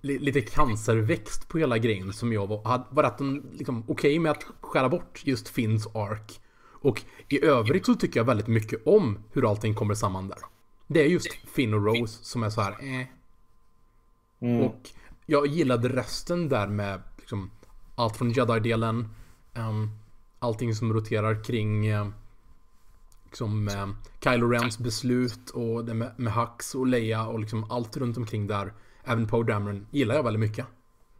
li- 0.01 0.19
lite 0.19 0.41
cancerväxt 0.41 1.47
på 1.47 1.57
hela 1.57 1.77
grejen 1.77 2.13
som 2.13 2.33
jag 2.33 2.47
var, 2.47 2.63
hade, 2.63 2.83
var 2.89 3.03
rätt 3.03 3.43
liksom, 3.57 3.83
okej 3.87 4.19
med 4.19 4.31
att 4.31 4.45
skära 4.61 4.89
bort 4.89 5.21
just 5.25 5.49
Finns 5.49 5.87
ark. 5.95 6.39
Och 6.83 7.01
i 7.29 7.45
övrigt 7.45 7.85
så 7.85 7.95
tycker 7.95 8.19
jag 8.19 8.25
väldigt 8.25 8.47
mycket 8.47 8.87
om 8.87 9.19
hur 9.33 9.49
allting 9.49 9.73
kommer 9.75 9.93
samman 9.93 10.27
där. 10.27 10.37
Det 10.87 11.01
är 11.01 11.07
just 11.07 11.33
Finn 11.33 11.73
och 11.73 11.85
Rose 11.85 12.23
som 12.23 12.43
är 12.43 12.49
så 12.49 12.61
här, 12.61 12.71
eh. 12.71 13.07
Mm. 14.39 14.61
Och 14.61 14.89
jag 15.31 15.47
gillade 15.47 15.89
resten 15.89 16.49
där 16.49 16.67
med 16.67 17.01
liksom, 17.17 17.51
allt 17.95 18.17
från 18.17 18.31
Jedi-delen, 18.31 19.09
um, 19.55 19.89
allting 20.39 20.75
som 20.75 20.93
roterar 20.93 21.43
kring 21.43 21.85
eh, 21.87 22.07
liksom, 23.25 23.67
eh, 23.67 23.87
Kylo 24.23 24.47
Rens 24.47 24.79
beslut 24.79 25.49
och 25.49 25.85
det 25.85 25.93
med, 25.93 26.11
med 26.17 26.33
Hux 26.33 26.75
och 26.75 26.87
Leia 26.87 27.27
och 27.27 27.39
liksom 27.39 27.71
allt 27.71 27.97
runt 27.97 28.17
omkring 28.17 28.47
där. 28.47 28.73
Även 29.03 29.27
Poe 29.27 29.43
Dameron 29.43 29.87
gillar 29.91 30.15
jag 30.15 30.23
väldigt 30.23 30.39
mycket. 30.39 30.65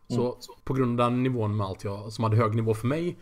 Så 0.07 0.37
på 0.63 0.73
grund 0.73 1.01
av 1.01 1.11
den 1.11 1.23
nivån 1.23 1.57
med 1.57 1.67
allt 1.67 1.83
jag, 1.83 2.11
som 2.11 2.23
hade 2.23 2.37
hög 2.37 2.55
nivå 2.55 2.73
för 2.73 2.87
mig, 2.87 3.19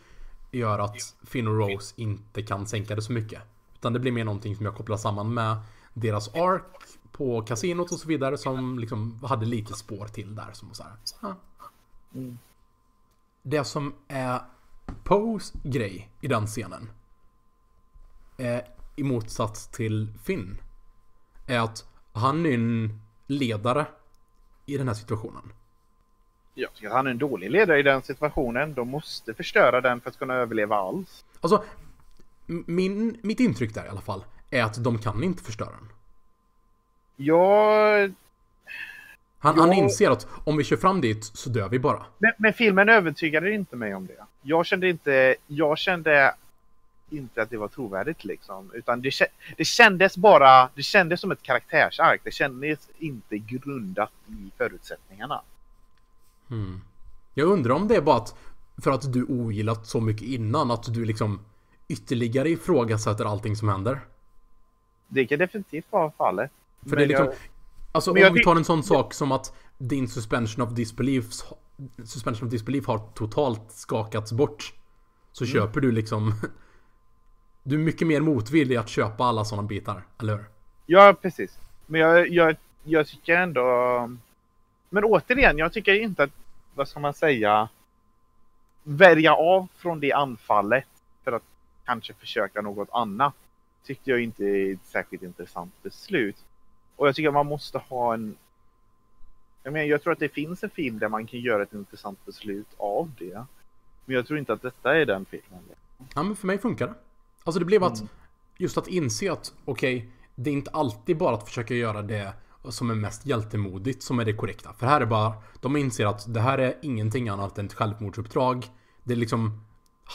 gör 0.52 0.80
att 0.80 1.16
Finn 1.24 1.48
och 1.48 1.58
Rose 1.58 1.94
inte 1.98 2.44
kan 2.44 2.68
sänka 2.68 2.96
det 2.96 3.02
så 3.02 3.14
mycket. 3.14 3.42
Utan 3.76 3.94
det 3.94 4.00
blir 4.00 4.12
mer 4.12 4.26
någonting 4.26 4.56
som 4.56 4.66
jag 4.66 4.76
kopplar 4.76 4.98
samman 4.98 5.34
med 5.34 5.58
deras 5.94 6.36
ark 6.36 6.76
på 7.12 7.42
kasinot 7.42 7.92
och 7.92 8.00
så 8.00 8.08
vidare 8.08 8.38
som 8.38 8.80
liksom 8.80 9.20
hade 9.24 9.46
lite 9.46 9.74
spår 9.74 10.08
till 10.08 10.36
där 10.36 10.52
som 10.54 10.74
så 10.74 10.84
här. 10.84 10.94
ah. 11.20 11.34
Det 13.42 13.64
som 13.64 13.94
är 14.08 14.42
Poes 15.04 15.54
grej 15.64 16.10
i 16.22 16.28
den 16.28 16.48
scenen 16.48 16.90
är 18.38 18.68
i 18.96 19.04
motsats 19.04 19.68
till 19.68 20.14
Finn 20.24 20.62
är 21.48 21.60
att 21.60 21.86
han 22.14 22.46
är 22.46 22.54
en 22.54 23.02
ledare 23.28 23.86
i 24.66 24.78
den 24.78 24.88
här 24.88 24.96
situationen. 24.96 25.54
Jag 26.54 26.74
tycker 26.74 26.88
att 26.88 26.94
han 26.94 27.08
är 27.08 27.12
en 27.12 27.18
dålig 27.18 27.52
ledare 27.52 27.80
i 27.80 27.84
den 27.84 28.02
situationen. 28.02 28.74
De 28.74 28.90
måste 28.90 29.34
förstöra 29.34 29.82
den 29.82 30.02
för 30.02 30.10
att 30.10 30.20
kunna 30.20 30.34
överleva 30.34 30.76
alls. 30.76 31.26
Alltså, 31.42 31.64
min, 32.46 33.20
mitt 33.24 33.40
intryck 33.40 33.74
där 33.74 33.86
i 33.86 33.90
alla 33.90 34.02
fall 34.02 34.24
är 34.50 34.64
att 34.64 34.84
de 34.84 35.00
kan 35.00 35.24
inte 35.24 35.44
förstöra 35.44 35.70
den. 35.70 35.90
Jag... 37.22 38.14
Han, 39.40 39.60
han 39.60 39.70
Ja. 39.70 39.76
inser 39.76 40.10
att 40.10 40.28
om 40.44 40.58
vi 40.58 40.64
kör 40.64 40.78
fram 40.78 41.02
dit 41.02 41.24
så 41.24 41.50
dör 41.50 41.70
vi 41.70 41.80
bara. 41.80 42.06
Men, 42.18 42.32
men 42.38 42.54
filmen 42.54 42.90
övertygade 42.90 43.52
inte 43.52 43.76
mig 43.76 43.96
om 43.96 44.08
det. 44.08 44.26
Jag 44.42 44.66
kände 44.66 44.90
inte... 44.90 45.36
Jag 45.48 45.78
kände... 45.78 46.36
inte 47.10 47.42
att 47.42 47.50
det 47.50 47.58
var 47.58 47.68
trovärdigt 47.68 48.26
liksom. 48.26 48.72
Utan 48.74 49.02
det, 49.02 49.12
det 49.58 49.66
kändes 49.66 50.18
bara, 50.18 50.70
det 50.76 50.84
kändes 50.84 51.22
som 51.22 51.32
ett 51.32 51.42
karaktärsark. 51.42 52.22
Det 52.24 52.32
kändes 52.32 52.80
inte 52.98 53.38
grundat 53.38 54.12
i 54.28 54.52
förutsättningarna. 54.58 55.42
Mm. 56.52 56.82
Jag 57.34 57.48
undrar 57.48 57.76
om 57.76 57.88
det 57.88 57.96
är 57.96 58.02
bara 58.02 58.18
att 58.18 58.36
för 58.84 58.92
att 58.92 59.14
du 59.14 59.24
ogillat 59.24 59.88
så 59.88 60.02
mycket 60.02 60.28
innan 60.28 60.72
att 60.72 60.94
du 60.94 61.06
liksom 61.06 61.40
ytterligare 61.88 62.50
ifrågasätter 62.50 63.26
allting 63.26 63.56
som 63.56 63.70
händer. 63.70 64.00
Det 65.08 65.26
kan 65.26 65.40
definitivt 65.40 65.86
vara 65.90 66.12
fallet. 66.12 66.52
För 66.90 66.96
det 66.96 67.04
är 67.04 67.08
liksom, 67.08 67.26
jag, 67.26 67.36
alltså 67.92 68.12
om 68.12 68.34
vi 68.34 68.44
tar 68.44 68.56
en 68.56 68.66
sån 68.66 68.84
sak 68.84 69.14
som 69.14 69.32
att 69.32 69.54
din 69.78 70.08
suspension 70.08 70.68
of 70.68 70.74
disbelief 70.74 71.26
suspension 72.06 72.48
of 72.48 72.52
disbelief 72.52 72.88
har 72.88 73.00
totalt 73.14 73.72
skakats 73.72 74.32
bort. 74.32 74.74
Så 75.32 75.44
mm. 75.44 75.54
köper 75.54 75.82
du 75.82 75.92
liksom 75.92 76.34
Du 77.64 77.76
är 77.76 77.80
mycket 77.80 78.08
mer 78.08 78.22
motvillig 78.22 78.76
att 78.76 78.90
köpa 78.90 79.24
alla 79.24 79.46
sådana 79.46 79.68
bitar, 79.68 80.04
eller 80.20 80.38
hur? 80.38 80.46
Ja, 80.86 81.16
precis. 81.22 81.58
Men 81.86 82.02
jag, 82.02 82.30
jag, 82.30 82.56
jag 82.84 83.08
tycker 83.08 83.36
ändå... 83.36 84.18
Men 84.90 85.04
återigen, 85.04 85.58
jag 85.58 85.74
tycker 85.74 85.94
inte 85.94 86.24
att, 86.24 86.32
vad 86.76 86.88
ska 86.88 87.00
man 87.00 87.14
säga, 87.14 87.70
välja 88.84 89.36
av 89.36 89.68
från 89.78 90.00
det 90.00 90.14
anfallet 90.14 90.88
för 91.24 91.32
att 91.32 91.44
kanske 91.86 92.14
försöka 92.14 92.62
något 92.62 92.90
annat 92.92 93.34
tyckte 93.86 94.10
jag 94.10 94.22
inte 94.22 94.44
är 94.44 94.74
ett 94.74 94.86
särskilt 94.86 95.24
intressant 95.24 95.74
beslut. 95.84 96.38
Och 97.00 97.08
jag 97.08 97.16
tycker 97.16 97.28
att 97.28 97.34
man 97.34 97.46
måste 97.46 97.78
ha 97.78 98.14
en... 98.14 98.36
Jag, 99.64 99.74
menar, 99.74 99.86
jag 99.86 100.04
tror 100.04 100.14
att 100.14 100.20
det 100.20 100.30
finns 100.30 100.64
en 100.64 100.70
film 100.70 101.00
där 101.00 101.10
man 101.10 101.28
kan 101.28 101.40
göra 101.40 101.64
ett 101.64 101.74
intressant 101.74 102.26
beslut 102.26 102.68
av 102.78 103.12
det. 103.20 103.46
Men 104.06 104.16
jag 104.16 104.28
tror 104.28 104.40
inte 104.40 104.54
att 104.54 104.62
detta 104.62 104.98
är 104.98 105.06
den 105.06 105.26
filmen. 105.26 105.60
Ja, 106.16 106.24
men 106.24 106.36
för 106.36 106.48
mig 106.48 106.58
funkar 106.58 106.88
det. 106.88 106.94
Alltså 107.44 107.60
det 107.60 107.66
blev 107.66 107.84
att, 107.84 108.00
mm. 108.00 108.10
just 108.58 108.78
att 108.78 108.88
inse 108.88 109.32
att, 109.32 109.54
okej, 109.66 109.98
okay, 109.98 110.10
det 110.36 110.50
är 110.50 110.54
inte 110.54 110.72
alltid 110.72 111.18
bara 111.18 111.36
att 111.36 111.48
försöka 111.48 111.74
göra 111.74 112.02
det 112.02 112.34
som 112.70 112.90
är 112.90 112.96
mest 112.96 113.26
hjältemodigt 113.26 114.04
som 114.04 114.20
är 114.20 114.26
det 114.26 114.34
korrekta. 114.34 114.74
För 114.74 114.86
här 114.86 115.02
är 115.02 115.06
bara, 115.06 115.34
de 115.60 115.78
inser 115.78 116.06
att 116.06 116.34
det 116.34 116.40
här 116.40 116.58
är 116.58 116.74
ingenting 116.82 117.30
annat 117.30 117.58
än 117.58 117.66
ett 117.66 117.74
självmordsuppdrag. 117.74 118.66
Det 119.04 119.14
är 119.14 119.18
liksom 119.18 119.66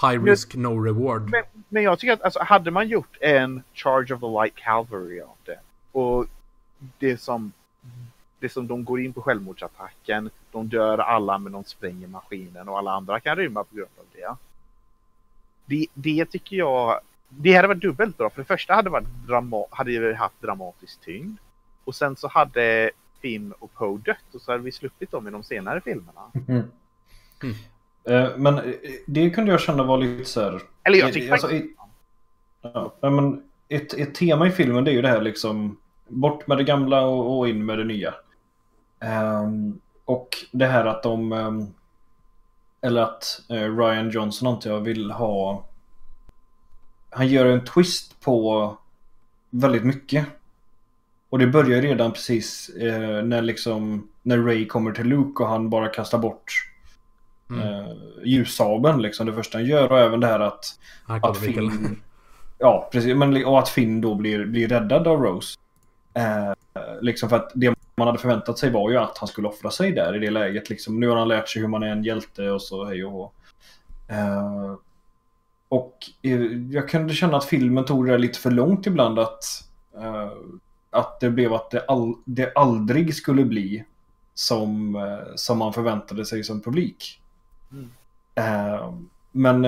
high 0.02 0.24
risk, 0.24 0.54
no 0.54 0.80
reward. 0.84 1.30
Men, 1.30 1.42
men 1.68 1.82
jag 1.82 1.98
tycker 1.98 2.12
att, 2.12 2.22
alltså, 2.22 2.42
hade 2.42 2.70
man 2.70 2.88
gjort 2.88 3.16
en 3.20 3.62
Charge 3.74 4.14
of 4.14 4.20
the 4.20 4.26
Light 4.26 4.54
Calvary 4.54 5.20
av 5.20 5.36
det 5.44 5.58
och 5.92 6.26
det 6.98 7.18
som 7.20 7.52
det 8.38 8.48
som 8.48 8.66
de 8.66 8.84
går 8.84 9.00
in 9.00 9.12
på 9.12 9.22
självmordsattacken, 9.22 10.30
de 10.52 10.68
dör 10.68 10.98
alla 10.98 11.38
men 11.38 11.52
de 11.52 11.64
spränger 11.64 12.06
maskinen 12.06 12.68
och 12.68 12.78
alla 12.78 12.90
andra 12.90 13.20
kan 13.20 13.36
rymma 13.36 13.64
på 13.64 13.76
grund 13.76 13.90
av 13.98 14.04
det. 14.12 14.36
Det, 15.64 15.86
det 15.94 16.24
tycker 16.24 16.56
jag 16.56 17.00
det 17.28 17.54
hade 17.54 17.68
varit 17.68 17.82
dubbelt 17.82 18.18
bra. 18.18 18.30
För 18.30 18.40
det 18.40 18.46
första 18.46 18.74
hade, 18.74 18.90
varit 18.90 19.08
drama 19.26 19.64
hade 19.70 19.98
vi 19.98 20.14
haft 20.14 20.42
dramatisk 20.42 21.00
tyngd. 21.00 21.38
Och 21.84 21.94
sen 21.94 22.16
så 22.16 22.28
hade 22.28 22.90
Finn 23.20 23.52
och 23.58 23.74
Poe 23.74 23.98
dött 23.98 24.34
och 24.34 24.40
så 24.40 24.52
hade 24.52 24.64
vi 24.64 24.72
sluppit 24.72 25.10
dem 25.10 25.28
i 25.28 25.30
de 25.30 25.42
senare 25.42 25.80
filmerna. 25.80 26.20
Mm. 26.48 26.62
Mm. 27.42 28.42
Men 28.42 28.58
eh, 28.58 28.74
det 29.06 29.30
kunde 29.30 29.50
jag 29.50 29.60
känna 29.60 29.82
var 29.82 29.98
lite 29.98 30.24
så 30.24 30.40
här... 30.40 30.60
Eller 30.82 30.98
jag 30.98 31.12
tycker 31.12 31.32
alltså, 31.32 31.48
faktiskt... 31.48 31.78
Ja, 32.62 32.92
men 33.00 33.42
ett, 33.68 33.94
ett 33.94 34.14
tema 34.14 34.46
i 34.46 34.50
filmen 34.50 34.84
det 34.84 34.90
är 34.90 34.94
ju 34.94 35.02
det 35.02 35.08
här 35.08 35.20
liksom 35.20 35.76
bort 36.14 36.46
med 36.46 36.56
det 36.56 36.64
gamla 36.64 37.06
och, 37.06 37.38
och 37.38 37.48
in 37.48 37.66
med 37.66 37.78
det 37.78 37.84
nya. 37.84 38.14
Um, 39.44 39.80
och 40.04 40.28
det 40.52 40.66
här 40.66 40.84
att 40.84 41.02
de 41.02 41.32
um, 41.32 41.74
eller 42.80 43.02
att 43.02 43.40
uh, 43.50 43.78
Ryan 43.78 44.10
Johnson 44.10 44.48
antar 44.48 44.70
jag 44.70 44.80
vill 44.80 45.10
ha 45.10 45.64
han 47.14 47.28
gör 47.28 47.46
en 47.46 47.64
twist 47.64 48.20
på 48.20 48.76
väldigt 49.50 49.84
mycket. 49.84 50.26
Och 51.30 51.38
det 51.38 51.46
börjar 51.46 51.82
redan 51.82 52.12
precis 52.12 52.68
eh, 52.68 53.24
när 53.24 53.42
liksom 53.42 54.08
när 54.22 54.38
Ray 54.38 54.66
kommer 54.66 54.92
till 54.92 55.06
Luke 55.06 55.42
och 55.42 55.48
han 55.48 55.70
bara 55.70 55.88
kastar 55.88 56.18
bort 56.18 56.52
mm. 57.50 57.68
eh, 57.68 57.92
ljussabeln 58.24 59.02
liksom 59.02 59.26
det 59.26 59.32
första 59.32 59.58
han 59.58 59.66
gör 59.66 59.92
och 59.92 59.98
även 59.98 60.20
det 60.20 60.26
här 60.26 60.40
att, 60.40 60.78
att 61.06 61.38
Finn, 61.38 62.02
Ja 62.58 62.88
precis 62.92 63.16
men, 63.16 63.44
och 63.44 63.58
att 63.58 63.68
Finn 63.68 64.00
då 64.00 64.14
blir, 64.14 64.44
blir 64.44 64.68
räddad 64.68 65.08
av 65.08 65.22
Rose. 65.22 65.58
Eh, 66.14 66.52
liksom 67.00 67.28
för 67.28 67.36
att 67.36 67.52
det 67.54 67.74
man 67.96 68.06
hade 68.06 68.18
förväntat 68.18 68.58
sig 68.58 68.70
var 68.70 68.90
ju 68.90 68.96
att 68.96 69.18
han 69.18 69.28
skulle 69.28 69.48
offra 69.48 69.70
sig 69.70 69.92
där 69.92 70.16
i 70.16 70.18
det 70.18 70.30
läget 70.30 70.70
liksom. 70.70 71.00
Nu 71.00 71.08
har 71.08 71.16
han 71.16 71.28
lärt 71.28 71.48
sig 71.48 71.62
hur 71.62 71.68
man 71.68 71.82
är 71.82 71.92
en 71.92 72.04
hjälte 72.04 72.50
och 72.50 72.62
så 72.62 72.84
hej 72.84 73.04
och 73.04 73.12
hå. 73.12 73.30
Eh, 74.08 74.74
och 75.68 75.98
eh, 76.22 76.42
jag 76.70 76.88
kunde 76.88 77.14
känna 77.14 77.36
att 77.36 77.44
filmen 77.44 77.84
tog 77.84 78.06
det 78.06 78.18
lite 78.18 78.38
för 78.38 78.50
långt 78.50 78.86
ibland 78.86 79.18
att, 79.18 79.44
uh, 79.96 80.32
att 80.90 81.20
det 81.20 81.30
blev 81.30 81.52
att 81.52 81.70
det, 81.70 81.84
all, 81.88 82.14
det 82.24 82.52
aldrig 82.54 83.14
skulle 83.14 83.44
bli 83.44 83.84
som, 84.34 84.96
uh, 84.96 85.34
som 85.34 85.58
man 85.58 85.72
förväntade 85.72 86.26
sig 86.26 86.44
som 86.44 86.60
publik. 86.60 87.20
Mm. 87.72 87.90
Uh, 88.38 88.94
men 89.32 89.62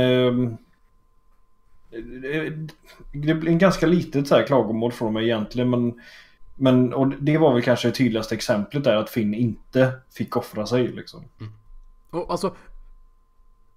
det 3.13 3.35
blir 3.35 3.49
en 3.49 3.59
ganska 3.59 3.87
litet 3.87 4.29
så 4.29 4.35
här 4.35 4.47
klagomål 4.47 4.93
från 4.93 5.13
mig 5.13 5.25
egentligen. 5.25 5.71
Men, 5.71 6.01
men 6.57 6.95
och 6.95 7.09
det 7.09 7.39
var 7.39 7.55
väl 7.55 7.63
kanske 7.63 7.89
det 7.89 7.95
tydligaste 7.95 8.35
exemplet 8.35 8.85
där 8.85 8.97
att 8.97 9.11
Finn 9.11 9.35
inte 9.35 9.93
fick 10.11 10.37
offra 10.37 10.67
sig. 10.67 10.89
Liksom. 10.89 11.25
Mm. 11.41 11.53
Och 12.11 12.31
alltså, 12.31 12.55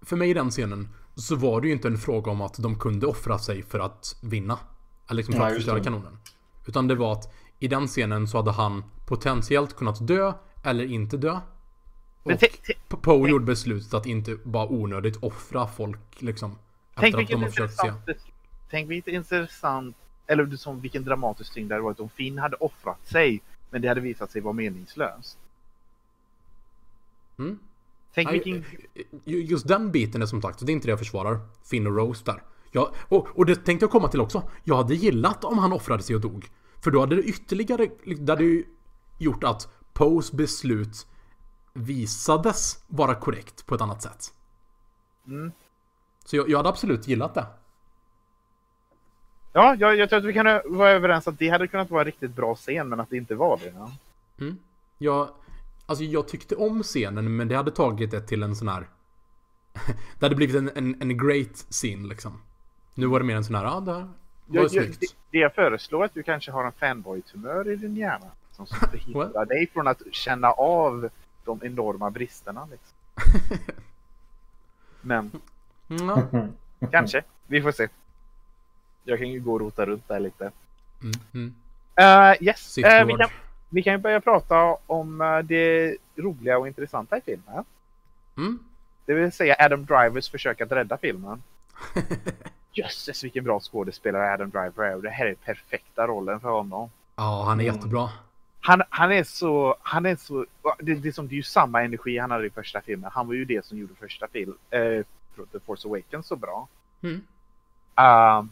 för 0.02 0.16
mig 0.16 0.30
i 0.30 0.34
den 0.34 0.50
scenen 0.50 0.90
så 1.16 1.36
var 1.36 1.62
det 1.62 1.68
ju 1.68 1.74
inte 1.74 1.88
en 1.88 1.98
fråga 1.98 2.32
om 2.32 2.42
att 2.42 2.58
de 2.58 2.80
kunde 2.80 3.08
offra 3.08 3.40
sig 3.40 3.64
för 3.64 3.80
att 3.80 4.16
vinna. 4.22 4.60
Eller 5.08 5.18
liksom 5.18 5.36
för 5.36 5.48
att 5.48 5.54
förstöra 5.54 5.84
kanonen. 5.84 6.18
Utan 6.68 6.88
det 6.88 6.96
var 6.96 7.14
att 7.14 7.34
i 7.60 7.68
den 7.68 7.88
scenen 7.88 8.28
så 8.28 8.38
hade 8.38 8.52
han 8.52 8.84
potentiellt 9.06 9.76
kunnat 9.76 10.08
dö 10.08 10.34
eller 10.64 10.86
inte 10.86 11.18
dö. 11.18 11.40
Och 12.24 13.02
Poe 13.02 13.30
gjorde 13.30 13.46
beslutet 13.46 13.94
att 13.94 14.06
inte 14.06 14.38
bara 14.44 14.68
onödigt 14.68 15.24
offra 15.24 15.68
folk 15.68 16.22
liksom. 16.22 16.58
Tänk 16.96 17.18
vilken 17.18 17.44
intressant, 17.44 18.06
se. 18.06 18.14
tänk 18.70 18.90
vilket 18.90 19.14
intressant, 19.14 19.98
eller 20.30 20.56
som 20.56 20.82
vilken 20.82 21.04
dramatisk 21.04 21.54
tyngd 21.54 21.70
det 21.70 21.76
hade 21.76 21.84
varit 21.84 22.00
om 22.00 22.10
Finn 22.10 22.38
hade 22.38 22.56
offrat 22.56 23.08
sig. 23.08 23.42
Men 23.70 23.82
det 23.82 23.88
hade 23.88 24.02
visat 24.02 24.32
sig 24.32 24.42
vara 24.42 24.54
meningslöst. 24.54 25.38
Mm. 27.38 27.60
Tänk 28.14 28.32
vilken... 28.32 28.66
Just 29.24 29.68
den 29.68 29.92
biten 29.92 30.22
är 30.22 30.26
som 30.26 30.42
sagt, 30.42 30.66
det 30.66 30.72
är 30.72 30.74
inte 30.74 30.88
det 30.88 30.92
jag 30.92 31.00
försvarar. 31.00 31.40
Finn 31.64 31.88
och 31.88 31.96
Rose 31.96 32.26
där. 32.26 32.44
Jag, 32.72 32.94
och, 33.08 33.28
och 33.28 33.46
det 33.46 33.56
tänkte 33.56 33.84
jag 33.84 33.92
komma 33.92 34.08
till 34.08 34.22
också. 34.22 34.44
Jag 34.64 34.76
hade 34.76 34.96
gillat 34.96 35.44
om 35.44 35.58
han 35.58 35.74
offrade 35.74 36.04
sig 36.04 36.16
och 36.16 36.22
dog. 36.22 36.50
För 36.84 36.92
då 36.92 37.00
hade 37.00 37.16
det 37.16 37.24
ytterligare, 37.24 37.90
det 38.06 38.32
hade 38.32 38.44
ju 38.44 38.66
gjort 39.18 39.44
att 39.44 39.74
Poes 39.94 40.32
beslut 40.32 41.08
visades 41.74 42.84
vara 42.88 43.16
korrekt 43.16 43.66
på 43.66 43.76
ett 43.76 43.82
annat 43.82 44.02
sätt. 44.02 44.34
Mm. 45.28 45.52
Så 46.26 46.36
jag, 46.36 46.50
jag 46.50 46.58
hade 46.58 46.70
absolut 46.70 47.08
gillat 47.08 47.34
det. 47.34 47.46
Ja, 49.60 49.76
jag, 49.80 49.98
jag, 49.98 50.10
tror 50.10 50.20
att 50.20 50.26
vi 50.26 50.34
kan 50.34 50.62
vara 50.66 50.90
överens 50.90 51.28
att 51.28 51.40
det 51.40 51.50
hade 51.50 51.68
kunnat 51.68 51.90
vara 51.90 52.02
en 52.02 52.06
riktigt 52.06 52.36
bra 52.36 52.56
scen, 52.56 52.90
men 52.90 53.00
att 53.00 53.10
det 53.10 53.18
inte 53.18 53.36
var 53.36 53.58
det. 53.58 53.74
Ja. 53.76 53.92
Mm. 54.40 54.58
Jag, 54.98 55.30
Alltså 55.90 56.04
jag 56.04 56.28
tyckte 56.28 56.56
om 56.56 56.84
scenen 56.84 57.36
men 57.36 57.48
det 57.48 57.56
hade 57.56 57.72
tagit 57.72 58.12
det 58.12 58.22
till 58.22 58.44
en 58.44 58.56
sån 58.56 58.68
här... 58.68 58.88
det 60.20 60.26
hade 60.26 60.36
blivit 60.36 60.56
en, 60.56 60.70
en, 60.76 61.02
en 61.02 61.18
great 61.18 61.56
scene 61.70 62.08
liksom. 62.08 62.42
Nu 62.94 63.06
var 63.06 63.20
det 63.20 63.26
mer 63.26 63.36
en 63.36 63.44
sån 63.44 63.56
här, 63.56 63.64
ja 63.64 63.80
det 63.80 63.92
var 63.92 64.10
jag, 64.46 64.72
snyggt. 64.72 65.00
Det, 65.00 65.08
det 65.32 65.38
jag 65.38 65.56
föreslår 65.56 66.02
är 66.02 66.06
att 66.06 66.14
du 66.14 66.24
kanske 66.24 66.52
har 66.52 66.66
en 66.66 66.72
fanboy-tumör 66.72 67.72
i 67.72 67.76
din 67.76 67.96
hjärna. 67.96 68.26
Som 68.52 68.68
förhindrar 68.92 69.46
dig 69.46 69.70
från 69.74 69.88
att 69.88 70.02
känna 70.12 70.52
av 70.52 71.10
de 71.46 71.60
enorma 71.64 72.12
bristerna 72.12 72.68
liksom. 72.72 72.98
Men... 75.02 75.32
Mm. 75.90 76.54
Kanske. 76.92 77.24
Vi 77.48 77.62
får 77.62 77.72
se. 77.72 77.88
Jag 79.10 79.20
kan 79.20 79.30
ju 79.30 79.40
gå 79.40 79.54
och 79.54 79.60
rota 79.60 79.86
runt 79.86 80.08
där 80.08 80.20
lite. 80.20 80.52
Mm. 81.02 81.14
Mm. 81.34 81.56
Uh, 82.00 82.44
yes, 82.44 82.78
uh, 82.78 83.06
vi, 83.06 83.14
kan, 83.14 83.30
vi 83.70 83.84
kan 83.84 83.94
ju 83.94 83.98
börja 83.98 84.22
prata 84.22 84.78
om 84.88 85.22
eh, 85.22 85.40
det 85.40 85.98
roliga 86.16 86.58
och 86.58 86.68
intressanta 86.68 87.18
i 87.18 87.22
filmen. 87.22 87.66
Mm. 88.38 88.60
Det 89.06 89.14
vill 89.14 89.32
säga 89.32 89.56
Adam 89.60 89.86
Drivers 89.86 90.30
försök 90.30 90.62
att 90.62 90.72
rädda 90.72 90.98
filmen. 90.98 91.44
Jösses 92.72 93.24
vilken 93.24 93.44
bra 93.44 93.60
skådespelare 93.60 94.34
Adam 94.34 94.50
Driver 94.50 94.84
är. 94.84 94.98
Det 95.02 95.10
här 95.10 95.26
är 95.26 95.36
perfekta 95.36 96.08
rollen 96.08 96.40
för 96.40 96.50
honom. 96.50 96.90
Ja, 97.16 97.44
han 97.44 97.60
är 97.60 97.64
mm. 97.64 97.76
jättebra. 97.76 98.10
Han, 98.62 98.82
han 98.90 99.12
är 99.12 99.24
så, 99.24 99.76
han 99.82 100.06
är 100.06 100.16
så, 100.16 100.46
det, 100.80 100.96
det, 100.96 101.14
som, 101.14 101.28
det 101.28 101.34
är 101.34 101.38
ju 101.38 101.44
samma 101.44 101.84
energi 101.84 102.18
han 102.18 102.32
hade 102.32 102.46
i 102.46 102.50
första 102.50 102.82
filmen. 102.82 103.12
Han 103.14 103.28
var 103.28 103.34
ju 103.34 103.46
det 103.46 103.66
som 103.66 103.78
gjorde 103.78 103.94
första 103.96 104.28
film, 104.28 104.54
eh, 104.70 105.06
The 105.52 105.60
Force 105.66 105.88
Awakens 105.88 106.28
så 106.28 106.36
bra. 106.36 106.68
Mm. 107.02 107.22
Uh, 108.00 108.46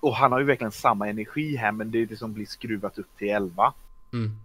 och 0.00 0.16
han 0.16 0.32
har 0.32 0.38
ju 0.38 0.44
verkligen 0.44 0.72
samma 0.72 1.08
energi 1.08 1.56
här 1.56 1.72
men 1.72 1.90
det 1.90 1.98
är 1.98 2.06
det 2.06 2.16
som 2.16 2.32
blir 2.32 2.46
skruvat 2.46 2.98
upp 2.98 3.16
till 3.16 3.28
11. 3.28 3.72
Mm. 4.12 4.36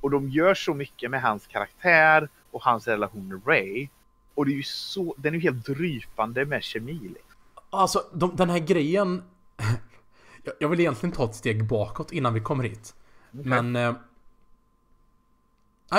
Och 0.00 0.10
de 0.10 0.28
gör 0.28 0.54
så 0.54 0.74
mycket 0.74 1.10
med 1.10 1.22
hans 1.22 1.46
karaktär 1.46 2.28
och 2.50 2.62
hans 2.62 2.88
relation 2.88 3.28
med 3.28 3.40
Ray. 3.46 3.88
Och 4.34 4.46
det 4.46 4.52
är 4.52 4.56
ju 4.56 4.62
så, 4.62 5.14
den 5.18 5.34
är 5.34 5.38
ju 5.38 5.42
helt 5.42 5.66
drypande 5.66 6.44
med 6.44 6.62
kemi. 6.62 6.98
Liksom. 6.98 7.40
Alltså, 7.70 8.04
de, 8.12 8.36
den 8.36 8.50
här 8.50 8.58
grejen... 8.58 9.22
jag, 10.44 10.54
jag 10.58 10.68
vill 10.68 10.80
egentligen 10.80 11.12
ta 11.12 11.24
ett 11.24 11.34
steg 11.34 11.64
bakåt 11.64 12.12
innan 12.12 12.34
vi 12.34 12.40
kommer 12.40 12.64
hit. 12.64 12.94
Men... 13.30 13.76
Eh, 13.76 13.94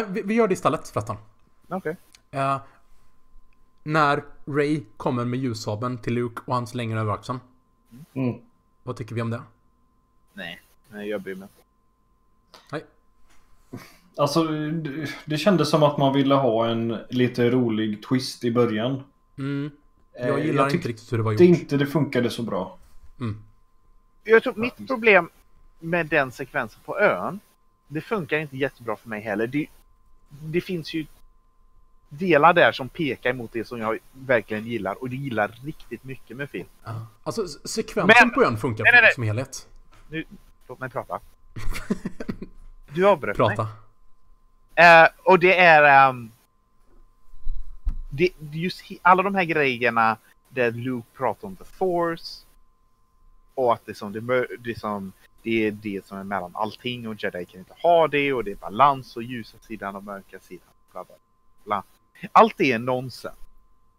vi, 0.07 0.22
vi 0.22 0.34
gör 0.34 0.47
det 0.47 0.53
istället 0.53 0.89
förresten. 0.89 1.16
Okej. 1.68 1.95
Eh, 2.32 2.62
när 3.84 4.24
Ray 4.45 4.84
kommer 4.97 5.26
med 5.26 5.39
ljussabeln 5.39 5.97
till 5.97 6.14
Luke 6.14 6.41
och 6.45 6.55
han 6.55 6.68
slänger 6.68 6.97
över 6.97 7.14
axeln. 7.14 7.39
Mm. 8.14 8.41
Vad 8.84 8.98
tycker 8.98 9.16
vi 9.16 9.22
om 9.22 9.30
det? 9.30 9.42
Nej, 10.34 10.62
nej, 10.90 11.10
jag 11.10 11.22
bryr 11.22 11.36
mig 11.36 11.44
inte. 11.44 11.64
Nej. 12.72 12.86
Alltså, 14.18 14.44
det, 14.44 15.10
det 15.26 15.38
kändes 15.38 15.70
som 15.70 15.84
att 15.84 15.98
man 15.98 16.14
ville 16.14 16.36
ha 16.36 16.68
en 16.70 16.98
lite 17.10 17.50
rolig 17.50 18.04
twist 18.04 18.44
i 18.44 18.52
början. 18.52 19.04
Mm. 19.38 19.72
Eh, 20.14 20.28
Jag 20.28 20.46
gillar 20.46 20.64
inte 20.64 20.72
tyckte 20.72 20.90
riktigt 20.90 21.14
hur 21.14 21.18
det 21.18 21.24
var 21.24 21.32
gjort. 21.32 21.42
inte 21.42 21.78
det 21.78 21.86
funkade 21.88 22.30
så 22.30 22.44
bra. 22.44 22.78
Mm. 23.20 23.44
Jag 24.24 24.44
tror 24.44 24.54
mitt 24.56 24.88
problem 24.88 25.30
med 25.80 26.08
den 26.08 26.32
sekvensen 26.32 26.80
på 26.86 27.00
ön, 27.00 27.40
det 27.88 28.02
funkar 28.02 28.38
inte 28.38 28.58
jättebra 28.58 28.96
för 28.96 29.10
mig 29.10 29.22
heller. 29.22 29.48
Det, 29.48 29.68
det 30.30 30.62
finns 30.62 30.94
ju 30.94 31.06
delar 32.14 32.53
där 32.53 32.72
som 32.72 32.89
pekar 32.89 33.30
emot 33.30 33.51
det 33.53 33.66
som 33.66 33.80
jag 33.80 33.97
verkligen 34.12 34.66
gillar 34.66 35.01
och 35.01 35.09
det 35.09 35.16
gillar 35.16 35.55
riktigt 35.64 36.03
mycket 36.03 36.38
med 36.38 36.49
film. 36.49 36.68
Ja. 36.84 37.07
Alltså, 37.24 37.47
sekvensen 37.47 38.16
Men- 38.20 38.32
på 38.32 38.43
ön 38.43 38.57
funkar 38.57 38.84
nej, 38.84 38.93
nej, 38.93 39.01
nej. 39.01 39.14
som 39.14 39.24
helhet. 39.24 39.68
Nu, 40.09 40.26
låt 40.68 40.80
mig 40.80 40.89
prata. 40.89 41.20
Du 42.93 43.07
avbröt 43.07 43.38
mig. 43.38 43.55
Prata. 43.55 43.68
Eh, 44.76 45.09
och 45.24 45.39
det 45.39 45.57
är... 45.57 46.09
ehm, 46.09 46.32
det, 48.09 48.30
just 48.51 48.82
alla 49.01 49.24
de 49.24 49.36
här 49.36 49.43
grejerna 49.43 50.18
där 50.49 50.72
Luke 50.72 51.07
pratar 51.18 51.47
om 51.47 51.55
the 51.55 51.64
force. 51.64 52.45
Och 53.55 53.74
att 53.74 53.86
det, 53.86 53.95
som, 53.95 54.12
det, 54.14 54.47
det, 54.59 54.80
som, 54.80 55.12
det 55.41 55.68
är 55.68 55.72
det 55.72 56.05
som 56.05 56.18
är 56.18 56.24
mellan 56.24 56.51
allting 56.55 57.07
och 57.07 57.24
Jedi 57.24 57.45
kan 57.45 57.59
inte 57.59 57.74
ha 57.84 58.07
det 58.07 58.34
och 58.34 58.43
det 58.43 58.51
är 58.51 58.55
balans 58.55 59.16
och 59.16 59.24
ljusa 59.24 59.57
sidan 59.57 59.95
och 59.95 60.03
mörka 60.03 60.39
sidan. 60.39 60.68
Bla, 60.91 61.03
bla, 61.03 61.16
bla. 61.64 61.84
Allt 62.32 62.58
det 62.58 62.72
är 62.72 62.80
nonsens. 62.80 63.36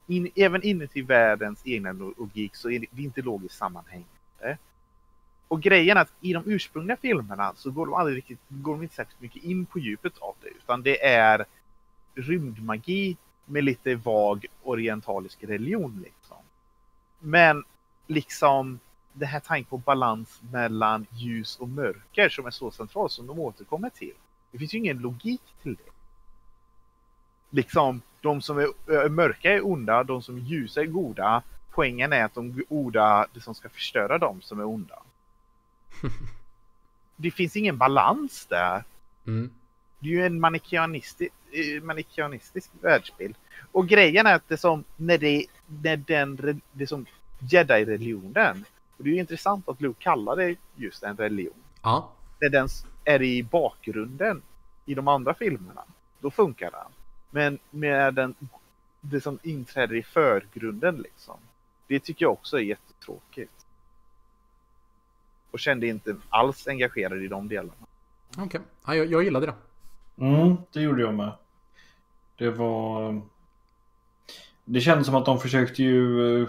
In, 0.07 0.31
även 0.37 0.63
inuti 0.63 1.03
världens 1.03 1.63
egna 1.65 1.93
logik 1.93 2.57
så 2.57 2.71
är 2.71 2.79
det, 2.79 2.87
det 2.91 3.03
är 3.03 3.05
inte 3.05 3.23
logiskt 3.23 3.55
sammanhängande. 3.55 4.59
Och 5.49 5.63
grejen 5.63 5.97
är 5.97 6.01
att 6.01 6.13
i 6.21 6.33
de 6.33 6.43
ursprungliga 6.47 6.97
filmerna 6.97 7.53
så 7.57 7.71
går 7.71 7.87
de 7.87 7.95
aldrig 7.95 8.17
riktigt, 8.17 8.39
går 8.49 8.73
de 8.73 8.83
inte 8.83 8.95
särskilt 8.95 9.21
mycket 9.21 9.43
in 9.43 9.67
på 9.67 9.79
djupet 9.79 10.19
av 10.19 10.35
det. 10.43 10.49
Utan 10.49 10.83
det 10.83 11.05
är 11.05 11.45
rymdmagi 12.15 13.17
med 13.45 13.65
lite 13.65 13.95
vag 13.95 14.47
orientalisk 14.63 15.45
religion 15.45 16.05
liksom. 16.05 16.37
Men 17.19 17.65
liksom 18.07 18.81
det 19.13 19.27
här 19.27 19.41
tanken 19.41 19.71
på 19.71 19.79
balans 19.79 20.41
mellan 20.53 21.07
ljus 21.11 21.57
och 21.57 21.69
mörker 21.69 22.29
som 22.29 22.47
är 22.47 22.51
så 22.51 22.71
centralt 22.71 23.13
som 23.13 23.27
de 23.27 23.39
återkommer 23.39 23.91
till. 23.91 24.15
Det 24.51 24.59
finns 24.59 24.75
ju 24.75 24.79
ingen 24.79 24.99
logik 24.99 25.43
till 25.63 25.75
det. 25.75 25.91
Liksom, 27.51 28.03
de 28.23 28.43
som 28.43 28.59
är 28.59 29.09
mörka 29.09 29.53
är 29.53 29.67
onda, 29.67 30.05
de 30.05 30.23
som 30.23 30.37
är 30.37 30.41
ljusa 30.41 30.81
är 30.81 30.87
goda. 30.87 31.43
Poängen 31.71 32.13
är 32.13 32.25
att 32.25 32.35
de 32.35 32.63
goda, 32.69 33.27
det 33.35 33.41
som 33.41 33.55
ska 33.55 33.69
förstöra 33.69 34.19
dem 34.19 34.41
som 34.41 34.61
är 34.61 34.65
onda. 34.65 34.99
Det 37.17 37.31
finns 37.31 37.57
ingen 37.57 37.79
balans 37.79 38.47
där. 38.47 38.85
Mm. 39.27 39.51
Det 39.99 40.09
är 40.09 40.13
ju 40.13 40.27
en 40.27 40.41
manikeanistisk, 40.41 41.33
eh, 41.53 41.83
manikeanistisk 41.83 42.71
världsbild. 42.81 43.35
Och 43.73 43.89
grejen 43.89 44.27
är 44.27 44.35
att 44.35 44.49
det 44.49 44.57
som, 44.57 44.85
när 44.97 45.19
det, 45.19 45.47
när 45.67 45.97
den, 45.97 46.61
det 46.73 46.87
som 46.87 47.07
jedi-religionen, 47.39 48.65
och 48.97 49.05
det 49.05 49.11
är 49.11 49.15
ju 49.15 49.21
intressant 49.21 49.69
att 49.69 49.81
Luke 49.81 50.03
kallar 50.03 50.37
det 50.37 50.57
just 50.77 51.03
en 51.03 51.17
religion. 51.17 51.63
Ja. 51.83 52.11
När 52.41 52.49
den 52.49 52.69
är 53.05 53.23
i 53.23 53.43
bakgrunden 53.43 54.43
i 54.85 54.95
de 54.95 55.09
andra 55.09 55.35
filmerna, 55.35 55.85
då 56.21 56.31
funkar 56.31 56.71
den. 56.71 57.02
Men 57.35 57.59
med 57.71 58.15
den, 58.15 58.35
det 59.01 59.21
som 59.21 59.39
inträder 59.43 59.95
i 59.95 60.03
förgrunden 60.03 60.97
liksom, 60.97 61.37
det 61.87 62.01
tycker 62.01 62.25
jag 62.25 62.33
också 62.33 62.57
är 62.57 62.63
jättetråkigt. 62.63 63.67
Och 65.51 65.59
kände 65.59 65.87
inte 65.87 66.17
alls 66.29 66.69
engagerad 66.69 67.23
i 67.23 67.29
de 67.29 67.49
delarna. 67.49 67.87
Okej. 68.39 68.61
Ja, 68.87 68.95
jag, 68.95 69.07
jag 69.07 69.25
gillade 69.25 69.47
det. 69.47 69.55
Mm, 70.17 70.57
det 70.73 70.81
gjorde 70.81 71.03
jag 71.03 71.15
med. 71.15 71.33
Det 72.37 72.51
var... 72.51 73.21
Det 74.65 74.81
kändes 74.81 75.07
som 75.07 75.15
att 75.15 75.27
de 75.27 75.41
försökte 75.41 75.83
ju... 75.83 76.47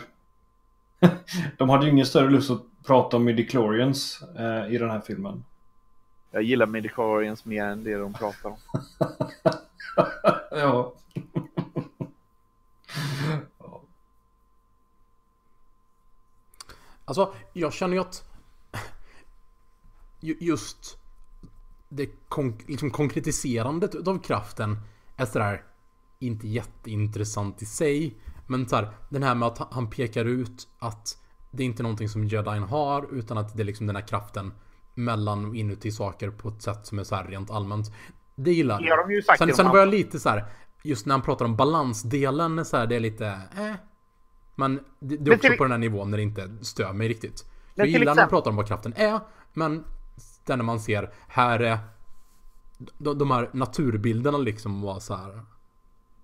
de 1.57 1.69
hade 1.69 1.85
ju 1.85 1.91
ingen 1.91 2.05
större 2.05 2.29
lust 2.29 2.51
att 2.51 2.61
prata 2.85 3.17
om 3.17 3.23
midichlorians 3.23 4.23
eh, 4.37 4.73
i 4.73 4.77
den 4.77 4.89
här 4.89 5.01
filmen. 5.01 5.43
Jag 6.31 6.43
gillar 6.43 6.65
Midichlorians 6.65 7.45
mer 7.45 7.63
än 7.65 7.83
det 7.83 7.97
de 7.97 8.13
pratar 8.13 8.49
om. 8.49 8.57
ja. 10.59 10.95
Alltså, 17.05 17.33
jag 17.53 17.73
känner 17.73 17.93
ju 17.93 18.01
att 18.01 18.23
just 20.19 20.97
det 21.89 22.09
konk 22.27 22.63
liksom 22.67 22.91
konkretiserandet 22.91 24.07
av 24.07 24.19
kraften 24.19 24.77
är 25.15 25.25
sådär 25.25 25.63
inte 26.19 26.47
jätteintressant 26.47 27.61
i 27.61 27.65
sig. 27.65 28.17
Men 28.47 28.69
så 28.69 28.75
här, 28.75 28.93
den 29.09 29.23
här 29.23 29.35
med 29.35 29.47
att 29.47 29.73
han 29.73 29.89
pekar 29.89 30.25
ut 30.25 30.67
att 30.79 31.17
det 31.51 31.63
är 31.63 31.67
inte 31.67 31.83
någonting 31.83 32.09
som 32.09 32.27
jedin 32.27 32.63
har 32.63 33.13
utan 33.13 33.37
att 33.37 33.55
det 33.57 33.63
är 33.63 33.65
liksom 33.65 33.87
den 33.87 33.95
här 33.95 34.07
kraften 34.07 34.53
mellan 34.93 35.45
och 35.45 35.55
inuti 35.55 35.91
saker 35.91 36.29
på 36.29 36.49
ett 36.49 36.61
sätt 36.61 36.85
som 36.85 36.99
är 36.99 37.03
så 37.03 37.15
här 37.15 37.27
rent 37.27 37.51
allmänt. 37.51 37.91
Det 38.35 38.53
gillar 38.53 38.75
har 38.89 39.07
de 39.07 39.13
ju 39.13 39.21
sagt 39.21 39.37
Sen, 39.37 39.53
sen 39.55 39.67
var 39.69 39.77
jag 39.79 39.87
lite 39.87 40.19
så 40.19 40.29
här, 40.29 40.45
just 40.83 41.05
när 41.05 41.13
han 41.13 41.21
pratar 41.21 41.45
om 41.45 41.55
balansdelen 41.55 42.65
så 42.65 42.77
här, 42.77 42.87
det 42.87 42.95
är 42.95 42.99
lite 42.99 43.27
eh. 43.57 43.73
Men 44.55 44.79
det, 44.99 45.17
det 45.17 45.31
är 45.31 45.35
också 45.35 45.47
till- 45.49 45.57
på 45.57 45.63
den 45.63 45.71
här 45.71 45.77
nivån 45.77 46.11
när 46.11 46.17
det 46.17 46.23
inte 46.23 46.49
stör 46.61 46.93
mig 46.93 47.07
riktigt. 47.07 47.45
Men 47.75 47.85
jag 47.85 47.87
gillar 47.87 47.99
när 47.99 48.05
man 48.05 48.13
exempel- 48.17 48.29
pratar 48.29 48.51
om 48.51 48.55
vad 48.57 48.67
kraften 48.67 48.93
är, 48.95 49.19
men 49.53 49.83
sen 50.45 50.59
när 50.59 50.63
man 50.65 50.79
ser 50.79 51.09
här 51.27 51.59
är 51.59 51.77
de, 52.97 53.17
de 53.17 53.31
här 53.31 53.49
naturbilderna 53.51 54.37
liksom 54.37 54.81
var 54.81 54.99
så 54.99 55.15
här. 55.15 55.41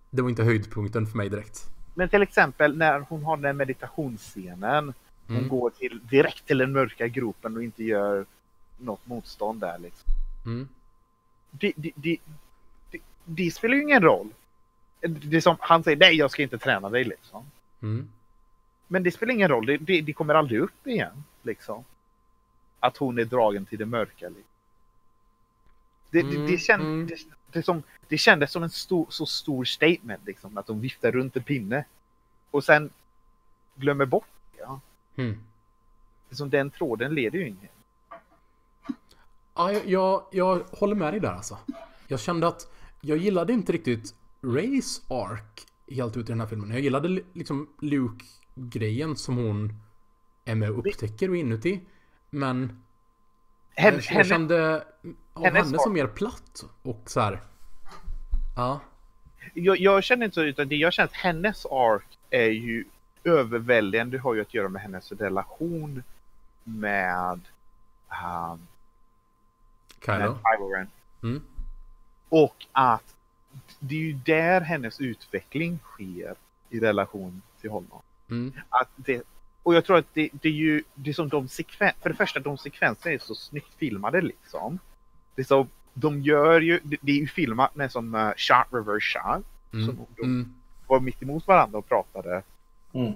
Det 0.10 0.22
var 0.22 0.30
inte 0.30 0.44
höjdpunkten 0.44 1.08
för 1.08 1.18
mig 1.18 1.30
direkt. 1.30 1.66
Men 1.96 2.10
till 2.10 2.22
exempel 2.22 2.78
när 2.78 3.00
hon 3.10 3.24
har 3.24 3.38
den 3.38 3.58
meditationsscenen. 3.58 4.94
Hon 5.28 5.38
Mm. 5.38 5.50
går 5.50 5.70
till, 5.70 6.00
direkt 6.10 6.48
till 6.48 6.58
den 6.58 6.72
mörka 6.72 7.08
gropen 7.08 7.58
och 7.58 7.64
inte 7.64 7.84
gör 7.84 8.26
något 8.78 9.06
motstånd 9.08 9.62
där. 9.62 9.78
Liksom. 9.80 10.12
Mm. 10.46 10.68
Det, 11.52 11.74
det, 11.76 11.92
det, 11.96 12.18
det, 13.26 13.52
spelar 13.52 13.76
ju 13.76 13.82
ingen 13.82 14.02
roll. 14.02 14.30
Det 15.02 15.42
som 15.42 15.58
han 15.60 15.84
säger, 15.84 15.98
nej 15.98 16.16
jag 16.16 16.32
ska 16.32 16.44
inte 16.44 16.58
träna 16.58 16.90
dig 16.90 17.04
liksom. 17.04 17.52
Mm. 17.82 18.10
Men 18.88 19.04
det 19.04 19.12
spelar 19.12 19.34
ingen 19.34 19.50
roll, 19.50 19.66
det, 19.66 19.78
det, 19.78 20.02
det 20.02 20.14
kommer 20.14 20.34
aldrig 20.34 20.60
upp 20.62 20.88
igen. 20.88 21.24
Liksom. 21.44 21.84
Att 22.80 22.98
hon 22.98 23.20
är 23.20 23.26
dragen 23.26 23.66
till 23.66 23.80
det 23.80 23.86
mörka. 23.86 24.30
Liksom. 24.30 24.44
Det, 26.12 26.22
det, 26.22 26.30
det, 26.30 26.36
Mm, 26.36 26.58
känd, 26.58 26.84
mm. 26.84 27.08
det, 27.08 27.16
det, 27.52 27.64
som, 27.64 27.84
det 28.08 28.18
kändes 28.18 28.52
som 28.52 28.64
en 28.64 28.70
stor, 28.70 29.08
så 29.10 29.26
stor 29.26 29.66
statement, 29.66 30.22
liksom, 30.26 30.58
att 30.58 30.68
de 30.68 30.82
viftar 30.82 31.12
runt 31.12 31.36
en 31.36 31.44
pinne. 31.44 31.86
Och 32.52 32.64
sen 32.64 32.90
glömmer 33.76 34.06
bort 34.06 34.28
det. 34.56 34.62
Ja. 34.62 34.80
Mm. 35.16 35.38
Liksom, 36.30 36.50
den 36.50 36.72
tråden 36.72 37.14
leder 37.14 37.40
ju 37.40 37.48
ingen. 37.48 37.79
Ja, 39.60 39.72
jag, 39.72 39.82
jag, 39.88 40.24
jag 40.32 40.64
håller 40.72 40.96
med 40.96 41.14
dig 41.14 41.20
där 41.20 41.32
alltså. 41.32 41.58
Jag 42.08 42.20
kände 42.20 42.48
att 42.48 42.68
jag 43.02 43.18
gillade 43.18 43.54
inte 43.54 43.72
riktigt 43.72 44.16
Rays 44.42 45.02
ark 45.10 45.66
helt 45.92 46.18
ut 46.18 46.30
i 46.30 46.32
den 46.32 46.40
här 46.40 46.48
filmen. 46.48 46.70
Jag 46.72 46.80
gillade 46.80 47.08
li- 47.08 47.26
liksom 47.34 47.70
Luke-grejen 47.80 49.16
som 49.16 49.38
hon 49.38 49.74
är 50.46 50.56
med 50.56 50.72
och 50.72 50.88
upptäcker 50.88 51.30
och 51.30 51.36
inuti. 51.38 51.82
Men 52.30 52.84
Hen, 53.76 53.94
jag, 53.96 54.02
henne, 54.02 54.24
kände 54.24 54.84
av 55.34 55.44
henne 55.46 55.60
ark- 55.60 55.82
som 55.82 55.94
mer 55.94 56.08
platt 56.08 56.66
och 56.82 57.04
så 57.06 57.20
här. 57.20 57.40
Ja. 58.56 58.80
jag, 59.54 59.78
jag 59.80 60.04
känner 60.04 60.26
inte 60.26 60.36
så, 60.36 60.42
utan 60.44 60.68
det 60.68 60.76
jag 60.76 60.94
känner 60.94 61.08
att 61.08 61.14
hennes 61.14 61.66
ark 61.66 62.18
är 62.30 62.50
ju 62.50 62.86
överväldigande. 63.24 64.18
Det 64.18 64.22
har 64.22 64.34
ju 64.34 64.42
att 64.42 64.54
göra 64.54 64.70
med 64.70 64.82
hennes 64.82 65.12
relation 65.12 66.04
med, 66.64 67.40
um, 68.52 68.68
Kylo. 70.06 70.38
Kylo 70.44 70.74
Ren. 70.76 70.88
Mm. 71.24 71.42
Och 72.30 72.66
att 72.72 73.16
det 73.80 73.96
är 73.96 74.00
ju 74.00 74.14
där 74.14 74.62
hennes 74.62 75.02
utveckling 75.02 75.80
sker 75.84 76.36
i 76.70 76.80
relation 76.80 77.42
till 77.62 77.70
honom. 77.70 78.02
Mm. 78.30 78.54
Att 78.70 78.90
det, 78.96 79.24
och 79.64 79.76
jag 79.76 79.86
tror 79.86 79.98
att 79.98 80.14
det, 80.14 80.30
det 80.32 80.50
är 80.50 80.54
ju 80.54 80.84
det 80.94 81.10
är 81.10 81.14
som 81.14 81.30
de 81.30 81.48
sekven, 81.48 81.92
för 82.02 82.10
det 82.10 82.16
första 82.16 82.40
de 82.40 82.58
sekvenserna 82.58 83.14
är 83.14 83.20
så 83.20 83.36
snyggt 83.36 83.74
filmade 83.78 84.22
liksom. 84.22 84.80
Det 85.36 85.42
är 85.42 85.46
så, 85.46 85.68
de 85.94 86.22
gör 86.22 86.62
ju, 86.62 86.80
det, 86.84 86.98
det 87.02 87.12
är 87.12 87.16
ju 87.16 87.28
filmat 87.28 87.76
med 87.76 87.92
som 87.92 88.16
uh, 88.16 88.32
shot 88.38 88.68
reverse 88.72 89.20
shot. 89.20 89.46
Mm. 89.74 89.86
Som 89.86 90.06
de 90.16 90.24
Mm. 90.24 90.54
var 90.88 91.00
mitt 91.00 91.24
emot 91.24 91.48
varandra 91.48 91.78
och 91.80 91.90
pratade. 91.90 92.44
Mm. 92.94 93.14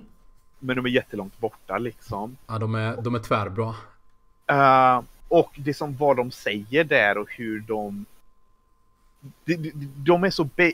Men 0.60 0.76
de 0.76 0.86
är 0.86 0.90
jättelångt 0.90 1.40
borta 1.40 1.78
liksom. 1.78 2.38
Ja, 2.48 2.60
de 2.60 2.76
är, 2.76 3.02
de 3.02 3.16
är 3.16 3.20
tvärbra. 3.20 3.76
Uh, 4.52 5.04
och 5.28 5.52
det 5.56 5.74
som 5.74 5.96
vad 5.96 6.18
de 6.18 6.32
säger 6.32 6.84
där 6.84 7.18
och 7.18 7.32
hur 7.32 7.60
de... 7.60 8.06
De, 9.46 9.56
de, 9.56 9.72
de 9.96 10.24
är 10.24 10.30
så 10.30 10.44
be, 10.44 10.74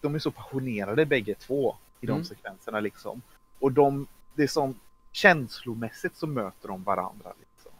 de 0.00 0.14
är 0.14 0.18
så 0.18 0.30
passionerade 0.30 1.06
bägge 1.06 1.34
två 1.34 1.76
i 2.00 2.06
de 2.06 2.12
Mm. 2.12 2.24
sekvenserna 2.24 2.80
liksom. 2.80 3.22
Och 3.58 3.72
de, 3.72 4.06
det 4.34 4.42
är 4.42 4.46
som 4.46 4.74
känslomässigt 5.12 6.16
så 6.16 6.26
möter 6.26 6.68
de 6.68 6.82
varandra. 6.82 7.32
Liksom. 7.40 7.72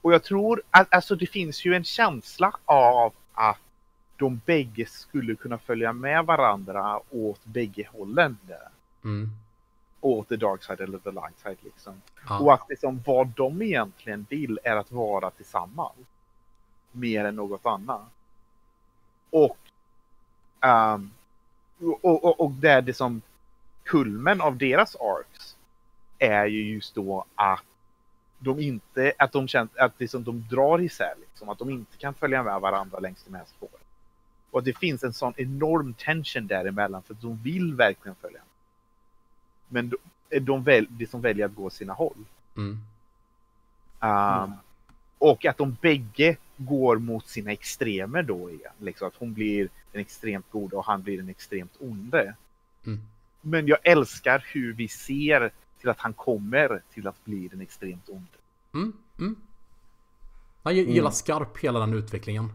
Och 0.00 0.12
jag 0.12 0.24
tror 0.24 0.62
att 0.70 0.94
alltså, 0.94 1.14
det 1.16 1.26
finns 1.26 1.64
ju 1.64 1.74
en 1.74 1.84
känsla 1.84 2.52
av 2.64 3.12
att 3.32 3.58
de 4.16 4.40
bägge 4.46 4.86
skulle 4.86 5.34
kunna 5.34 5.58
följa 5.58 5.92
med 5.92 6.24
varandra 6.26 7.00
åt 7.10 7.44
bägge 7.44 7.88
hållen. 7.92 8.38
Där. 8.42 8.68
Mm. 9.04 9.30
Åt 10.00 10.28
the 10.28 10.36
dark 10.36 10.62
side 10.64 10.80
eller 10.80 10.98
the 10.98 11.10
light 11.10 11.38
side 11.42 11.58
liksom. 11.60 12.02
Ja. 12.28 12.38
Och 12.38 12.54
att 12.54 12.68
liksom 12.68 13.02
vad 13.06 13.28
de 13.28 13.62
egentligen 13.62 14.26
vill 14.28 14.58
är 14.64 14.76
att 14.76 14.92
vara 14.92 15.30
tillsammans. 15.30 15.96
Mer 16.92 17.24
än 17.24 17.36
något 17.36 17.66
annat. 17.66 18.08
Och, 19.30 19.58
ehm, 20.60 21.10
och, 21.80 22.24
och, 22.24 22.40
och 22.40 22.50
där 22.50 22.82
det 22.82 22.94
som 22.94 23.22
kulmen 23.82 24.40
av 24.40 24.56
deras 24.56 24.96
arcs 24.96 25.56
är 26.18 26.46
ju 26.46 26.74
just 26.74 26.94
då 26.94 27.24
att 27.34 27.64
de 28.38 28.60
inte, 28.60 29.12
att 29.18 29.32
de 29.32 29.48
känner 29.48 29.68
att 29.80 29.98
det 29.98 30.08
som 30.08 30.24
de 30.24 30.48
drar 30.50 30.80
isär 30.80 31.14
liksom, 31.20 31.48
att 31.48 31.58
de 31.58 31.70
inte 31.70 31.96
kan 31.96 32.14
följa 32.14 32.42
med 32.42 32.60
varandra 32.60 32.98
längs 32.98 33.24
de 33.24 33.34
här 33.34 33.44
spåren. 33.44 33.84
Och 34.50 34.58
att 34.58 34.64
det 34.64 34.78
finns 34.78 35.04
en 35.04 35.12
sån 35.12 35.34
enorm 35.36 35.94
tension 35.94 36.46
däremellan 36.46 37.02
för 37.02 37.14
att 37.14 37.20
de 37.20 37.36
vill 37.42 37.74
verkligen 37.74 38.14
följa 38.14 38.38
med. 38.38 38.49
Men 39.72 39.92
de, 40.28 40.38
de 40.38 40.62
väl, 40.64 40.86
de 40.90 41.06
som 41.06 41.20
väljer 41.20 41.46
att 41.46 41.54
gå 41.54 41.70
sina 41.70 41.92
håll. 41.92 42.24
Mm. 42.56 42.78
Um, 44.00 44.52
Och 45.18 45.44
att 45.46 45.58
de 45.58 45.76
bägge 45.80 46.36
går 46.56 46.96
mot 46.98 47.28
sina 47.28 47.52
extremer 47.52 48.22
då 48.22 48.50
igen. 48.50 48.72
Liksom 48.78 49.08
att 49.08 49.16
hon 49.16 49.34
blir 49.34 49.68
den 49.92 50.00
extremt 50.00 50.50
goda 50.50 50.76
och 50.76 50.84
han 50.84 51.02
blir 51.02 51.16
den 51.16 51.28
extremt 51.28 51.72
onde. 51.80 52.34
Mm. 52.86 53.00
Men 53.40 53.66
jag 53.66 53.78
älskar 53.82 54.44
hur 54.52 54.72
vi 54.72 54.88
ser 54.88 55.50
till 55.80 55.88
att 55.88 56.00
han 56.00 56.12
kommer 56.12 56.82
till 56.94 57.06
att 57.06 57.24
bli 57.24 57.48
den 57.48 57.60
extremt 57.60 58.08
onde. 58.08 58.38
Mm. 58.74 58.92
Mm. 59.18 59.36
Jag 60.62 60.72
gi- 60.72 60.90
gillar 60.92 61.10
skarp 61.10 61.58
hela 61.58 61.78
den 61.80 61.94
utvecklingen. 61.94 62.52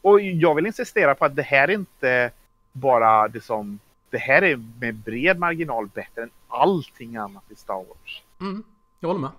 Och 0.00 0.20
jag 0.20 0.54
vill 0.54 0.66
insistera 0.66 1.14
på 1.14 1.24
att 1.24 1.36
det 1.36 1.42
här 1.42 1.68
är 1.68 1.74
inte 1.74 2.30
bara 2.72 3.28
det 3.28 3.40
som... 3.40 3.78
Det 4.14 4.18
här 4.18 4.42
är 4.42 4.56
med 4.56 4.94
bred 4.94 5.38
marginal 5.38 5.88
bättre 5.88 6.22
än 6.22 6.30
allting 6.48 7.16
annat 7.16 7.42
i 7.50 7.54
Star 7.54 7.74
Wars. 7.74 8.22
Mm. 8.40 8.62
Jag 9.00 9.08
håller 9.08 9.20
med. 9.20 9.30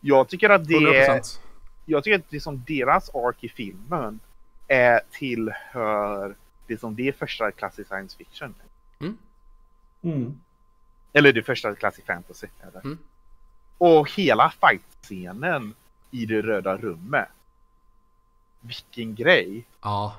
Jag 0.00 0.28
tycker 0.28 0.50
att 0.50 0.68
det 0.68 0.74
100%. 0.74 1.40
jag 1.84 2.04
tycker 2.04 2.18
att 2.18 2.30
det 2.30 2.40
som 2.40 2.64
deras 2.66 3.14
ark 3.14 3.36
i 3.40 3.48
filmen 3.48 4.20
är 4.68 5.00
tillhör 5.10 6.36
det 6.66 6.78
som 6.78 6.94
det 6.94 7.08
är 7.08 7.12
första 7.12 7.52
klass 7.52 7.78
i 7.78 7.84
science 7.84 8.16
fiction. 8.16 8.54
Mm. 10.02 10.40
Eller 11.12 11.32
det 11.32 11.42
första 11.42 11.74
klass 11.74 11.98
i 11.98 12.02
fantasy. 12.02 12.46
Är 12.60 12.70
det. 12.70 12.80
Mm. 12.84 12.98
Och 13.78 14.10
hela 14.10 14.52
fight-scenen 14.60 15.74
i 16.10 16.26
det 16.26 16.42
röda 16.42 16.76
rummet. 16.76 17.28
Vilken 18.60 19.14
grej. 19.14 19.64
Ja. 19.80 20.16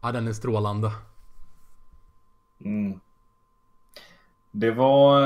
Ja, 0.00 0.12
den 0.12 0.28
är 0.28 0.32
strålande. 0.32 0.92
Mm. 2.64 3.00
Det 4.50 4.70
var... 4.70 5.22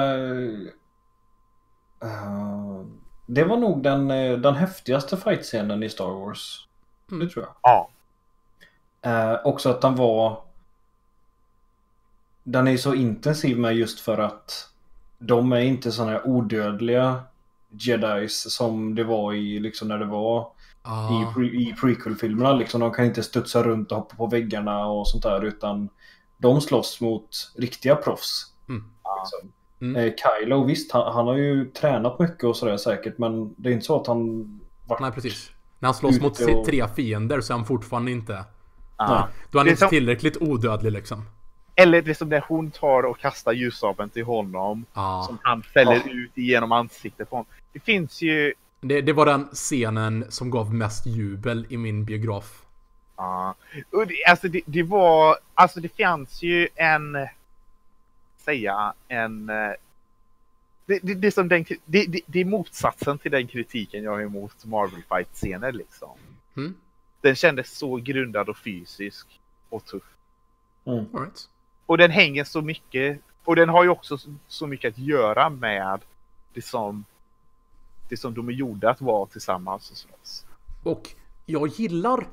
eh, 2.03 2.85
det 3.27 3.45
var 3.45 3.57
nog 3.57 3.83
den, 3.83 4.11
eh, 4.11 4.39
den 4.39 4.55
häftigaste 4.55 5.17
fightscenen 5.17 5.83
i 5.83 5.89
Star 5.89 6.11
Wars. 6.11 6.69
Mm. 7.11 7.27
Det 7.27 7.33
tror 7.33 7.45
jag. 7.45 7.55
Ja. 7.63 7.89
Eh, 9.03 9.47
också 9.47 9.71
att 9.71 9.81
den 9.81 9.95
var... 9.95 10.43
Den 12.45 12.69
är 12.69 12.77
så 12.77 12.95
intensiv 12.95 13.59
med 13.59 13.75
just 13.77 14.01
för 14.01 14.19
att 14.19 14.71
de 15.19 15.53
är 15.53 15.61
inte 15.61 15.93
sådana 15.93 16.13
här 16.13 16.27
odödliga 16.27 17.23
jedis 17.71 18.53
som 18.55 18.95
det 18.95 19.05
var 19.05 19.35
i 19.35 19.59
liksom 19.61 19.89
när 19.89 19.99
det 19.99 20.05
var 20.05 20.43
i, 20.43 20.45
Ja. 20.85 21.33
pre, 21.37 21.47
i 21.47 21.75
prequel-filmerna. 21.81 22.53
Liksom, 22.53 22.81
de 22.81 22.93
kan 22.93 23.05
inte 23.05 23.23
studsa 23.23 23.63
runt 23.63 23.93
och 23.93 23.99
hoppa 23.99 24.17
på 24.17 24.27
väggarna 24.27 24.87
och 24.87 25.09
sånt 25.09 25.23
där 25.23 25.45
utan 25.45 25.89
de 26.39 26.61
slåss 26.61 27.01
mot 27.01 27.53
riktiga 27.57 27.97
proffs. 27.97 28.53
Mm. 28.69 28.85
Liksom. 29.23 29.53
Mm. 29.81 29.97
Eh, 29.97 30.13
Kylo, 30.15 30.65
visst 30.65 30.93
han, 30.93 31.13
han 31.13 31.27
har 31.27 31.37
ju 31.37 31.65
tränat 31.71 32.19
mycket 32.19 32.45
och 32.45 32.57
sådär 32.57 32.77
säkert 32.77 33.19
men 33.19 33.55
det 33.57 33.69
är 33.69 33.73
inte 33.73 33.87
så 33.87 34.01
att 34.01 34.07
han 34.07 34.45
varit... 34.87 35.01
Nej, 35.01 35.13
precis. 35.13 35.51
När 35.79 35.87
han 35.87 35.95
slåss 35.95 36.21
mot 36.21 36.41
och- 36.41 36.65
tre 36.65 36.89
fiender 36.97 37.41
så 37.41 37.53
är 37.53 37.57
han 37.57 37.67
fortfarande 37.67 38.11
inte... 38.11 38.45
ja. 38.97 39.29
Då 39.51 39.59
är 39.59 39.61
han 39.61 39.67
Det 39.67 39.69
är 39.69 39.71
inte 39.71 39.77
som- 39.81 39.89
tillräckligt 39.89 40.37
odödlig 40.43 40.93
liksom. 40.93 41.25
Eller 41.75 42.03
det 42.03 42.15
som 42.15 42.29
när 42.29 42.45
hon 42.49 42.71
tar 42.71 43.03
och 43.03 43.19
kastar 43.19 43.53
ljussabeln 43.53 44.11
till 44.11 44.25
honom. 44.25 44.85
Ja. 44.95 45.25
Som 45.27 45.39
han 45.43 45.63
fäller 45.63 46.03
Ja. 46.07 46.13
ut 46.13 46.31
genom 46.35 46.73
ansiktet 46.73 47.31
på 47.31 47.37
honom. 47.37 47.47
Det 47.73 47.81
finns 47.81 48.23
ju... 48.23 48.53
Det, 48.81 49.01
det 49.01 49.13
var 49.13 49.27
den 49.27 49.45
scenen 49.53 50.25
som 50.29 50.51
gav 50.51 50.75
mest 50.75 51.07
jubel 51.07 51.67
i 51.69 51.77
min 51.77 52.05
biograf. 52.05 52.63
Ja. 53.19 53.55
Och 53.93 54.07
det, 54.07 54.25
alltså 54.25 54.49
det, 54.49 54.61
det 54.67 54.83
var... 54.83 55.37
Alltså 55.55 55.81
det 55.81 55.97
fanns 55.97 56.43
ju 56.43 56.69
en... 56.75 57.17
Säga 58.37 58.95
en... 59.09 59.49
eh, 59.49 59.73
Det, 60.87 60.99
det, 61.03 61.15
det, 61.15 61.27
är 61.27 61.31
som 61.31 61.49
den, 61.49 61.65
det, 61.85 62.07
det, 62.07 62.21
det 62.27 62.41
är 62.41 62.45
motsatsen 62.45 63.19
till 63.19 63.31
den 63.31 63.47
kritiken 63.47 64.05
jag 64.05 64.11
har 64.13 64.21
emot 64.21 64.65
Marvel 64.65 65.03
Fight-scener 65.09 65.73
liksom. 65.73 66.17
Mm. 66.57 66.75
Den 67.21 67.35
kändes 67.35 67.79
så 67.79 67.97
grundad 67.97 68.49
och 68.49 68.59
fysisk 68.59 69.27
och 69.69 69.85
tuff. 69.85 70.03
Mm. 70.85 70.99
All 71.13 71.21
right. 71.21 71.49
Och 71.87 71.99
den 71.99 72.11
hänger 72.11 72.45
så 72.45 72.63
mycket. 72.63 73.21
Och 73.45 73.57
den 73.57 73.69
har 73.69 73.85
ju 73.85 73.91
också 73.91 74.19
så, 74.19 74.35
så 74.47 74.67
mycket 74.67 74.93
att 74.95 74.99
göra 74.99 75.51
med 75.51 76.01
det 76.55 76.63
som, 76.63 77.05
det 78.09 78.17
som 78.17 78.35
de 78.35 78.49
är 78.49 78.53
gjorda 78.53 78.91
att 78.91 79.01
vara 79.01 79.27
tillsammans 79.27 79.91
och 79.91 79.97
slåss. 79.97 80.45
Och 80.83 81.15
jag 81.47 81.69
gillar 81.69 82.27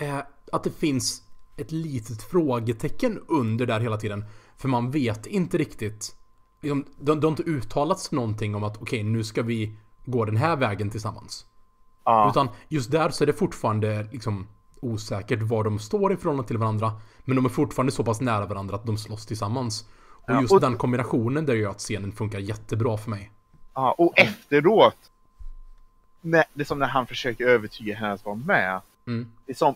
eh, 0.00 0.18
att 0.52 0.64
det 0.64 0.70
finns 0.70 1.22
ett 1.56 1.72
litet 1.72 2.22
frågetecken 2.22 3.20
under 3.28 3.66
där 3.66 3.80
hela 3.80 3.96
tiden. 3.96 4.24
För 4.56 4.68
man 4.68 4.90
vet 4.90 5.26
inte 5.26 5.58
riktigt. 5.58 6.16
Liksom, 6.60 6.84
det, 6.98 7.14
det 7.14 7.26
har 7.26 7.30
inte 7.30 7.42
uttalats 7.42 8.12
någonting 8.12 8.54
om 8.54 8.64
att 8.64 8.76
okej, 8.82 9.02
nu 9.02 9.24
ska 9.24 9.42
vi 9.42 9.76
gå 10.04 10.24
den 10.24 10.36
här 10.36 10.56
vägen 10.56 10.90
tillsammans. 10.90 11.46
Ja, 12.04 12.30
Utan 12.30 12.48
just 12.68 12.90
där 12.90 13.10
så 13.10 13.24
är 13.24 13.26
det 13.26 13.32
fortfarande 13.32 14.08
liksom 14.12 14.46
osäkert 14.80 15.42
var 15.42 15.64
de 15.64 15.78
står 15.78 16.12
i 16.12 16.16
förhållande 16.16 16.48
till 16.48 16.58
varandra. 16.58 16.92
Men 17.24 17.36
de 17.36 17.44
är 17.44 17.48
fortfarande 17.48 17.92
så 17.92 18.04
pass 18.04 18.20
nära 18.20 18.46
varandra 18.46 18.76
att 18.76 18.86
de 18.86 18.98
slåss 18.98 19.26
tillsammans. 19.26 19.88
Och 20.08 20.30
Ja, 20.30 20.40
just 20.40 20.52
och- 20.52 20.60
den 20.60 20.76
kombinationen 20.76 21.46
där 21.46 21.54
gör 21.54 21.70
att 21.70 21.78
scenen 21.78 22.12
funkar 22.12 22.38
jättebra 22.38 22.96
för 22.98 23.10
mig. 23.10 23.30
ja, 23.74 23.94
och 23.98 24.18
efteråt. 24.18 24.96
När, 26.20 26.44
det 26.54 26.60
är 26.62 26.64
som 26.64 26.78
när 26.78 26.86
han 26.86 27.06
försöker 27.06 27.46
övertyga 27.46 27.96
henne 27.96 28.12
att 28.12 28.24
vara 28.24 28.34
med. 28.36 28.80
Mm. 29.06 29.32
Det 29.46 29.52
är 29.52 29.56
som, 29.56 29.74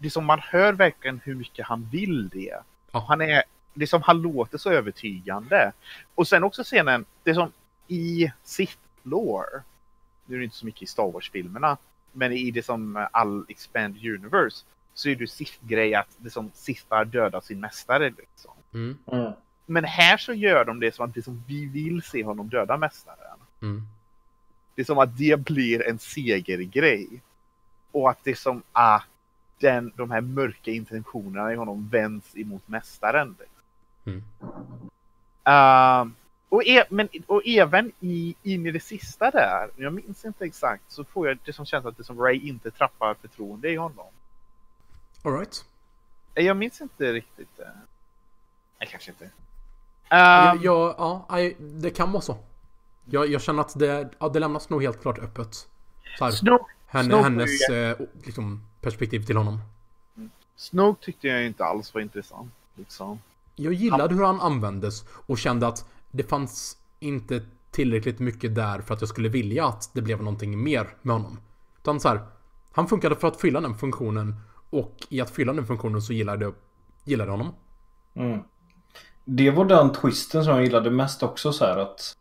det 0.00 0.10
som 0.10 0.24
man 0.24 0.40
hör 0.42 0.72
verkligen 0.72 1.20
hur 1.24 1.34
mycket 1.34 1.66
han 1.66 1.88
vill 1.92 2.28
det. 2.28 2.54
Ja. 2.90 3.04
Han 3.08 3.20
är, 3.20 3.42
det 3.74 3.84
är 3.84 3.86
som 3.86 4.02
han 4.02 4.22
låter 4.22 4.58
så 4.58 4.70
övertygande. 4.70 5.72
Och 6.14 6.28
sen 6.28 6.44
också 6.44 6.64
scenen, 6.64 7.04
det 7.22 7.34
som 7.34 7.52
i 7.88 8.32
Sith 8.42 8.78
lore. 9.02 9.62
Nu 10.26 10.34
är 10.34 10.38
det 10.38 10.44
inte 10.44 10.56
så 10.56 10.66
mycket 10.66 10.82
i 10.82 10.86
Star 10.86 11.12
Wars-filmerna. 11.12 11.76
Men 12.12 12.32
i 12.32 12.50
det 12.50 12.62
som 12.62 13.06
all 13.12 13.44
expanded 13.48 14.04
universe. 14.04 14.64
Så 14.94 15.08
är 15.08 15.16
det 15.16 15.26
Sith-grej 15.26 15.94
att 15.94 16.08
det 16.16 16.30
som 16.30 16.50
Sithar 16.54 17.04
dödar 17.04 17.40
sin 17.40 17.60
mästare. 17.60 18.10
Liksom. 18.18 18.52
Mm. 18.74 18.98
Mm. 19.12 19.32
Men 19.66 19.84
här 19.84 20.16
så 20.16 20.32
gör 20.32 20.64
de 20.64 20.80
det 20.80 20.94
som 20.94 21.04
att 21.04 21.14
det 21.14 21.22
som 21.22 21.42
vi 21.46 21.66
vill 21.66 22.02
se 22.02 22.24
honom 22.24 22.48
döda 22.48 22.76
mästaren. 22.76 23.38
Mm. 23.62 23.82
Det 24.74 24.82
är 24.82 24.86
som 24.86 24.98
att 24.98 25.18
det 25.18 25.40
blir 25.40 25.88
en 25.88 25.98
segergrej. 25.98 27.08
Och 27.92 28.10
att 28.10 28.24
det 28.24 28.30
är 28.30 28.34
som 28.34 28.62
att 28.72 29.04
den, 29.60 29.92
de 29.96 30.10
här 30.10 30.20
mörka 30.20 30.70
intentionerna 30.70 31.52
i 31.52 31.56
honom 31.56 31.88
vänds 31.88 32.36
emot 32.36 32.68
mästaren. 32.68 33.36
Mm. 34.04 34.22
Ehm, 35.44 36.14
och, 36.48 36.62
e- 36.66 36.84
men, 36.90 37.08
och 37.26 37.42
även 37.46 37.92
i, 38.00 38.34
in 38.42 38.66
i 38.66 38.70
det 38.70 38.80
sista 38.80 39.30
där, 39.30 39.70
jag 39.76 39.92
minns 39.92 40.24
inte 40.24 40.44
exakt, 40.44 40.82
så 40.88 41.04
får 41.04 41.28
jag 41.28 41.38
det 41.44 41.52
som 41.52 41.66
känns 41.66 41.86
att 41.86 41.96
det 41.96 42.04
som 42.04 42.18
Ray 42.20 42.38
inte 42.48 42.70
trappar 42.70 43.14
förtroende 43.14 43.70
i 43.70 43.76
honom. 43.76 44.06
All 45.22 45.32
right. 45.38 45.64
Eh, 46.34 46.44
Jag 46.46 46.56
minns 46.56 46.80
inte 46.80 47.12
riktigt. 47.12 47.60
Nej, 48.78 48.88
kanske 48.90 49.10
inte. 49.10 49.30
Ja, 50.08 50.52
Ehm, 50.52 50.58
ja, 50.62 50.94
ja, 50.98 51.26
nej, 51.30 51.56
det 51.58 51.90
kan 51.90 52.12
vara 52.12 52.22
så. 52.22 52.36
Jag, 53.04 53.26
jag 53.28 53.42
känner 53.42 53.60
att 53.60 53.78
det, 53.78 54.10
ja, 54.18 54.28
det 54.28 54.38
lämnas 54.40 54.70
nog 54.70 54.82
helt 54.82 55.02
klart 55.02 55.18
öppet. 55.18 55.54
Så 56.18 56.24
här, 56.24 56.30
Snoke, 56.30 56.64
henne, 56.86 57.16
hennes 57.22 57.68
eh, 57.68 57.98
liksom, 58.22 58.64
perspektiv 58.80 59.26
till 59.26 59.36
honom. 59.36 59.58
Snoke 60.56 61.04
tyckte 61.04 61.28
jag 61.28 61.46
inte 61.46 61.64
alls 61.64 61.94
var 61.94 62.00
intressant. 62.00 62.52
Liksom. 62.74 63.18
Jag 63.56 63.72
gillade 63.72 64.14
hur 64.14 64.24
han 64.24 64.40
användes 64.40 65.04
och 65.10 65.38
kände 65.38 65.66
att 65.66 65.88
det 66.10 66.22
fanns 66.22 66.76
inte 67.00 67.42
tillräckligt 67.70 68.18
mycket 68.18 68.54
där 68.54 68.80
för 68.80 68.94
att 68.94 69.00
jag 69.00 69.08
skulle 69.08 69.28
vilja 69.28 69.66
att 69.66 69.90
det 69.92 70.02
blev 70.02 70.18
någonting 70.18 70.62
mer 70.62 70.88
med 71.02 71.16
honom. 71.16 71.38
Utan 71.78 72.00
så 72.00 72.08
här, 72.08 72.20
han 72.72 72.88
funkade 72.88 73.16
för 73.16 73.28
att 73.28 73.40
fylla 73.40 73.60
den 73.60 73.74
funktionen 73.74 74.34
och 74.70 74.96
i 75.08 75.20
att 75.20 75.30
fylla 75.30 75.52
den 75.52 75.66
funktionen 75.66 76.02
så 76.02 76.12
gillade 76.12 76.44
jag, 76.44 76.54
gillade 77.04 77.30
honom. 77.30 77.54
Mm. 78.14 78.40
Det 79.24 79.50
var 79.50 79.64
den 79.64 79.92
twisten 79.92 80.44
som 80.44 80.54
jag 80.54 80.64
gillade 80.64 80.90
mest 80.90 81.22
också 81.22 81.52
så 81.52 81.64
här 81.64 81.76
att 81.76 82.16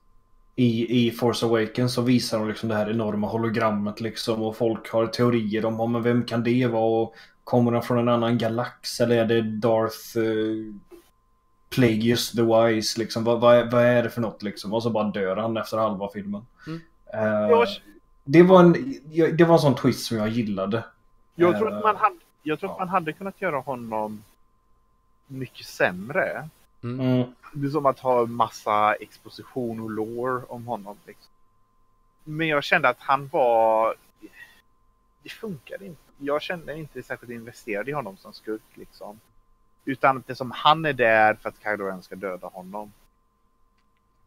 i, 0.60 1.08
i 1.08 1.12
Force 1.12 1.46
Awakens 1.46 1.94
så 1.94 2.02
visar 2.02 2.40
de 2.40 2.48
liksom 2.48 2.70
det 2.70 2.76
här 2.76 2.90
enorma 2.90 3.28
hologrammet 3.28 4.02
liksom 4.02 4.42
och 4.42 4.56
folk 4.56 4.92
har 4.92 5.08
teorier 5.08 5.66
om, 5.66 5.80
om 5.80 5.92
men 5.92 6.04
vem 6.04 6.26
kan 6.26 6.44
det 6.44 6.68
vara 6.68 7.02
och 7.02 7.16
kommer 7.44 7.72
den 7.72 7.82
från 7.82 7.98
en 8.00 8.10
annan 8.10 8.38
galax 8.38 9.00
eller 9.00 9.18
är 9.18 9.26
det 9.26 9.42
Darth 9.42 10.18
uh, 10.18 10.74
Plagueis 11.70 12.32
the 12.32 12.42
Wise 12.42 13.00
liksom 13.00 13.24
vad, 13.24 13.40
vad, 13.40 13.56
är, 13.56 13.72
vad 13.72 13.84
är 13.84 14.04
det 14.04 14.10
för 14.10 14.22
något 14.22 14.44
liksom 14.44 14.74
och 14.74 14.84
så 14.84 14.90
bara 14.90 15.12
dör 15.12 15.36
han 15.36 15.58
efter 15.58 15.78
halva 15.78 16.10
filmen. 16.14 16.46
Mm. 16.68 16.80
Uh, 17.52 17.64
det, 18.24 18.44
var 18.44 18.60
en, 18.60 18.74
det 19.38 19.44
var 19.44 19.54
en 19.54 19.60
sån 19.60 19.76
twist 19.76 20.06
som 20.06 20.18
jag 20.18 20.30
gillade. 20.30 20.84
Jag 21.36 21.58
tror 21.58 21.74
att 21.74 21.84
man 21.84 21.96
hade, 21.96 22.16
jag 22.44 22.60
tror 22.60 22.72
att 22.72 22.80
man 22.80 22.90
hade 22.90 23.14
kunnat 23.14 23.42
göra 23.42 23.60
honom 23.60 24.24
mycket 25.28 25.66
sämre. 25.66 26.50
Mm. 26.84 27.00
Mm. 27.00 27.34
Det 27.54 27.68
är 27.68 27.72
som 27.72 27.86
att 27.86 28.00
ha 28.00 28.26
massa 28.26 28.94
exposition 28.94 29.80
och 29.80 29.90
lore 29.90 30.44
om 30.44 30.68
honom. 30.68 30.98
Liksom. 31.06 31.32
Men 32.24 32.48
jag 32.48 32.64
kände 32.64 32.90
att 32.90 33.00
han 33.00 33.28
var... 33.28 33.96
Det 35.24 35.30
funkade 35.30 35.86
inte. 35.86 36.02
Jag 36.18 36.42
kände 36.42 36.78
inte 36.78 37.04
särskilt 37.04 37.32
investerad 37.32 37.90
i 37.90 37.92
honom 37.92 38.18
som 38.18 38.34
skurk 38.34 38.62
liksom. 38.74 39.20
Utan 39.86 40.24
det 40.28 40.36
som 40.36 40.52
han 40.52 40.86
är 40.86 40.94
där 40.94 41.34
för 41.36 41.50
att 41.50 41.64
Kylo 41.64 41.86
Ren 41.86 42.04
ska 42.04 42.16
döda 42.16 42.48
honom. 42.48 42.92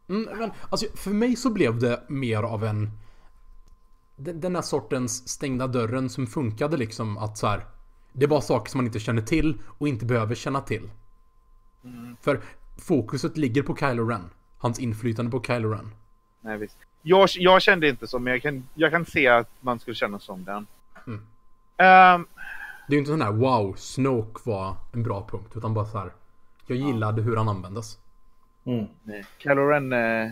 Mm, 0.07 0.37
men, 0.37 0.51
alltså, 0.69 0.87
för 0.95 1.11
mig 1.11 1.35
så 1.35 1.49
blev 1.49 1.79
det 1.79 2.03
mer 2.07 2.43
av 2.43 2.63
en... 2.63 2.91
Den, 4.15 4.41
den 4.41 4.55
här 4.55 4.61
sortens 4.61 5.29
stängda 5.29 5.67
dörren 5.67 6.09
som 6.09 6.27
funkade 6.27 6.77
liksom 6.77 7.17
att 7.17 7.37
så 7.37 7.47
här. 7.47 7.65
Det 8.11 8.27
var 8.27 8.41
saker 8.41 8.71
som 8.71 8.77
man 8.77 8.85
inte 8.85 8.99
känner 8.99 9.21
till 9.21 9.61
och 9.77 9.87
inte 9.87 10.05
behöver 10.05 10.35
känna 10.35 10.61
till. 10.61 10.89
Mm. 11.83 12.17
För 12.21 12.41
fokuset 12.77 13.37
ligger 13.37 13.63
på 13.63 13.75
Kylo 13.75 14.07
Ren. 14.07 14.29
Hans 14.57 14.79
inflytande 14.79 15.31
på 15.31 15.43
Kylo 15.43 15.69
Ren. 15.69 15.91
Nej, 16.41 16.57
visst. 16.57 16.77
Jag, 17.01 17.29
jag 17.33 17.61
kände 17.61 17.89
inte 17.89 18.07
så, 18.07 18.19
men 18.19 18.33
jag 18.33 18.41
kan, 18.41 18.67
jag 18.75 18.91
kan 18.91 19.05
se 19.05 19.27
att 19.27 19.49
man 19.61 19.79
skulle 19.79 19.95
känna 19.95 20.19
som 20.19 20.43
den. 20.43 20.67
Mm. 21.07 21.27
Ehm, 21.77 22.25
Det 22.87 22.93
är 22.93 22.95
ju 22.95 22.97
inte 22.97 23.11
sån 23.11 23.21
här 23.21 23.31
wow, 23.31 23.75
Snoke 23.77 24.41
var 24.43 24.75
en 24.93 25.03
bra 25.03 25.27
punkt. 25.31 25.51
Utan 25.55 25.73
bara 25.73 25.85
så 25.85 25.97
här. 25.97 26.11
Jag 26.67 26.77
gillade 26.77 27.21
hur 27.21 27.35
han 27.35 27.49
användes. 27.49 27.97
Mm. 28.63 28.85
nej. 29.03 29.25
Kylo 29.37 29.67
Ren, 29.67 29.93
eh, 29.93 30.31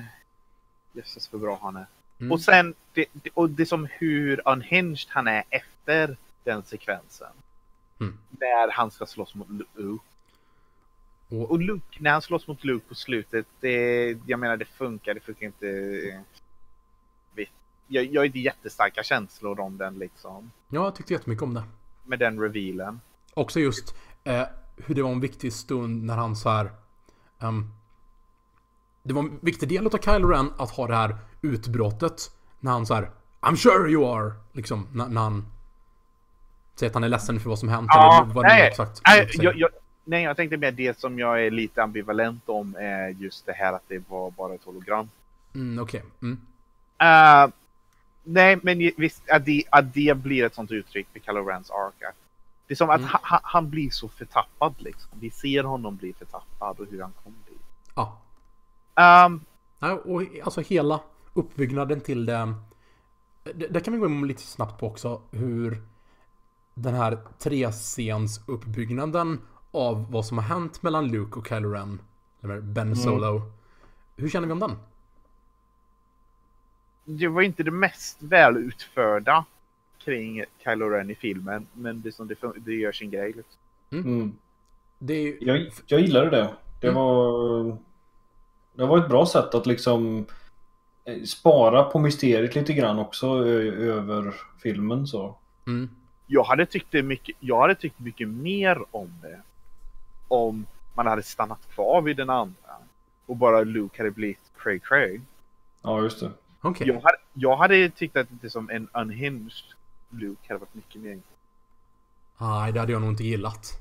jösses 0.94 1.28
för 1.28 1.38
bra 1.38 1.60
han 1.62 1.76
är. 1.76 1.86
Mm. 2.20 2.32
Och 2.32 2.42
sen, 2.42 2.74
det, 2.94 3.06
det, 3.14 3.30
och 3.34 3.50
det 3.50 3.66
som 3.66 3.88
hur 3.92 4.42
unhinged 4.48 5.08
han 5.10 5.28
är 5.28 5.44
efter 5.50 6.18
den 6.44 6.64
sekvensen. 6.64 7.28
Mm. 8.00 8.18
När 8.30 8.72
han 8.72 8.92
ska 8.92 9.06
slåss 9.06 9.36
mot 9.36 9.48
Luke. 9.76 10.06
Och, 11.32 11.52
Och 11.52 11.60
Luke, 11.60 11.98
när 12.00 12.12
han 12.12 12.22
slåss 12.22 12.48
mot 12.48 12.64
Luke 12.64 12.88
på 12.90 12.96
slutet, 12.96 13.46
det, 13.60 14.10
jag 14.26 14.40
menar 14.40 14.58
det 14.58 14.66
funkar, 14.66 15.14
det 15.14 15.20
funkar 15.20 15.46
inte... 15.46 16.24
Jag, 17.88 18.06
jag 18.06 18.22
har 18.22 18.26
inte 18.26 18.40
jättestarka 18.40 19.04
känslor 19.04 19.60
om 19.60 19.78
den 19.78 20.00
liksom. 20.00 20.52
ja, 20.70 20.84
jag 20.84 20.96
tyckte 20.96 21.14
jättemycket 21.14 21.44
om 21.44 21.54
det. 21.54 21.64
Med 22.04 22.20
den 22.20 22.40
revealen. 22.40 23.02
Också 23.34 23.60
just 23.60 23.96
eh, 24.24 24.44
hur 24.78 24.96
det 24.96 25.02
var 25.04 25.12
en 25.12 25.20
viktig 25.20 25.54
stund 25.54 26.04
när 26.04 26.16
han 26.16 26.36
så 26.36 26.50
här. 26.50 26.72
ehm, 27.40 27.72
det 29.04 29.14
var 29.14 29.22
en 29.22 29.40
viktig 29.42 29.70
del 29.70 29.88
av 29.88 29.98
Kylo 29.98 30.28
Ren 30.28 30.52
att 30.58 30.72
ha 30.72 30.88
det 30.88 30.96
här 30.96 31.18
utbrottet. 31.42 32.32
När 32.60 32.72
han 32.72 32.86
så 32.86 32.94
här. 32.94 33.12
I'm 33.42 33.56
sure 33.56 33.92
you 33.92 34.06
are. 34.06 34.34
Liksom 34.52 34.88
när, 34.94 35.08
när 35.08 35.22
han. 35.22 35.46
Säger 36.76 36.90
att 36.90 36.94
han 36.94 37.04
är 37.04 37.10
ledsen 37.10 37.40
för 37.40 37.50
vad 37.50 37.60
som 37.60 37.70
hänt. 37.70 37.88
Ja, 37.94 38.24
eller 38.24 38.34
vad 38.34 38.46
det 38.46 38.48
nu 38.48 38.54
är 38.54 38.60
nej, 38.60 38.68
exakt. 38.68 39.02
nej, 39.08 39.30
jag, 39.34 39.58
jag, 39.58 39.70
nej, 40.04 40.24
jag 40.24 40.38
tänkte 40.38 40.58
mer 40.58 40.72
det 40.72 41.00
som 41.00 41.20
jag 41.20 41.46
är 41.46 41.52
lite 41.52 41.84
ambivalent 41.84 42.50
om 42.50 42.76
är 42.80 43.10
just 43.10 43.46
det 43.46 43.54
här 43.54 43.74
att 43.74 43.84
det 43.88 44.10
var 44.10 44.32
bara 44.32 44.54
ett 44.54 44.64
hologram. 44.64 45.10
Mm, 45.56 45.84
Okej. 45.84 46.04
Mm. 46.22 46.42
Uh, 47.02 47.52
nej, 48.24 48.60
men 48.64 48.92
visst, 48.98 49.30
att 49.30 49.46
det, 49.46 49.64
att 49.70 49.94
det 49.94 50.18
blir 50.18 50.46
ett 50.46 50.56
sånt 50.56 50.72
uttryck 50.72 51.08
för 51.14 51.20
Kylo 51.20 51.46
Rens 51.46 51.72
ark. 51.72 52.14
Det 52.68 52.74
är 52.74 52.76
som 52.76 52.90
att 52.90 53.00
Mm. 53.00 53.10
han, 53.44 53.70
blir 53.70 53.90
så 53.90 54.08
förtappad 54.08 54.74
liksom. 54.78 55.10
Vi 55.20 55.30
ser 55.30 55.64
honom 55.64 55.96
bli 55.96 56.14
förtappad 56.14 56.80
och 56.80 56.88
hur 56.92 57.02
han 57.02 57.12
kom 57.24 57.36
dit. 57.50 57.62
Ja. 57.96 58.22
Um, 59.26 59.42
Nej, 59.80 59.92
och 59.92 60.24
alltså 60.44 60.62
hela 60.62 61.00
uppbyggnaden 61.34 62.02
till 62.02 62.26
det. 62.26 62.54
det 63.44 63.68
där 63.68 63.80
kan 63.80 63.94
vi 63.94 64.00
gå 64.00 64.06
in 64.06 64.28
lite 64.28 64.42
snabbt 64.42 64.80
på 64.80 64.88
också. 64.88 65.22
Hur 65.32 65.82
den 66.74 66.94
här 66.96 67.18
trescens 67.40 68.42
uppbyggnaden 68.46 69.42
av 69.72 70.12
vad 70.12 70.26
som 70.26 70.38
har 70.38 70.46
hänt 70.46 70.84
mellan 70.84 71.08
Luke 71.08 71.40
och 71.40 71.48
Kylo 71.48 71.70
Ren. 71.70 72.00
Eller 72.42 72.60
Ben 72.62 72.96
Solo. 72.96 73.42
Hur 74.16 74.30
känner 74.30 74.48
vi 74.48 74.54
om 74.54 74.60
den? 74.60 74.76
det 77.06 77.28
var 77.28 77.42
inte 77.42 77.64
det 77.64 77.72
mest 77.72 78.18
välutförda 78.24 79.46
kring 79.98 80.44
Kylo 80.64 80.90
Ren 80.90 81.10
i 81.10 81.16
filmen, 81.16 81.68
men 81.74 82.02
det, 82.02 82.12
som 82.12 82.28
det, 82.28 82.36
det 82.58 82.74
gör 82.74 82.92
sin 82.92 83.12
grej. 83.12 83.28
Liksom. 83.28 83.60
Mm. 83.92 84.34
Det 85.00 85.14
är 85.14 85.22
ju... 85.22 85.38
Jag, 85.42 85.72
jag 85.86 86.00
gillade 86.00 86.30
det. 86.30 86.54
Det 86.82 86.88
Mm. 86.88 86.96
var... 87.02 87.78
Det 88.74 88.86
var 88.86 88.98
ett 88.98 89.10
bra 89.10 89.26
sätt 89.26 89.56
att 89.56 89.66
liksom 89.66 90.26
eh, 91.06 91.24
spara 91.24 91.84
på 91.84 92.00
mysteriet 92.00 92.56
lite 92.56 92.74
grann 92.74 93.00
också 93.00 93.28
över 93.46 94.34
filmen 94.64 95.08
så. 95.08 95.36
Mm. 95.68 95.90
Jag 96.28 96.44
hade 96.44 96.66
tyckt 96.66 96.92
det 96.92 97.04
mycket, 97.04 97.36
jag 97.40 97.62
hade 97.62 97.76
tyckt 97.76 98.00
mycket 98.00 98.28
mer 98.28 98.78
om 98.92 99.14
det 99.22 99.42
om 100.32 100.66
man 100.94 101.08
hade 101.08 101.24
stannat 101.24 101.70
kvar 101.74 102.02
vid 102.02 102.18
den 102.18 102.30
andra 102.30 102.72
och 103.26 103.36
bara 103.36 103.62
Luke 103.64 103.98
hade 103.98 104.12
blivit 104.12 104.40
Craig 104.58 104.84
Craig. 104.84 105.22
Ja, 105.82 106.02
just 106.02 106.20
det. 106.20 106.32
Okej. 106.62 106.88
Jag, 106.88 106.94
hade, 106.96 107.18
jag 107.34 107.58
hade 107.58 107.90
tyckt 107.90 108.16
att 108.18 108.28
det 108.30 108.50
som 108.50 108.70
en 108.70 108.88
unhinged 108.94 109.52
Luke 110.10 110.42
hade 110.48 110.60
varit 110.60 110.74
mycket 110.76 111.02
mer. 111.02 111.20
Nej, 112.38 112.72
det 112.72 112.80
hade 112.80 112.92
jag 112.92 113.02
nog 113.02 113.10
inte 113.12 113.24
gillat. 113.24 113.72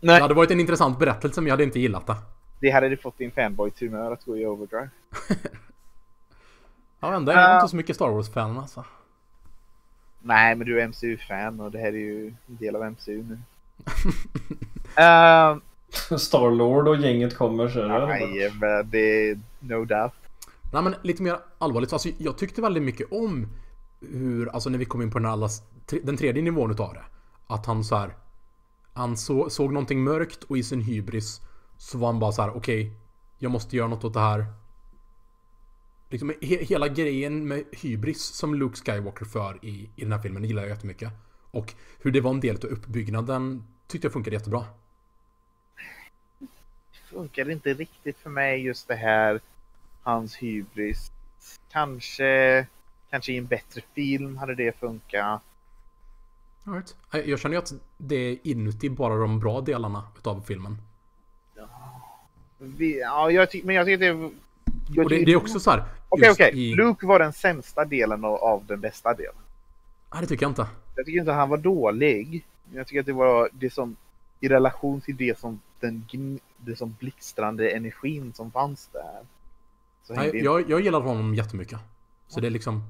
Det 0.00 0.06
Nej. 0.06 0.20
hade 0.20 0.34
varit 0.34 0.50
en 0.50 0.60
intressant 0.60 0.98
berättelse 0.98 1.40
men 1.40 1.46
jag 1.46 1.52
hade 1.52 1.64
inte 1.64 1.80
gillat 1.80 2.06
det. 2.06 2.16
Det 2.60 2.70
hade 2.70 2.88
det 2.88 2.96
fått 2.96 3.18
din 3.18 3.30
fanboy-tumör 3.30 4.12
att 4.12 4.24
gå 4.24 4.36
i 4.38 4.46
overdrive. 4.46 4.88
Ja, 7.00 7.14
ändå 7.14 7.32
är 7.32 7.36
jag 7.36 7.50
Ja. 7.50 7.56
inte 7.56 7.68
så 7.70 7.76
mycket 7.76 7.96
Star 7.96 8.08
Wars-fan 8.10 8.58
alltså. 8.58 8.84
Nej, 10.20 10.54
men 10.54 10.66
du 10.66 10.80
är 10.80 10.88
MCU-fan 10.88 11.60
och 11.60 11.70
det 11.70 11.78
här 11.78 11.86
är 11.88 11.92
ju 11.92 12.26
en 12.28 12.56
del 12.56 12.76
av 12.76 12.90
MCU 12.92 13.22
nu. 13.22 13.38
Ehm, 14.96 15.60
Starlord 16.18 16.88
och 16.88 16.96
gänget 16.96 17.36
kommer 17.36 17.68
så 17.68 17.80
är 17.80 18.00
det. 18.00 18.06
Nej, 18.06 18.52
men 18.60 18.90
det 18.90 19.30
är 19.30 19.40
no 19.60 19.84
doubt. 19.84 20.14
Nej 20.72 20.82
men 20.82 20.94
lite 21.02 21.22
mer 21.22 21.36
allvarligt, 21.58 21.92
alltså 21.92 22.08
jag 22.18 22.38
tyckte 22.38 22.62
väldigt 22.62 22.82
mycket 22.82 23.12
om 23.12 23.48
hur, 24.00 24.48
alltså 24.48 24.70
när 24.70 24.78
vi 24.78 24.84
kom 24.84 25.02
in 25.02 25.10
på 25.10 25.18
den, 25.18 25.30
alla, 25.30 25.48
den 26.02 26.16
tredje 26.16 26.42
nivån 26.42 26.70
utav 26.70 26.94
det. 26.94 27.04
Att 27.46 27.66
han 27.66 27.84
så 27.84 27.96
här, 27.96 28.14
han 28.92 29.16
så, 29.16 29.50
såg 29.50 29.72
någonting 29.72 30.04
mörkt 30.04 30.44
och 30.44 30.58
i 30.58 30.62
sin 30.62 30.80
hybris 30.80 31.40
så 31.78 31.98
var 31.98 32.06
han 32.06 32.18
bara 32.18 32.32
så 32.32 32.42
här: 32.42 32.56
okej, 32.56 32.92
jag 33.38 33.50
måste 33.50 33.76
göra 33.76 33.88
något 33.88 34.04
åt 34.04 34.14
det 34.14 34.20
här. 34.20 34.46
Liksom 36.10 36.32
he, 36.42 36.56
hela 36.64 36.88
grejen 36.88 37.48
med 37.48 37.64
hybris 37.72 38.22
som 38.22 38.54
Luke 38.54 38.76
Skywalker 38.76 39.24
för 39.24 39.64
i, 39.64 39.90
i 39.96 40.02
den 40.02 40.12
här 40.12 40.18
filmen 40.18 40.44
gillar 40.44 40.62
jag 40.62 40.70
jättemycket. 40.70 41.12
Och 41.50 41.74
hur 41.98 42.12
det 42.12 42.20
var 42.20 42.30
en 42.30 42.40
del 42.40 42.56
av 42.56 42.64
uppbyggnaden 42.64 43.64
tyckte 43.88 44.06
jag 44.06 44.12
funkade 44.12 44.36
jättebra. 44.36 44.64
Funkar 47.06 47.50
inte 47.50 47.74
riktigt 47.74 48.18
för 48.18 48.30
mig 48.30 48.60
just 48.62 48.88
det 48.88 48.94
här. 48.94 49.40
Hans 50.02 50.36
hybris. 50.36 51.12
Kanske, 51.72 52.66
kanske 53.10 53.32
i 53.32 53.36
en 53.36 53.46
bättre 53.46 53.82
film 53.94 54.36
hade 54.36 54.54
det 54.54 54.78
funkat. 54.80 55.42
All 56.64 56.74
right. 56.74 57.26
Jag 57.28 57.38
känner 57.40 57.54
ju 57.54 57.58
att 57.58 57.72
det 57.96 58.16
är 58.16 58.38
inuti 58.42 58.90
bara 58.90 59.16
de 59.16 59.40
bra 59.40 59.60
delarna 59.60 60.02
utav 60.18 60.40
filmen. 60.46 60.78
Vi, 62.58 63.00
ja, 63.00 63.30
jag 63.30 63.48
men 63.64 63.74
jag 63.74 63.86
tycker 63.86 63.98
det... 63.98 64.30
Jag 64.88 65.04
Och 65.04 65.10
det, 65.10 65.24
det 65.24 65.32
är 65.32 65.36
också 65.36 65.60
så 65.60 65.70
här. 65.70 65.84
Okej, 66.08 66.30
okej. 66.30 66.52
i- 66.54 66.74
Luke 66.74 67.06
var 67.06 67.18
den 67.18 67.32
sämsta 67.32 67.84
delen 67.84 68.24
av, 68.24 68.34
av 68.34 68.66
den 68.66 68.80
bästa 68.80 69.14
delen. 69.14 69.34
Nej, 70.12 70.20
det 70.22 70.26
tycker 70.26 70.44
jag 70.44 70.50
inte. 70.50 70.66
Jag 70.96 71.06
tycker 71.06 71.18
inte 71.20 71.32
att 71.32 71.38
han 71.38 71.48
var 71.48 71.58
dålig. 71.58 72.44
Jag 72.74 72.86
tycker 72.86 73.00
att 73.00 73.06
det 73.06 73.12
var 73.12 73.48
det 73.52 73.72
som 73.72 73.96
i 74.40 74.48
relation 74.48 75.00
till 75.00 75.16
det 75.16 75.38
som 75.38 75.60
den 75.80 76.04
det 76.56 76.76
som 76.76 76.96
blixtrande 76.98 77.70
energin 77.70 78.32
som 78.32 78.50
fanns 78.50 78.88
där. 78.92 79.26
Nej, 80.08 80.36
jag, 80.44 80.70
jag 80.70 80.80
gillar 80.80 81.00
honom 81.00 81.34
jättemycket. 81.34 81.78
Så 82.28 82.40
det 82.40 82.46
är 82.46 82.50
liksom... 82.50 82.82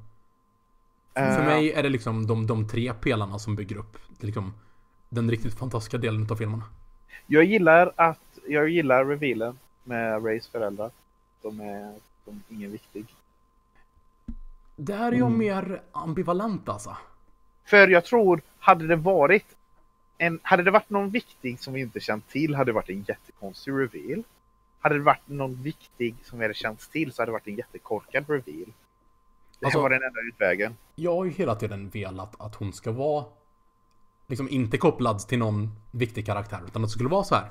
För 1.15 1.23
Eh, 1.23 1.45
mig 1.45 1.73
är 1.73 1.83
det 1.83 1.89
liksom 1.89 2.27
de, 2.27 2.47
de 2.47 2.69
tre 2.69 2.95
pelarna 2.95 3.39
som 3.39 3.57
bygger 3.57 3.77
upp 3.77 3.99
liksom, 4.21 4.55
den 5.09 5.31
riktigt 5.31 5.55
fantastiska 5.55 5.99
delen 5.99 6.27
av 6.31 6.37
filmen. 6.37 6.63
Jag 7.27 7.45
gillar 7.45 7.93
att 7.97 8.39
jag 8.49 8.69
gillar 8.69 9.05
revealen 9.05 9.59
med 9.85 10.27
Rays 10.27 10.49
föräldrar. 10.49 10.91
de 11.43 11.61
är 11.61 11.95
de 12.25 12.43
är 12.49 12.55
ingen 12.57 12.73
viktig. 12.73 13.07
Där 14.77 15.13
är 15.13 15.17
jag 15.17 15.33
mer 15.33 15.83
ambivalent 15.93 16.69
alltså. 16.69 16.97
För 17.65 17.89
jag 17.89 18.05
tror, 18.05 18.41
hade 18.59 18.87
det 18.87 18.97
varit 18.97 19.56
en, 20.19 20.41
hade 20.43 20.63
det 20.63 20.71
varit 20.71 20.91
någon 20.91 21.11
viktig 21.11 21.61
som 21.61 21.75
vi 21.75 21.81
inte 21.81 22.01
känt 22.01 22.29
till 22.29 22.55
hade 22.55 22.69
det 22.69 22.75
varit 22.75 22.89
en 22.91 23.05
jättekonstig 23.09 23.73
reveal. 23.73 24.23
Hade 24.81 24.95
det 24.95 25.01
varit 25.05 25.29
någon 25.29 25.63
viktig 25.63 26.15
som 26.25 26.39
vi 26.39 26.45
hade 26.45 26.55
känt 26.55 26.91
till 26.93 27.13
så 27.13 27.23
hade 27.23 27.29
det 27.29 27.33
varit 27.33 27.47
en 27.49 27.57
jättekorkad 27.57 28.25
reveal. 28.29 28.73
Det 29.61 29.67
Alltså- 29.67 29.79
här 29.79 29.83
var 29.83 29.91
den 29.91 30.03
enda 30.03 30.21
utvägen. 30.29 30.77
Jag 30.95 31.17
har 31.17 31.25
ju 31.25 31.31
hela 31.31 31.55
tiden 31.55 31.89
velat 31.89 32.41
att 32.41 32.55
hon 32.55 32.73
ska 32.73 32.93
vara 32.93 33.25
liksom 34.27 34.49
inte 34.49 34.79
kopplad 34.79 35.19
till 35.19 35.39
någon 35.39 35.71
viktig 35.91 36.27
karaktär 36.27 36.61
utan 36.67 36.83
att 36.85 36.89
det 36.89 36.93
skulle 36.93 37.09
vara 37.09 37.25
så 37.25 37.35
här. 37.35 37.51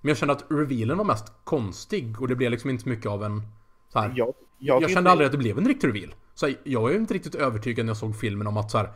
Men 0.00 0.08
jag 0.08 0.18
kände 0.18 0.34
att 0.34 0.44
revealen 0.50 0.98
var 0.98 1.04
mest 1.04 1.32
konstig 1.44 2.20
och 2.20 2.28
det 2.28 2.36
blev 2.36 2.50
liksom 2.50 2.70
inte 2.70 2.82
så 2.82 2.88
mycket 2.88 3.06
av 3.06 3.24
en 3.24 3.42
så 3.88 3.98
här. 3.98 4.12
Jag, 4.16 4.34
Jag, 4.58 4.78
tycker 4.80 4.94
kände 4.94 5.00
inte- 5.00 5.10
aldrig 5.10 5.26
att 5.26 5.32
det 5.32 5.38
blev 5.38 5.58
en 5.58 5.68
riktig 5.68 5.88
reveal. 5.88 6.14
Så 6.34 6.48
jag 6.64 6.90
ju 6.92 6.96
inte 6.96 7.14
riktigt 7.14 7.34
övertygad 7.34 7.86
när 7.86 7.90
jag 7.90 7.96
såg 7.96 8.16
filmen 8.16 8.46
om 8.46 8.56
att 8.56 8.70
så 8.70 8.78
här, 8.78 8.92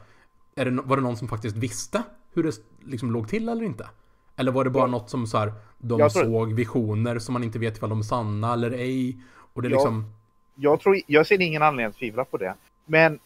är 0.54 0.64
det, 0.64 0.70
var 0.70 0.96
det 0.96 1.02
någon 1.02 1.16
som 1.16 1.28
faktiskt 1.28 1.56
visste 1.56 2.02
hur 2.34 2.42
det 2.42 2.52
liksom 2.84 3.12
låg 3.12 3.28
till 3.28 3.48
eller 3.48 3.62
inte? 3.62 3.88
Eller 4.36 4.52
var 4.52 4.64
det 4.64 4.70
bara 4.70 4.82
Ja. 4.84 4.86
något 4.90 5.10
som 5.10 5.26
så 5.26 5.38
här, 5.38 5.52
de 5.78 6.10
såg 6.10 6.52
visioner 6.52 7.18
som 7.18 7.32
man 7.32 7.44
inte 7.44 7.58
vet 7.58 7.76
ifall 7.76 7.88
de 7.90 7.98
är 7.98 8.02
sanna 8.02 8.52
eller 8.52 8.70
ej? 8.70 9.16
Och 9.52 9.62
det 9.62 9.68
Ja. 9.68 9.74
liksom... 9.74 10.12
jag, 10.54 10.80
tror, 10.80 11.00
jag 11.06 11.26
ser 11.26 11.40
ingen 11.40 11.62
anledning 11.62 11.90
att 11.90 11.96
tvivla 11.98 12.24
på 12.24 12.36
det. 12.36 12.54
Men 12.86 13.18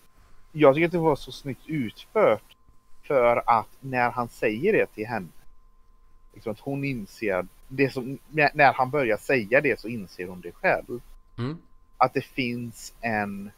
jag 0.53 0.75
tycker 0.75 0.87
att 0.87 0.93
det 0.93 0.99
var 0.99 1.17
så 1.17 1.33
snyggt 1.33 1.67
utfört. 1.67 2.43
För 3.03 3.43
att 3.47 3.69
när 3.81 4.11
han 4.11 4.29
säger 4.29 4.73
det 4.73 4.87
till 4.87 5.07
henne. 5.07 5.29
Liksom 6.35 6.53
att 6.53 6.61
hon 6.61 6.85
inser. 6.85 7.47
Det 7.69 7.91
som, 7.91 8.19
när 8.29 8.51
när 8.55 8.73
han 8.73 8.91
börjar 8.91 9.17
säga 9.17 9.61
det 9.61 9.81
så 9.81 9.89
inser 9.89 10.27
hon 10.29 10.41
det 10.41 10.53
själv. 10.53 11.01
Mm, 11.39 11.57
Att 11.97 12.15
det 12.15 12.21
finns 12.25 12.95
en. 13.01 13.51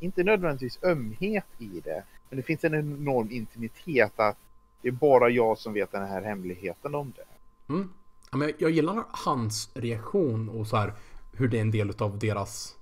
Inte 0.00 0.24
nödvändigtvis 0.24 0.78
ömhet 0.82 1.44
i 1.58 1.80
det. 1.84 2.02
Men 2.30 2.36
det 2.36 2.42
finns 2.42 2.64
en 2.64 2.74
enorm 2.74 3.28
intimitet 3.30 4.20
att 4.20 4.36
det 4.82 4.88
är 4.88 4.92
bara 4.92 5.30
jag 5.30 5.58
som 5.58 5.72
vet 5.72 5.92
den 5.92 6.08
här 6.08 6.22
hemligheten 6.22 6.94
om 6.94 7.12
det. 7.16 7.72
mm. 7.72 7.88
Ja, 8.30 8.36
men 8.38 8.52
jag, 8.58 8.70
gillar 8.70 9.04
hans 9.10 9.70
reaktion 9.74 10.48
och 10.48 10.66
så 10.66 10.76
här 10.76 10.92
hur 11.32 11.48
det 11.48 11.56
är 11.56 11.60
en 11.62 11.70
del 11.70 11.92
av 11.98 12.18
deras, 12.18 12.76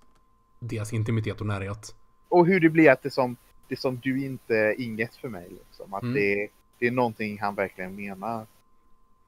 deras 0.59 0.93
intimitet 0.93 1.41
och 1.41 1.47
närhet. 1.47 1.95
Och 2.29 2.47
hur 2.47 2.61
det 2.61 2.71
blir 2.71 2.91
att 2.91 3.03
det 3.03 3.11
som, 3.11 3.37
det 3.69 3.77
som 3.77 3.97
du 4.03 4.25
inte 4.25 4.75
inget 4.79 5.15
för 5.17 5.29
mig. 5.29 5.49
Liksom. 5.51 5.95
Att 5.95 6.03
Mm. 6.03 6.15
det, 6.15 6.49
det 6.79 6.87
är 6.87 6.91
någonting 6.91 7.39
han 7.41 7.55
verkligen 7.55 7.95
menar. 7.97 8.47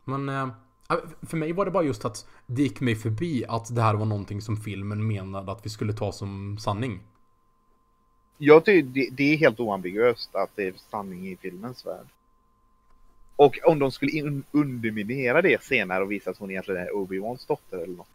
Men 0.05 0.29
eh, 0.29 0.49
för 1.23 1.37
mig 1.37 1.53
var 1.53 1.65
det 1.65 1.71
bara 1.71 1.83
just 1.85 2.05
att 2.05 2.27
det 2.47 2.63
gick 2.63 2.81
mig 2.81 2.97
förbi 2.97 3.45
att 3.49 3.75
det 3.75 3.83
här 3.83 3.95
var 3.95 4.07
någonting 4.07 4.41
som 4.41 4.57
filmen 4.57 5.07
menade 5.07 5.53
att 5.53 5.67
vi 5.67 5.71
skulle 5.71 5.93
ta 5.93 6.13
som 6.13 6.59
sanning. 6.59 7.01
Jag 8.43 8.65
tycker 8.65 8.89
det, 8.89 9.09
det 9.13 9.33
är 9.33 9.37
helt 9.37 9.61
oambiguöst 9.61 10.35
att 10.35 10.51
det 10.55 10.67
är 10.67 10.75
sanning 10.91 11.29
i 11.29 11.37
filmens 11.37 11.87
värld. 11.87 12.07
Och 13.37 13.59
om 13.65 13.79
de 13.79 13.93
skulle 13.93 14.13
in, 14.13 14.45
underminera 14.51 15.43
det 15.43 15.63
senare 15.63 16.03
och 16.03 16.13
visa 16.13 16.31
att 16.31 16.39
hon 16.39 16.51
egentligen 16.51 16.83
är 16.83 16.91
Obi-Wans 16.91 17.49
dotter 17.49 17.79
eller 17.79 17.97
något. 17.97 18.09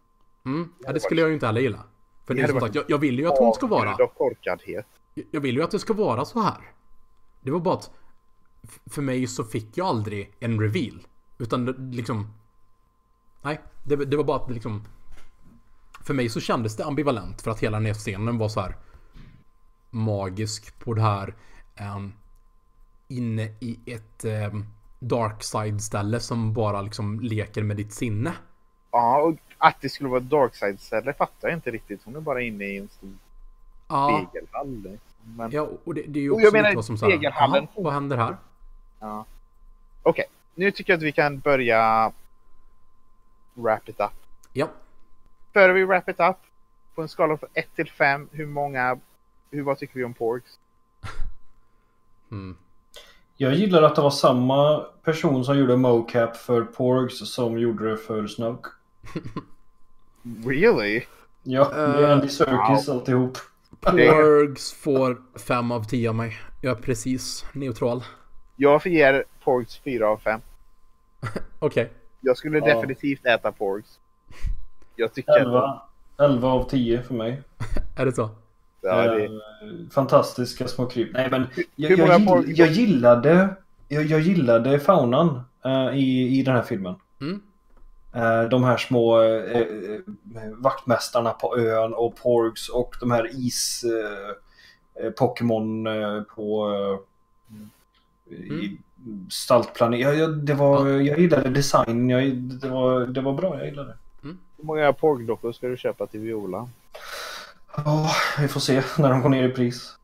Mm. 0.44 0.68
Ja, 0.84 0.92
det 0.92 1.00
skulle 1.00 1.20
jag 1.20 1.28
ju 1.28 1.34
inte 1.34 1.46
heller 1.46 1.60
gilla. 1.60 1.84
För 2.24 2.34
det 2.34 2.42
är 2.42 2.48
som 2.48 2.60
sagt, 2.60 2.74
jag, 2.74 2.84
jag 2.88 2.98
vill 2.98 3.18
ju 3.18 3.26
att 3.26 3.38
hon 3.38 3.54
ska 3.54 3.66
vara... 3.66 3.96
Korkadhet. 4.06 4.86
Jag 5.30 5.40
vill 5.40 5.56
ju 5.56 5.62
att 5.62 5.70
det 5.70 5.78
ska 5.78 5.92
vara 5.92 6.24
så 6.24 6.40
här. 6.40 6.60
Det 7.40 7.50
var 7.50 7.60
bara 7.60 7.74
att 7.74 7.90
för 8.86 9.02
mig 9.02 9.26
så 9.26 9.44
fick 9.44 9.78
jag 9.78 9.86
aldrig 9.86 10.32
en 10.40 10.60
reveal. 10.60 11.06
Utan 11.38 11.90
liksom... 11.92 12.32
Nej, 13.42 13.60
det, 13.84 13.96
det 13.96 14.16
var 14.16 14.24
bara 14.24 14.36
att 14.36 14.50
liksom... 14.50 14.84
För 16.04 16.14
mig 16.14 16.28
så 16.28 16.40
kändes 16.40 16.76
det 16.76 16.84
ambivalent 16.84 17.42
för 17.42 17.50
att 17.50 17.60
hela 17.60 17.76
den 17.76 17.86
här 17.86 17.94
scenen 17.94 18.38
var 18.38 18.48
så 18.48 18.60
här 18.60 18.76
magisk 19.96 20.78
på 20.78 20.94
det 20.94 21.02
här 21.02 21.34
ehm, 21.76 22.12
inne 23.08 23.42
i 23.60 23.78
ett 23.86 24.24
um, 24.24 24.66
dark 24.98 25.42
side 25.42 25.82
ställe 25.82 26.20
som 26.20 26.52
bara 26.52 26.82
liksom 26.82 27.20
leker 27.20 27.62
med 27.62 27.76
ditt 27.76 27.92
sinne. 27.92 28.32
Ja, 28.90 29.22
och 29.22 29.34
att 29.58 29.76
det 29.80 29.88
skulle 29.88 30.08
vara 30.10 30.20
ett 30.20 30.30
darkside-ställe 30.30 31.12
fattar 31.12 31.48
jag 31.48 31.56
inte 31.56 31.70
riktigt. 31.70 32.00
Hon 32.04 32.16
är 32.16 32.20
bara 32.20 32.40
inne 32.42 32.64
i 32.64 32.76
en 32.78 32.88
stor 32.88 33.10
Ja, 33.88 34.26
spegelhall. 34.30 34.68
liksom. 34.76 34.98
Men, 35.36 35.50
ja 35.50 35.68
och 35.84 35.94
det, 35.94 36.02
det 36.02 36.18
är 36.18 36.22
ju 36.22 36.30
Och 36.30 36.34
också 36.34 36.44
jag 36.46 36.52
menar, 36.52 36.68
lite 36.68 36.76
vad 36.76 36.84
som 36.84 36.96
spegelhallen- 36.96 37.68
"Jaha, 37.74 37.82
vad 37.84 37.92
händer 37.92 38.16
här? 38.16 38.36
ja. 39.00 39.24
Okej, 40.02 40.24
nu 40.54 40.70
tycker 40.70 40.92
jag 40.92 40.98
att 40.98 41.02
vi 41.02 41.12
kan 41.12 41.38
börja 41.38 42.12
wrap 43.54 43.88
it 43.88 44.00
up. 44.00 44.10
Ja, 44.52 44.68
Före 45.52 45.72
vi 45.72 45.84
wrap 45.84 46.08
it 46.08 46.20
up, 46.20 46.36
på 46.94 47.02
en 47.02 47.08
skala 47.08 47.36
från 47.36 47.50
1 47.54 47.74
till 47.76 47.90
5, 47.90 48.28
hur 48.32 48.46
många, 48.46 48.98
hur, 49.50 49.62
vad 49.62 49.78
tycker 49.78 49.94
vi 49.94 50.04
om 50.04 50.14
Porks? 50.14 50.50
mm. 52.30 52.56
Jag 53.36 53.54
gillar 53.54 53.82
att 53.82 53.94
det 53.94 54.02
var 54.02 54.10
samma 54.10 54.80
person 55.04 55.44
som 55.44 55.58
gjorde 55.58 55.76
mocap 55.76 56.36
för 56.36 56.62
Porgs 56.62 57.34
som 57.34 57.58
gjorde 57.58 57.90
det 57.90 57.96
för 57.96 58.26
Snoke. 58.26 58.68
Really? 60.46 61.02
Ja, 61.42 61.68
det 61.74 61.80
är 61.80 62.02
Eh, 62.02 62.12
Andy 62.12 62.28
Serkis 62.28 62.88
alltihop. 62.88 63.38
Porgs 63.80 64.72
får 64.72 65.22
5 65.38 65.72
av 65.72 65.84
10 65.84 66.08
av 66.08 66.14
mig. 66.14 66.36
Jag 66.60 66.78
är 66.78 66.82
precis 66.82 67.44
neutral. 67.52 68.04
Jag 68.56 68.86
ger 68.86 69.24
Porks 69.44 69.76
4 69.78 70.08
av 70.08 70.16
5. 70.16 70.40
Okej. 71.58 71.92
Jag 72.20 72.36
skulle 72.36 72.58
Ja. 72.58 72.74
definitivt 72.74 73.26
äta 73.26 73.52
Porks. 73.52 73.98
Jag 74.96 75.14
tycker 75.14 75.32
att 75.32 75.38
11, 75.38 75.82
11 76.18 76.48
av 76.48 76.68
10 76.68 77.02
för 77.02 77.14
mig. 77.14 77.42
Är 77.96 78.06
det 78.06 78.12
så? 78.12 78.30
Ja, 78.86 79.14
det, 79.14 79.28
Eh, 79.66 79.90
Fantastiska 79.90 80.68
små 80.68 80.86
kryp. 80.86 81.12
Nej 81.12 81.28
men 81.30 81.46
jag, 81.76 81.98
jag, 81.98 82.20
gill, 82.20 82.58
jag 82.58 82.68
gillade 82.68 83.48
jag, 83.88 84.04
jag 84.04 84.20
gillade 84.20 84.80
faunan 84.80 85.40
eh, 85.64 85.98
i, 85.98 86.38
i 86.38 86.42
den 86.42 86.54
här 86.54 86.62
filmen. 86.62 86.94
Mm. 87.20 87.42
Eh, 88.12 88.48
de 88.48 88.64
här 88.64 88.76
små 88.76 89.22
eh, 89.22 89.66
vaktmästarna 90.54 91.30
på 91.30 91.58
ön 91.58 91.94
och 91.94 92.16
Porgs 92.16 92.68
och 92.68 92.96
de 93.00 93.10
här 93.10 93.30
is 93.46 93.84
Pokémon 95.18 95.88
på 96.34 96.68
i 98.30 98.78
Staltplanet. 99.30 100.00
Jag, 100.00 100.16
jag, 100.16 100.36
det 100.38 100.54
var, 100.54 100.88
jag 100.88 101.18
gillade 101.18 101.50
design. 101.50 102.10
Jag, 102.10 102.34
det, 102.36 102.68
var, 102.68 103.00
det 103.06 103.20
var 103.20 103.32
bra. 103.32 103.58
Jag 103.58 103.66
gillade 103.66 103.88
det. 103.88 104.28
hur 104.56 104.64
många 104.64 104.92
Pork-dockor 104.92 105.52
ska 105.52 105.68
du 105.68 105.76
köpa 105.76 106.06
till 106.06 106.20
Viola? 106.20 106.68
Ja, 107.84 108.10
vi 108.40 108.48
får 108.48 108.60
se 108.60 108.82
när 108.98 109.10
de 109.10 109.22
går 109.22 109.28
ner 109.28 109.48
i 109.48 109.52
pris. 109.52 109.98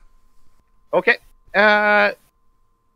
Okej. 0.90 1.16
eh, 1.52 2.10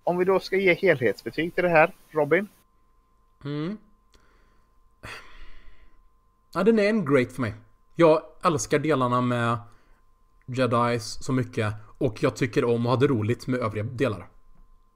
om 0.04 0.18
vi 0.18 0.24
då 0.24 0.40
ska 0.40 0.56
ge 0.56 0.74
helhetsbetyg 0.74 1.54
till 1.54 1.64
det 1.64 1.70
här, 1.70 1.94
Robin? 2.10 2.48
Mm. 3.44 3.78
Ja, 6.54 6.62
den 6.62 6.78
är 6.78 6.88
en 6.88 7.04
great 7.04 7.32
för 7.32 7.40
mig. 7.40 7.54
Jag 7.94 8.22
älskar 8.44 8.78
delarna 8.78 9.20
med 9.20 9.58
Jedis 10.46 11.18
så 11.24 11.32
mycket 11.32 11.74
och 11.98 12.22
jag 12.22 12.36
tycker 12.36 12.64
om 12.64 12.86
att 12.86 12.90
ha 12.90 12.96
det 12.96 13.06
roligt 13.06 13.46
med 13.46 13.60
övriga 13.60 13.84
delar. 13.84 14.26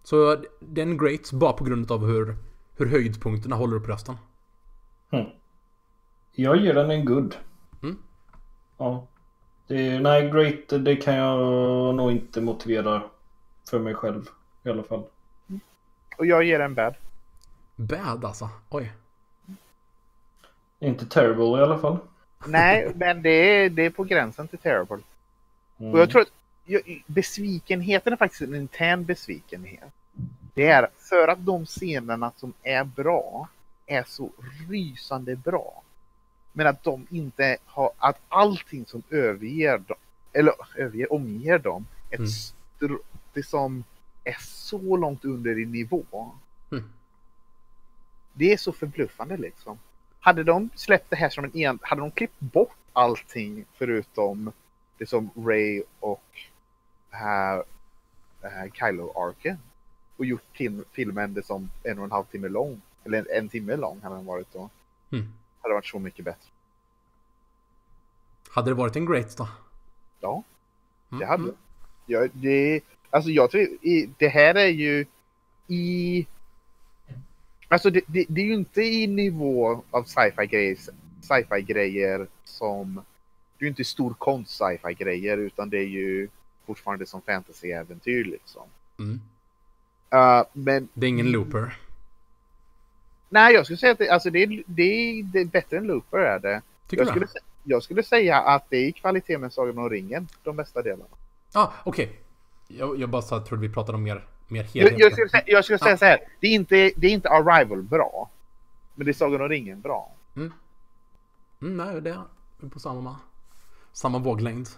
Så 0.02 0.36
det 0.60 0.80
är 0.80 0.86
en 0.86 0.98
great 0.98 1.32
bara 1.32 1.52
på 1.52 1.64
grund 1.64 1.92
av 1.92 2.06
hur, 2.06 2.36
hur 2.76 2.86
höjdpunkterna 2.86 3.56
håller 3.56 3.76
upp 3.76 3.88
resten. 3.88 4.16
Jag 6.32 6.56
ger 6.56 6.74
den 6.74 6.90
en 6.90 7.04
good. 7.04 7.36
Ja. 8.76 9.06
Det, 9.66 10.00
nej, 10.00 10.30
great 10.30 10.84
det 10.84 10.96
kan 10.96 11.14
jag 11.14 11.94
nog 11.94 12.12
inte 12.12 12.40
motivera 12.40 13.02
för 13.70 13.78
mig 13.78 13.94
själv 13.94 14.28
i 14.62 14.68
alla 14.68 14.82
fall. 14.82 15.02
Och 16.16 16.26
jag 16.26 16.44
ger 16.44 16.60
en 16.60 16.74
bad. 16.74 16.94
Bad 17.76 18.24
alltså. 18.24 18.48
Oj. 18.70 18.92
Inte 20.80 21.06
terrible 21.06 21.60
i 21.60 21.62
alla 21.62 21.78
fall. 21.78 21.98
Nej, 22.46 22.92
men 22.94 23.22
det 23.22 23.30
är, 23.30 23.70
det 23.70 23.82
är 23.82 23.90
på 23.90 24.04
gränsen 24.04 24.48
till 24.48 24.58
terrible. 24.58 24.98
Mm. 25.78 25.92
Och 25.92 25.98
jag 25.98 26.10
tror 26.10 26.22
att 26.22 26.32
jag, 26.64 27.02
besvikenheten 27.06 28.12
är 28.12 28.16
faktiskt 28.16 28.42
en 28.42 28.54
intern 28.54 29.04
besvikenhet. 29.04 29.92
Det 30.54 30.66
är 30.66 30.88
för 30.98 31.28
att 31.28 31.46
de 31.46 31.66
scenerna 31.66 32.32
som 32.36 32.52
är 32.62 32.84
bra 32.84 33.48
är 33.86 34.04
så 34.06 34.30
rysande 34.68 35.36
bra. 35.36 35.82
Men 36.56 36.66
att 36.66 36.82
de 36.82 37.06
inte 37.10 37.56
har, 37.64 37.90
att 37.98 38.20
allting 38.28 38.86
som 38.86 39.02
överger 39.10 39.78
dem, 39.78 39.96
eller 40.32 40.54
överger, 40.76 41.12
omger 41.12 41.58
dem, 41.58 41.86
ett 42.10 42.18
Mm. 42.18 42.30
str- 42.30 43.02
det 43.32 43.42
som 43.42 43.84
är 44.24 44.36
så 44.40 44.96
långt 44.96 45.24
under 45.24 45.58
i 45.58 45.66
nivå. 45.66 46.04
Mm. 46.72 46.84
Det 48.32 48.52
är 48.52 48.56
så 48.56 48.72
förbluffande 48.72 49.36
liksom. 49.36 49.78
Hade 50.20 50.44
de 50.44 50.70
släppt 50.74 51.10
det 51.10 51.16
här 51.16 51.28
som 51.28 51.44
en 51.44 51.56
en, 51.56 51.78
hade 51.82 52.00
de 52.00 52.10
klippt 52.10 52.40
bort 52.40 52.76
allting 52.92 53.64
förutom 53.74 54.52
det 54.98 55.06
som 55.06 55.30
Ray 55.36 55.82
och 56.00 56.24
uh, 57.12 57.58
uh, 58.44 58.72
Kylo-arken 58.72 59.56
och 60.16 60.24
gjort 60.26 60.56
till 60.56 60.84
filmen 60.92 61.34
det 61.34 61.46
som 61.46 61.70
en 61.82 61.98
och 61.98 62.04
en 62.04 62.10
halv 62.10 62.24
timme 62.24 62.48
lång, 62.48 62.80
eller 63.04 63.18
en, 63.18 63.26
en 63.36 63.48
timme 63.48 63.76
lång 63.76 64.00
hade 64.02 64.14
den 64.14 64.26
varit 64.26 64.52
då. 64.52 64.70
Mm. 65.10 65.32
Hade 65.64 65.74
varit 65.74 65.86
så 65.86 65.98
mycket 65.98 66.24
bättre. 66.24 66.50
Hade 68.50 68.70
det 68.70 68.74
varit 68.74 68.96
en 68.96 69.06
Great 69.06 69.36
då? 69.36 69.48
Ja, 70.20 70.42
Mm, 71.14 71.20
det 71.20 71.26
hade 71.26 71.42
mm. 71.42 71.54
det. 72.06 72.12
Ja, 72.12 72.28
det. 72.32 72.80
Alltså 73.10 73.30
jag 73.30 73.50
tror, 73.50 73.68
det 74.18 74.28
här 74.28 74.54
är 74.54 74.68
ju 74.68 75.06
i... 75.66 76.26
Alltså 77.68 77.90
det, 77.90 78.00
det, 78.06 78.26
det 78.28 78.40
är 78.40 78.44
ju 78.44 78.54
inte 78.54 78.82
i 78.82 79.06
nivå 79.06 79.82
av 79.90 80.04
sci-fi 80.04 80.46
grejer, 80.46 80.76
sci-fi 81.20 81.62
grejer 81.62 82.26
som... 82.44 82.94
Det 83.58 83.62
är 83.62 83.66
ju 83.66 83.68
inte 83.68 83.84
stor 83.84 84.14
konst 84.14 84.50
sci-fi 84.50 84.94
grejer 84.94 85.36
utan 85.36 85.70
det 85.70 85.78
är 85.78 85.88
ju 85.88 86.28
fortfarande 86.66 87.06
som 87.06 87.22
fantasy-äventyr 87.22 88.24
liksom. 88.24 88.62
Mm. 88.98 89.20
Uh, 90.14 90.44
men 90.52 90.88
Det 90.94 91.06
är 91.06 91.08
ingen 91.08 91.32
looper. 91.32 91.78
Nej, 93.34 93.54
jag 93.54 93.64
skulle 93.64 93.76
säga 93.76 93.92
att 93.92 93.98
det, 93.98 94.08
alltså 94.10 94.30
det, 94.30 94.42
är, 94.42 94.62
det, 94.66 95.22
det 95.32 95.40
är 95.40 95.44
bättre 95.44 95.76
än 95.76 95.86
Looper 95.86 96.18
är 96.18 96.38
det. 96.38 96.62
Tycker 96.88 97.02
Jag 97.04 97.10
skulle, 97.10 97.26
jag 97.64 97.82
skulle 97.82 98.02
säga 98.02 98.40
att 98.40 98.70
det 98.70 98.76
är 98.76 98.88
i 98.88 98.92
kvalitet 98.92 99.38
med 99.38 99.52
Sagan 99.52 99.78
om 99.78 99.90
ringen, 99.90 100.28
de 100.42 100.56
bästa 100.56 100.82
delarna. 100.82 101.04
Ah, 101.52 101.68
okej. 101.84 102.20
Jag, 102.68 103.00
jag 103.00 103.08
bara 103.08 103.22
trodde 103.22 103.56
vi 103.68 103.74
pratade 103.74 103.96
om 103.96 104.02
mer, 104.02 104.24
mer 104.48 104.66
Jag, 104.72 104.82
helhet. 104.84 104.98
jag 105.00 105.12
skulle, 105.12 105.28
säga, 105.28 105.42
jag 105.46 105.64
skulle 105.64 105.78
säga 105.78 105.90
Ja. 105.90 105.96
så 105.96 106.04
här. 106.04 106.18
Det 106.40 106.46
är, 106.46 106.50
inte, 106.52 106.90
det 106.96 107.06
är 107.06 107.10
inte 107.10 107.28
Arrival 107.28 107.82
bra. 107.82 108.30
Men 108.94 109.04
det 109.04 109.10
är 109.10 109.12
Sagan 109.12 109.40
om 109.40 109.48
ringen 109.48 109.80
bra. 109.80 110.12
Mm, 110.36 110.52
nej, 111.60 112.00
det 112.00 112.10
är 112.10 112.68
på 112.68 112.78
samma, 112.80 113.16
samma 113.92 114.18
våglängd. 114.18 114.68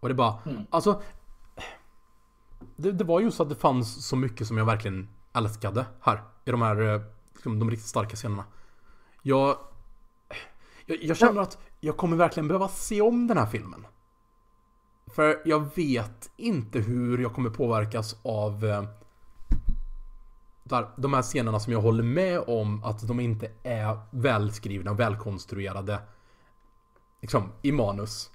Och 0.00 0.08
det 0.08 0.12
är 0.12 0.16
bara, 0.16 0.38
Mm. 0.46 0.62
alltså. 0.70 1.02
Det, 2.76 2.92
det 2.92 3.04
var 3.04 3.20
just 3.20 3.40
att 3.40 3.48
det 3.48 3.54
fanns 3.54 4.06
så 4.06 4.16
mycket 4.16 4.46
som 4.46 4.58
jag 4.58 4.64
verkligen 4.64 5.08
älskade 5.32 5.86
här. 6.00 6.22
I 6.44 6.50
de 6.50 6.62
här, 6.62 6.94
eh, 6.94 7.00
liksom, 7.34 7.58
de 7.58 7.70
riktigt 7.70 7.88
starka 7.88 8.16
scenerna. 8.16 8.44
Jag, 9.22 9.56
jag, 10.86 11.04
jag 11.04 11.16
känner 11.16 11.40
att 11.40 11.58
jag 11.80 11.96
kommer 11.96 12.16
verkligen 12.16 12.48
behöva 12.48 12.68
se 12.68 13.00
om 13.00 13.26
den 13.26 13.38
här 13.38 13.46
filmen. 13.46 13.86
För 15.06 15.42
jag 15.44 15.76
vet 15.76 16.30
inte 16.36 16.78
hur 16.78 17.18
jag 17.18 17.34
kommer 17.34 17.50
påverkas 17.50 18.16
av 18.22 18.64
eh, 18.64 18.84
där, 20.64 20.88
de 20.96 21.14
här 21.14 21.22
scenerna 21.22 21.60
som 21.60 21.72
jag 21.72 21.80
håller 21.80 22.02
med 22.02 22.40
om 22.40 22.84
att 22.84 23.08
de 23.08 23.20
inte 23.20 23.50
är 23.62 24.00
välskrivna 24.10 24.90
och 24.90 25.00
välkonstruerade 25.00 25.98
liksom, 27.20 27.52
i 27.62 27.72
manus. 27.72 28.30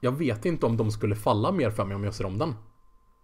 Jag 0.00 0.12
vet 0.12 0.44
inte 0.44 0.66
om 0.66 0.76
de 0.76 0.90
skulle 0.90 1.16
falla 1.16 1.52
mer 1.52 1.70
för 1.70 1.84
mig 1.84 1.94
om 1.94 2.04
jag 2.04 2.14
ser 2.14 2.26
om 2.26 2.38
den. 2.38 2.54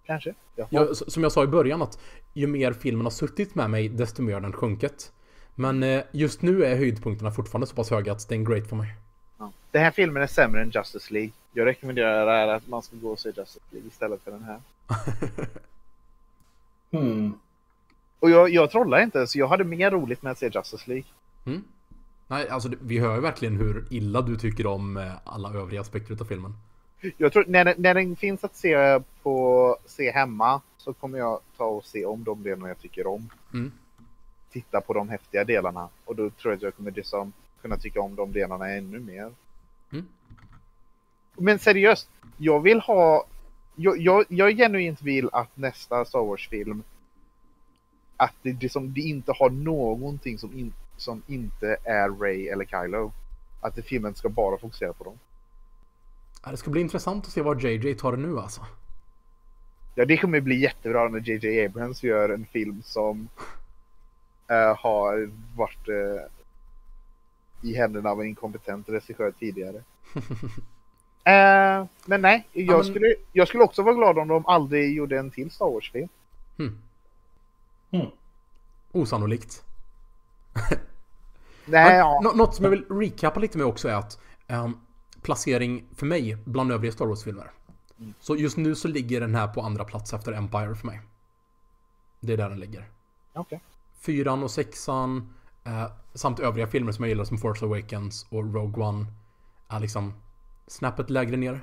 Kanske. 0.06 0.34
Jag, 0.70 0.90
s- 0.90 1.12
som 1.12 1.22
jag 1.22 1.32
sa 1.32 1.44
i 1.44 1.46
början 1.46 1.82
att 1.82 1.98
ju 2.32 2.46
mer 2.46 2.72
filmen 2.72 3.06
har 3.06 3.10
suttit 3.10 3.54
med 3.54 3.70
mig 3.70 3.88
desto 3.88 4.22
mer 4.22 4.34
har 4.34 4.40
den 4.40 4.52
sjunkit. 4.52 5.12
Men 5.54 5.82
eh, 5.82 6.02
just 6.12 6.42
nu 6.42 6.64
är 6.64 6.76
höjdpunkterna 6.76 7.30
fortfarande 7.30 7.66
så 7.66 7.74
pass 7.74 7.90
höga 7.90 8.12
att 8.12 8.28
det 8.28 8.34
är 8.34 8.36
en 8.38 8.44
great 8.44 8.68
för 8.68 8.76
mig. 8.76 8.94
Ja. 9.38 9.52
Den 9.70 9.82
här 9.82 9.90
filmen 9.90 10.22
är 10.22 10.26
sämre 10.26 10.62
än 10.62 10.70
Justice 10.70 11.12
League. 11.14 11.30
Jag 11.52 11.66
rekommenderar 11.66 12.48
att 12.48 12.66
man 12.68 12.82
ska 12.82 12.96
gå 12.96 13.10
och 13.10 13.18
se 13.18 13.28
Justice 13.28 13.60
League 13.70 13.88
istället 13.88 14.22
för 14.22 14.30
den 14.30 14.42
här. 14.44 14.60
Hmm. 16.90 17.32
Och 18.20 18.30
jag, 18.30 18.50
jag 18.50 18.70
trollar 18.70 19.00
inte, 19.02 19.26
så 19.26 19.38
jag 19.38 19.48
hade 19.48 19.64
mer 19.64 19.90
roligt 19.90 20.22
med 20.22 20.32
att 20.32 20.38
se 20.38 20.50
Justice 20.54 20.84
League. 20.90 21.04
Mm? 21.44 21.64
Nej, 22.26 22.48
alltså 22.48 22.70
vi 22.80 22.98
hör 22.98 23.14
ju 23.14 23.20
verkligen 23.20 23.56
hur 23.56 23.86
illa 23.90 24.22
du 24.22 24.36
tycker 24.36 24.66
om 24.66 24.96
eh, 24.96 25.12
alla 25.24 25.52
övriga 25.52 25.80
aspekter 25.80 26.16
av 26.20 26.24
filmen. 26.24 26.54
Jag 27.16 27.32
tror, 27.32 27.44
när, 27.48 27.74
när 27.78 27.94
den 27.94 28.16
finns 28.16 28.44
att 28.44 28.56
se 28.56 29.00
på 29.22 29.76
se 29.86 30.10
hemma 30.10 30.60
så 30.76 30.92
kommer 30.92 31.18
jag 31.18 31.40
ta 31.56 31.64
och 31.64 31.84
se 31.84 32.04
om 32.04 32.24
de 32.24 32.42
delarna 32.42 32.68
jag 32.68 32.78
tycker 32.78 33.06
om. 33.06 33.30
Mm. 33.52 33.72
Titta 34.50 34.80
på 34.80 34.92
de 34.92 35.08
häftiga 35.08 35.44
delarna. 35.44 35.88
Och 36.04 36.16
då 36.16 36.30
tror 36.30 36.52
jag 36.52 36.56
att 36.56 36.62
jag 36.62 36.76
kommer 36.76 36.90
liksom 36.90 37.32
kunna 37.62 37.76
tycka 37.76 38.00
om 38.00 38.16
de 38.16 38.32
delarna 38.32 38.68
ännu 38.68 39.00
mer. 39.00 39.32
Mm. 39.92 40.06
Men 41.36 41.58
seriöst, 41.58 42.08
jag 42.36 42.60
vill 42.60 42.80
ha... 42.80 43.24
Jag, 43.76 43.98
jag, 43.98 44.24
jag 44.28 44.56
genuint 44.56 45.02
vill 45.02 45.28
att 45.32 45.56
nästa 45.56 46.04
Star 46.04 46.24
Wars-film 46.24 46.82
att 48.16 48.34
det, 48.42 48.52
det, 48.52 48.68
som, 48.68 48.92
det 48.92 49.00
inte 49.00 49.32
har 49.32 49.50
någonting 49.50 50.38
som, 50.38 50.58
in, 50.58 50.72
som 50.96 51.22
inte 51.26 51.76
är 51.84 52.08
Ray 52.08 52.48
eller 52.48 52.64
Kylo. 52.64 53.12
Att 53.60 53.74
det, 53.74 53.82
filmen 53.82 54.14
ska 54.14 54.28
bara 54.28 54.58
fokusera 54.58 54.92
på 54.92 55.04
dem. 55.04 55.18
Det 56.50 56.56
ska 56.56 56.70
bli 56.70 56.80
intressant 56.80 57.26
att 57.26 57.32
se 57.32 57.42
var 57.42 57.56
JJ 57.66 57.94
tar 57.94 58.12
det 58.12 58.18
nu 58.18 58.38
alltså. 58.38 58.66
Ja, 59.94 60.04
det 60.04 60.16
kommer 60.16 60.40
bli 60.40 60.56
jättebra 60.60 61.08
när 61.08 61.20
JJ 61.20 61.64
Abrams 61.66 62.02
gör 62.02 62.28
en 62.28 62.46
film 62.46 62.82
som 62.84 63.28
eh, 64.48 64.76
har 64.78 65.30
varit 65.56 65.88
eh, 65.88 66.24
i 67.70 67.74
händerna 67.76 68.10
av 68.10 68.20
en 68.20 68.26
inkompetent 68.26 68.88
regissör 68.88 69.32
tidigare. 69.38 69.82
Eh, 71.26 71.86
men 72.06 72.20
nej, 72.22 72.46
jag, 72.52 72.64
Ja, 72.66 72.76
men- 72.76 72.84
Skulle, 72.84 73.14
jag 73.32 73.48
skulle 73.48 73.64
också 73.64 73.82
vara 73.82 73.94
glad 73.94 74.18
om 74.18 74.28
de 74.28 74.46
aldrig 74.46 74.94
gjorde 74.96 75.18
en 75.18 75.30
till 75.30 75.50
Star 75.50 75.66
Wars-film. 75.66 76.08
Hmm. 76.58 76.78
Hmm. 77.90 78.06
Osannolikt. 78.92 79.64
Nej, 81.64 81.96
ja. 81.96 82.20
nå- 82.22 82.32
Något 82.32 82.54
som 82.54 82.64
jag 82.64 82.70
vill 82.70 82.84
recapa 82.88 83.40
lite 83.40 83.58
med 83.58 83.66
också 83.66 83.88
är 83.88 83.94
att 83.94 84.18
ehm, 84.46 84.76
placering 85.24 85.84
för 85.96 86.06
mig 86.06 86.36
bland 86.44 86.72
övriga 86.72 86.92
Star 86.92 87.06
Wars-filmer. 87.06 87.50
Mm. 87.98 88.14
Så 88.20 88.36
just 88.36 88.56
nu 88.56 88.74
så 88.74 88.88
ligger 88.88 89.20
den 89.20 89.34
här 89.34 89.48
på 89.48 89.60
andra 89.60 89.84
plats 89.84 90.12
efter 90.12 90.32
Empire 90.32 90.74
för 90.74 90.86
mig. 90.86 91.00
Det 92.20 92.32
är 92.32 92.36
där 92.36 92.48
den 92.48 92.60
ligger. 92.60 92.88
Okej. 93.32 93.60
Fyran 94.00 94.42
och 94.42 94.50
sexan 94.50 95.34
eh, 95.64 95.86
samt 96.14 96.40
övriga 96.40 96.66
filmer 96.66 96.92
som 96.92 97.04
jag 97.04 97.08
gillar 97.08 97.24
som 97.24 97.38
Force 97.38 97.64
Awakens 97.64 98.26
och 98.30 98.54
Rogue 98.54 98.84
One 98.84 99.06
är 99.68 99.80
liksom 99.80 100.14
snäppet 100.66 101.10
lägre 101.10 101.36
ner. 101.36 101.60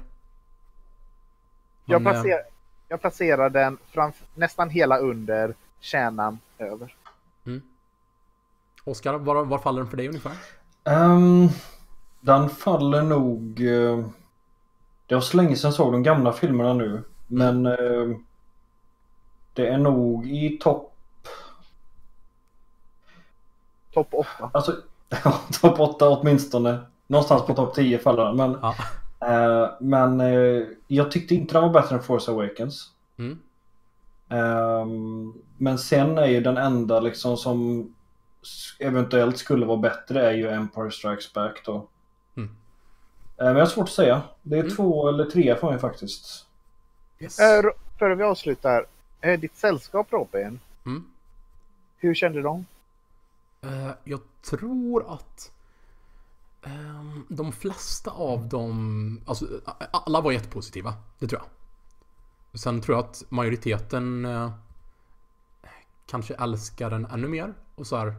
Jag, 1.86 2.02
eh, 2.02 2.12
placerar, 2.12 2.42
jag 2.88 3.02
placerar 3.02 3.50
den 3.50 3.78
framf- 3.94 4.24
nästan 4.36 4.70
hela 4.70 4.98
under, 4.98 5.56
kärnan 5.80 6.40
över. 6.58 6.96
Oscar, 8.84 9.14
var, 9.14 9.46
var 9.46 9.60
faller 9.60 9.82
den 9.82 9.90
för 9.90 9.98
dig 9.98 10.08
ungefär? 10.08 10.38
Ehm, 10.84 11.50
den 12.22 12.50
faller 12.50 13.02
nog... 13.02 13.62
eh, 13.62 14.06
det 15.06 15.16
var 15.16 15.22
så 15.22 15.38
länge 15.38 15.56
sedan 15.56 15.68
jag 15.68 15.76
såg 15.76 15.92
de 15.92 16.04
gamla 16.04 16.34
filmerna 16.34 16.74
nu. 16.74 17.04
Men 17.28 17.66
eh, 17.66 18.18
det 19.54 19.68
är 19.68 19.78
nog 19.78 20.28
i 20.30 20.58
topp... 20.58 20.88
Topp 23.94 24.08
8. 24.12 24.28
Alltså, 24.54 24.76
topp 25.62 25.80
8 25.80 26.10
åtminstone. 26.10 26.80
Någonstans 27.08 27.46
på 27.46 27.54
topp 27.54 27.76
10 27.76 27.98
faller 28.00 28.24
den. 28.26 28.36
Men, 28.36 28.58
Ja. 28.62 28.76
eh, 29.20 29.70
men 29.80 30.22
eh, 30.22 30.64
jag 30.88 31.12
tyckte 31.12 31.36
inte 31.36 31.54
den 31.54 31.62
var 31.62 31.70
bättre 31.82 31.96
än 31.96 32.04
Force 32.04 32.32
Awakens. 32.32 32.90
Mm. 33.18 33.40
Ehm, 34.30 35.34
men 35.58 35.78
sen 35.78 36.18
är 36.18 36.26
ju 36.26 36.42
den 36.42 36.58
enda 36.58 37.00
liksom 37.00 37.38
som 37.38 37.90
eventuellt 38.80 39.38
skulle 39.38 39.66
vara 39.66 39.78
bättre 39.78 40.28
är 40.30 40.34
ju 40.34 40.50
Empire 40.50 40.92
Strikes 40.92 41.34
Back 41.34 41.62
då. 41.66 41.88
Eh, 43.42 43.46
men 43.48 43.56
jag 43.56 43.62
har 43.66 43.70
svårt 43.70 43.88
att 43.88 43.94
säga. 43.96 44.22
Det 44.42 44.56
är 44.58 44.64
Mm. 44.64 44.76
två 44.76 45.10
eller 45.10 45.26
tre 45.26 45.56
för 45.56 45.70
mig 45.72 45.80
faktiskt. 45.80 46.46
Yes. 47.20 47.40
Äh, 47.40 47.64
före 48.00 48.16
vi 48.16 48.24
avslutar, 48.24 48.86
eh, 49.22 49.40
ditt 49.40 49.56
sällskap 49.58 50.08
Robin, 50.10 50.60
Mm. 50.86 51.04
hur 51.98 52.14
kände 52.16 52.42
de? 52.42 52.66
Eh, 53.62 53.92
jag 54.04 54.20
tror 54.42 55.14
att 55.14 55.52
ehm, 56.64 57.26
de 57.30 57.52
flesta 57.52 58.12
av 58.12 58.48
dem, 58.50 59.22
alltså 59.26 59.46
alla 59.92 60.22
var 60.22 60.32
jättepositiva. 60.32 60.94
Det 61.20 61.28
tror 61.28 61.42
jag. 61.42 61.50
Sen 62.60 62.82
tror 62.82 62.98
jag 62.98 63.06
att 63.06 63.24
majoriteten 63.30 64.26
eh, 64.26 64.52
kanske 66.06 66.34
älskar 66.34 66.90
den 66.90 67.06
ännu 67.06 67.28
mer. 67.28 67.54
Och 67.76 67.88
så 67.88 67.96
här, 67.98 68.16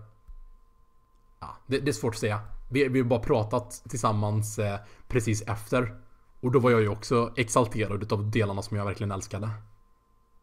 ja, 1.41 1.57
det, 1.67 1.79
det 1.79 1.91
är 1.91 1.93
svårt 1.93 2.15
att 2.15 2.21
säga. 2.21 2.41
Vi, 2.73 2.89
vi 2.89 3.01
har 3.01 3.07
bara 3.07 3.21
pratat 3.21 3.83
tillsammans 3.89 4.59
eh, 4.59 4.79
precis 5.09 5.43
efter. 5.43 5.95
Och 6.41 6.53
då 6.53 6.59
var 6.59 6.71
jag 6.71 6.81
ju 6.81 6.89
också 6.89 7.33
exalterad 7.37 8.13
av 8.13 8.31
delarna 8.31 8.63
som 8.63 8.77
jag 8.77 8.85
verkligen 8.85 9.11
älskade. 9.11 9.51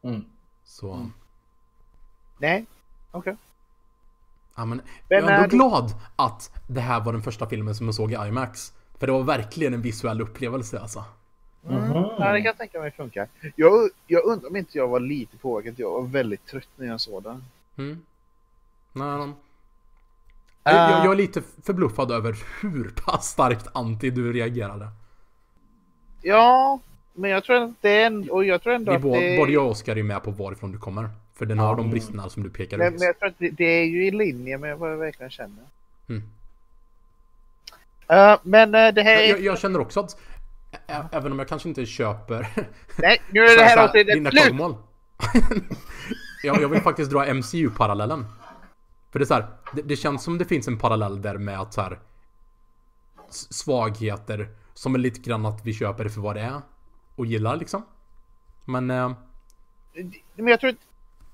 Mm. 0.01 0.25
Så, 0.63 1.09
Nej? 2.37 2.65
Okej. 3.11 3.35
ja 4.55 4.65
men 4.65 4.81
jag 5.07 5.23
är 5.23 5.27
är 5.27 5.31
ändå 5.31 5.47
du? 5.47 5.57
glad 5.57 5.93
att 6.15 6.61
det 6.67 6.81
här 6.81 6.99
var 7.01 7.13
den 7.13 7.21
första 7.21 7.47
filmen 7.47 7.75
som 7.75 7.85
jag 7.85 7.95
såg 7.95 8.11
i 8.11 8.15
IMAX. 8.15 8.73
För 8.97 9.07
det 9.07 9.13
var 9.13 9.23
verkligen 9.23 9.73
en 9.73 9.81
visuell 9.81 10.21
upplevelse 10.21 10.79
alltså. 10.79 11.05
Mm. 11.67 11.81
Mhm. 11.83 11.93
Ja, 11.93 12.31
det 12.33 12.39
kan 12.39 12.45
jag 12.45 12.57
tänka 12.57 12.79
mig 12.79 12.91
funkar. 12.91 13.27
Jag, 13.55 13.89
jag 14.07 14.25
undrar 14.25 14.49
om 14.49 14.55
inte 14.55 14.77
jag 14.77 14.87
var 14.87 14.99
lite 14.99 15.37
påverkad. 15.37 15.73
Jag 15.77 15.91
var 15.91 16.01
väldigt 16.01 16.45
trött 16.45 16.69
när 16.75 16.87
jag 16.87 17.01
såg 17.01 17.23
den. 17.23 17.43
Mm. 17.77 18.01
Nej, 18.93 19.33
jag, 20.63 20.73
jag, 20.73 20.81
Ah. 20.91 21.03
jag 21.03 21.11
är 21.11 21.17
lite 21.17 21.41
förbluffad 21.63 22.11
över 22.11 22.35
hur 22.61 22.91
pass 23.05 23.27
starkt 23.27 23.67
anti 23.73 24.09
du 24.09 24.33
reagerade. 24.33 24.87
Ja, 26.21 26.79
men 27.13 27.29
jag 27.31 27.43
tror 27.43 27.55
att 27.63 27.71
det 27.81 27.89
är 27.89 28.05
en, 28.07 28.29
och 28.29 28.45
jag 28.45 28.61
tror 28.61 28.73
ändå 28.73 28.91
Vi 28.91 28.95
att 28.95 29.01
det 29.03 29.37
Både 29.37 29.51
jag 29.51 29.65
och 29.65 29.71
Oskar 29.71 29.95
är 29.97 30.03
med 30.03 30.23
på 30.23 30.31
varifrån 30.31 30.71
du 30.71 30.77
kommer. 30.77 31.09
För 31.35 31.45
den 31.45 31.59
har 31.59 31.75
de 31.75 31.79
Mm. 31.79 31.91
bristerna 31.91 32.29
som 32.29 32.43
du 32.43 32.49
pekar 32.49 32.77
men, 32.77 32.93
ut. 32.93 32.99
men 32.99 33.05
jag 33.07 33.19
tror 33.19 33.29
att 33.29 33.35
det, 33.37 33.49
det 33.49 33.63
är 33.63 33.85
ju 33.85 34.07
i 34.07 34.11
linje 34.11 34.57
med 34.57 34.77
vad 34.77 34.91
jag 34.91 34.97
verkligen 34.97 35.29
känner. 35.29 35.63
Mm. 36.09 36.23
Eh, 38.07 38.39
men 38.43 38.75
eh, 38.75 38.93
det 38.93 39.01
här 39.03 39.11
Jag, 39.13 39.23
är... 39.23 39.29
jag, 39.29 39.39
jag 39.41 39.59
känner 39.59 39.79
också 39.79 39.99
att 39.99 40.17
ä- 40.87 41.03
även 41.11 41.31
om 41.31 41.39
jag 41.39 41.47
kanske 41.47 41.69
inte 41.69 41.85
köper 41.85 42.47
Nej, 42.97 43.21
nu 43.29 43.39
är 43.45 43.57
det 43.57 43.63
här, 43.63 43.77
avsnittet 43.83 44.33
slut! 44.33 44.75
jag, 46.43 46.61
jag 46.61 46.69
vill 46.69 46.81
faktiskt 46.81 47.11
dra 47.11 47.33
MCU-parallellen. 47.33 48.25
För 49.11 49.19
det 49.19 49.23
är 49.23 49.27
så 49.27 49.33
här, 49.33 49.47
det, 49.73 49.81
det 49.81 49.95
känns 49.95 50.23
som 50.23 50.37
det 50.37 50.45
finns 50.45 50.67
en 50.67 50.77
parallell 50.77 51.21
där 51.21 51.37
med 51.37 51.59
att 51.59 51.73
så 51.73 51.81
här 51.81 51.99
svagheter 53.29 54.49
som 54.73 54.95
är 54.95 54.99
lite 54.99 55.19
grann 55.19 55.45
att 55.45 55.65
vi 55.65 55.73
köper 55.73 56.03
det 56.03 56.09
för 56.09 56.21
vad 56.21 56.35
det 56.35 56.41
är 56.41 56.61
och 57.15 57.25
gillar 57.25 57.57
liksom. 57.57 57.85
Men 58.65 58.91
eh, 58.91 59.11
Men 60.35 60.47
jag 60.47 60.59
tror 60.59 60.69
att 60.69 60.77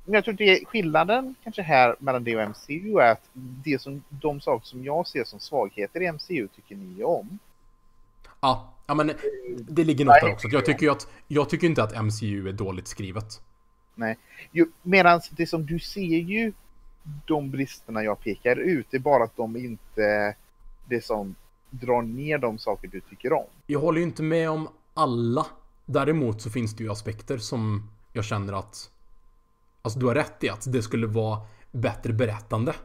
men 0.06 0.14
jag 0.14 0.24
tror 0.24 0.34
att 0.34 0.38
det 0.38 0.62
är 0.62 0.66
skillnaden 0.66 1.36
kanske 1.44 1.62
här 1.62 1.96
mellan 2.00 2.24
det 2.24 2.36
och 2.36 2.50
MCU 2.50 3.00
är 3.00 3.12
att 3.12 3.30
det 3.34 3.82
som, 3.82 4.04
de 4.10 4.42
saker 4.42 4.66
som 4.66 4.84
jag 4.84 5.08
ser 5.08 5.24
som 5.24 5.40
svagheter 5.40 6.02
i 6.02 6.12
MCU 6.12 6.48
tycker 6.48 6.76
ni 6.76 7.04
om. 7.04 7.40
ja, 8.42 8.74
ja 8.88 8.94
men 8.94 9.12
det 9.60 9.84
ligger 9.84 10.06
något 10.06 10.16
där 10.22 10.34
också. 10.34 10.48
Jag 10.48 10.66
tycker 10.66 10.86
ju 10.86 10.92
att 10.92 11.08
jag 11.28 11.50
tycker 11.50 11.68
inte 11.68 11.84
att 11.84 12.06
MCU 12.06 12.50
är 12.50 12.54
dåligt 12.54 12.88
skrivet. 12.88 13.42
Nej. 13.96 14.18
Medan 14.82 15.22
det 15.32 15.48
som 15.48 15.66
du 15.66 15.80
ser 15.80 16.02
ju 16.02 16.54
de 17.26 17.52
bristerna 17.52 18.04
jag 18.04 18.20
pekar 18.20 18.56
ut, 18.56 18.88
det 18.90 18.98
är 18.98 19.02
bara 19.02 19.24
att 19.24 19.38
de 19.38 19.56
inte 19.56 20.36
det 20.86 21.06
som 21.06 21.36
drar 21.70 22.02
ner 22.02 22.38
de 22.38 22.58
saker 22.58 22.88
du 22.88 23.02
tycker 23.02 23.34
om. 23.34 23.46
Jag 23.68 23.80
håller 23.80 24.00
ju 24.00 24.06
inte 24.06 24.24
med 24.24 24.50
om 24.50 24.68
alla. 24.94 25.46
Däremot 25.86 26.42
så 26.42 26.50
finns 26.50 26.76
det 26.76 26.84
ju 26.84 26.92
aspekter 26.92 27.38
som 27.38 27.90
jag 28.14 28.26
känner 28.26 28.54
att 28.54 28.92
Alltså 29.86 30.00
du 30.00 30.06
har 30.06 30.16
rätt 30.16 30.44
i 30.44 30.50
att 30.50 30.72
det 30.72 30.82
skulle 30.82 31.08
vara 31.08 31.42
bättre 31.72 32.14
berättande. 32.14 32.76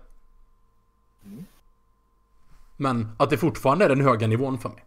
Men 2.77 3.13
att 3.17 3.31
det 3.31 3.39
fortfarande 3.39 3.85
är 3.85 3.89
den 3.89 4.01
höga 4.01 4.27
nivån 4.27 4.59
för 4.59 4.69
mig. 4.69 4.85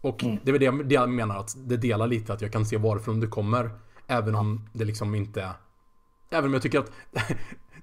Och 0.00 0.24
det 0.42 0.50
är 0.50 0.58
det 0.58 0.64
jag, 0.64 0.88
det 0.88 0.94
jag 0.94 1.10
menar 1.10 1.36
att 1.36 1.54
det 1.56 1.76
delar 1.76 2.06
lite 2.06 2.32
att 2.32 2.40
jag 2.40 2.52
kan 2.52 2.66
se 2.66 2.76
varifrån 2.76 3.20
det 3.20 3.26
kommer. 3.26 3.70
Även 4.06 4.34
om 4.34 4.68
det 4.72 4.84
liksom 4.84 5.14
inte... 5.14 5.50
Även 6.32 6.44
om 6.44 6.52
jag 6.52 6.62
tycker 6.62 6.78
att 6.78 6.92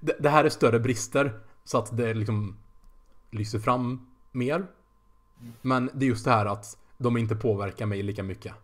det, 0.00 0.28
här 0.28 0.44
är 0.44 0.48
större 0.48 0.78
brister. 0.80 1.40
Så 1.64 1.78
att 1.78 1.96
det 1.96 2.14
liksom 2.14 2.56
lyser 3.30 3.58
fram 3.58 4.06
mer. 4.32 4.66
Men 5.62 5.90
det 5.94 6.04
är 6.04 6.08
just 6.08 6.24
det 6.24 6.30
här 6.30 6.46
att 6.46 6.76
de 6.98 7.16
inte 7.16 7.36
påverkar 7.36 7.86
mig 7.86 8.02
lika 8.02 8.22
mycket. 8.22 8.54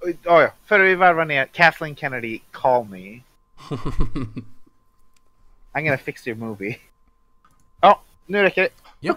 Oj, 0.00 0.18
Ja. 0.22 0.52
För 0.64 0.80
vi 0.80 0.94
varvar 0.94 1.24
ner. 1.24 1.46
Kathleen 1.52 1.96
Kennedy, 1.96 2.40
call 2.50 2.84
me. 2.84 2.98
I'm 5.72 5.84
gonna 5.84 5.98
fix 5.98 6.26
your 6.26 6.38
movie. 6.38 6.78
Ja, 7.80 8.02
nu 8.26 8.42
räcker 8.42 8.62
det. 8.62 8.68
Ja. 9.00 9.14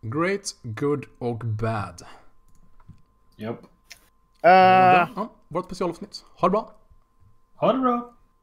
Great, 0.00 0.56
good 0.62 1.06
och 1.18 1.38
bad. 1.38 2.02
Japp. 3.36 3.58
Eh, 4.42 4.50
Ja, 4.50 5.28
vårt 5.48 5.64
specialavsnitt. 5.64 6.24
Ha 6.36 6.48
det 6.48 6.52
bra. 6.52 6.72
Ha 7.54 7.72
det 7.72 7.78
bra. 7.78 8.12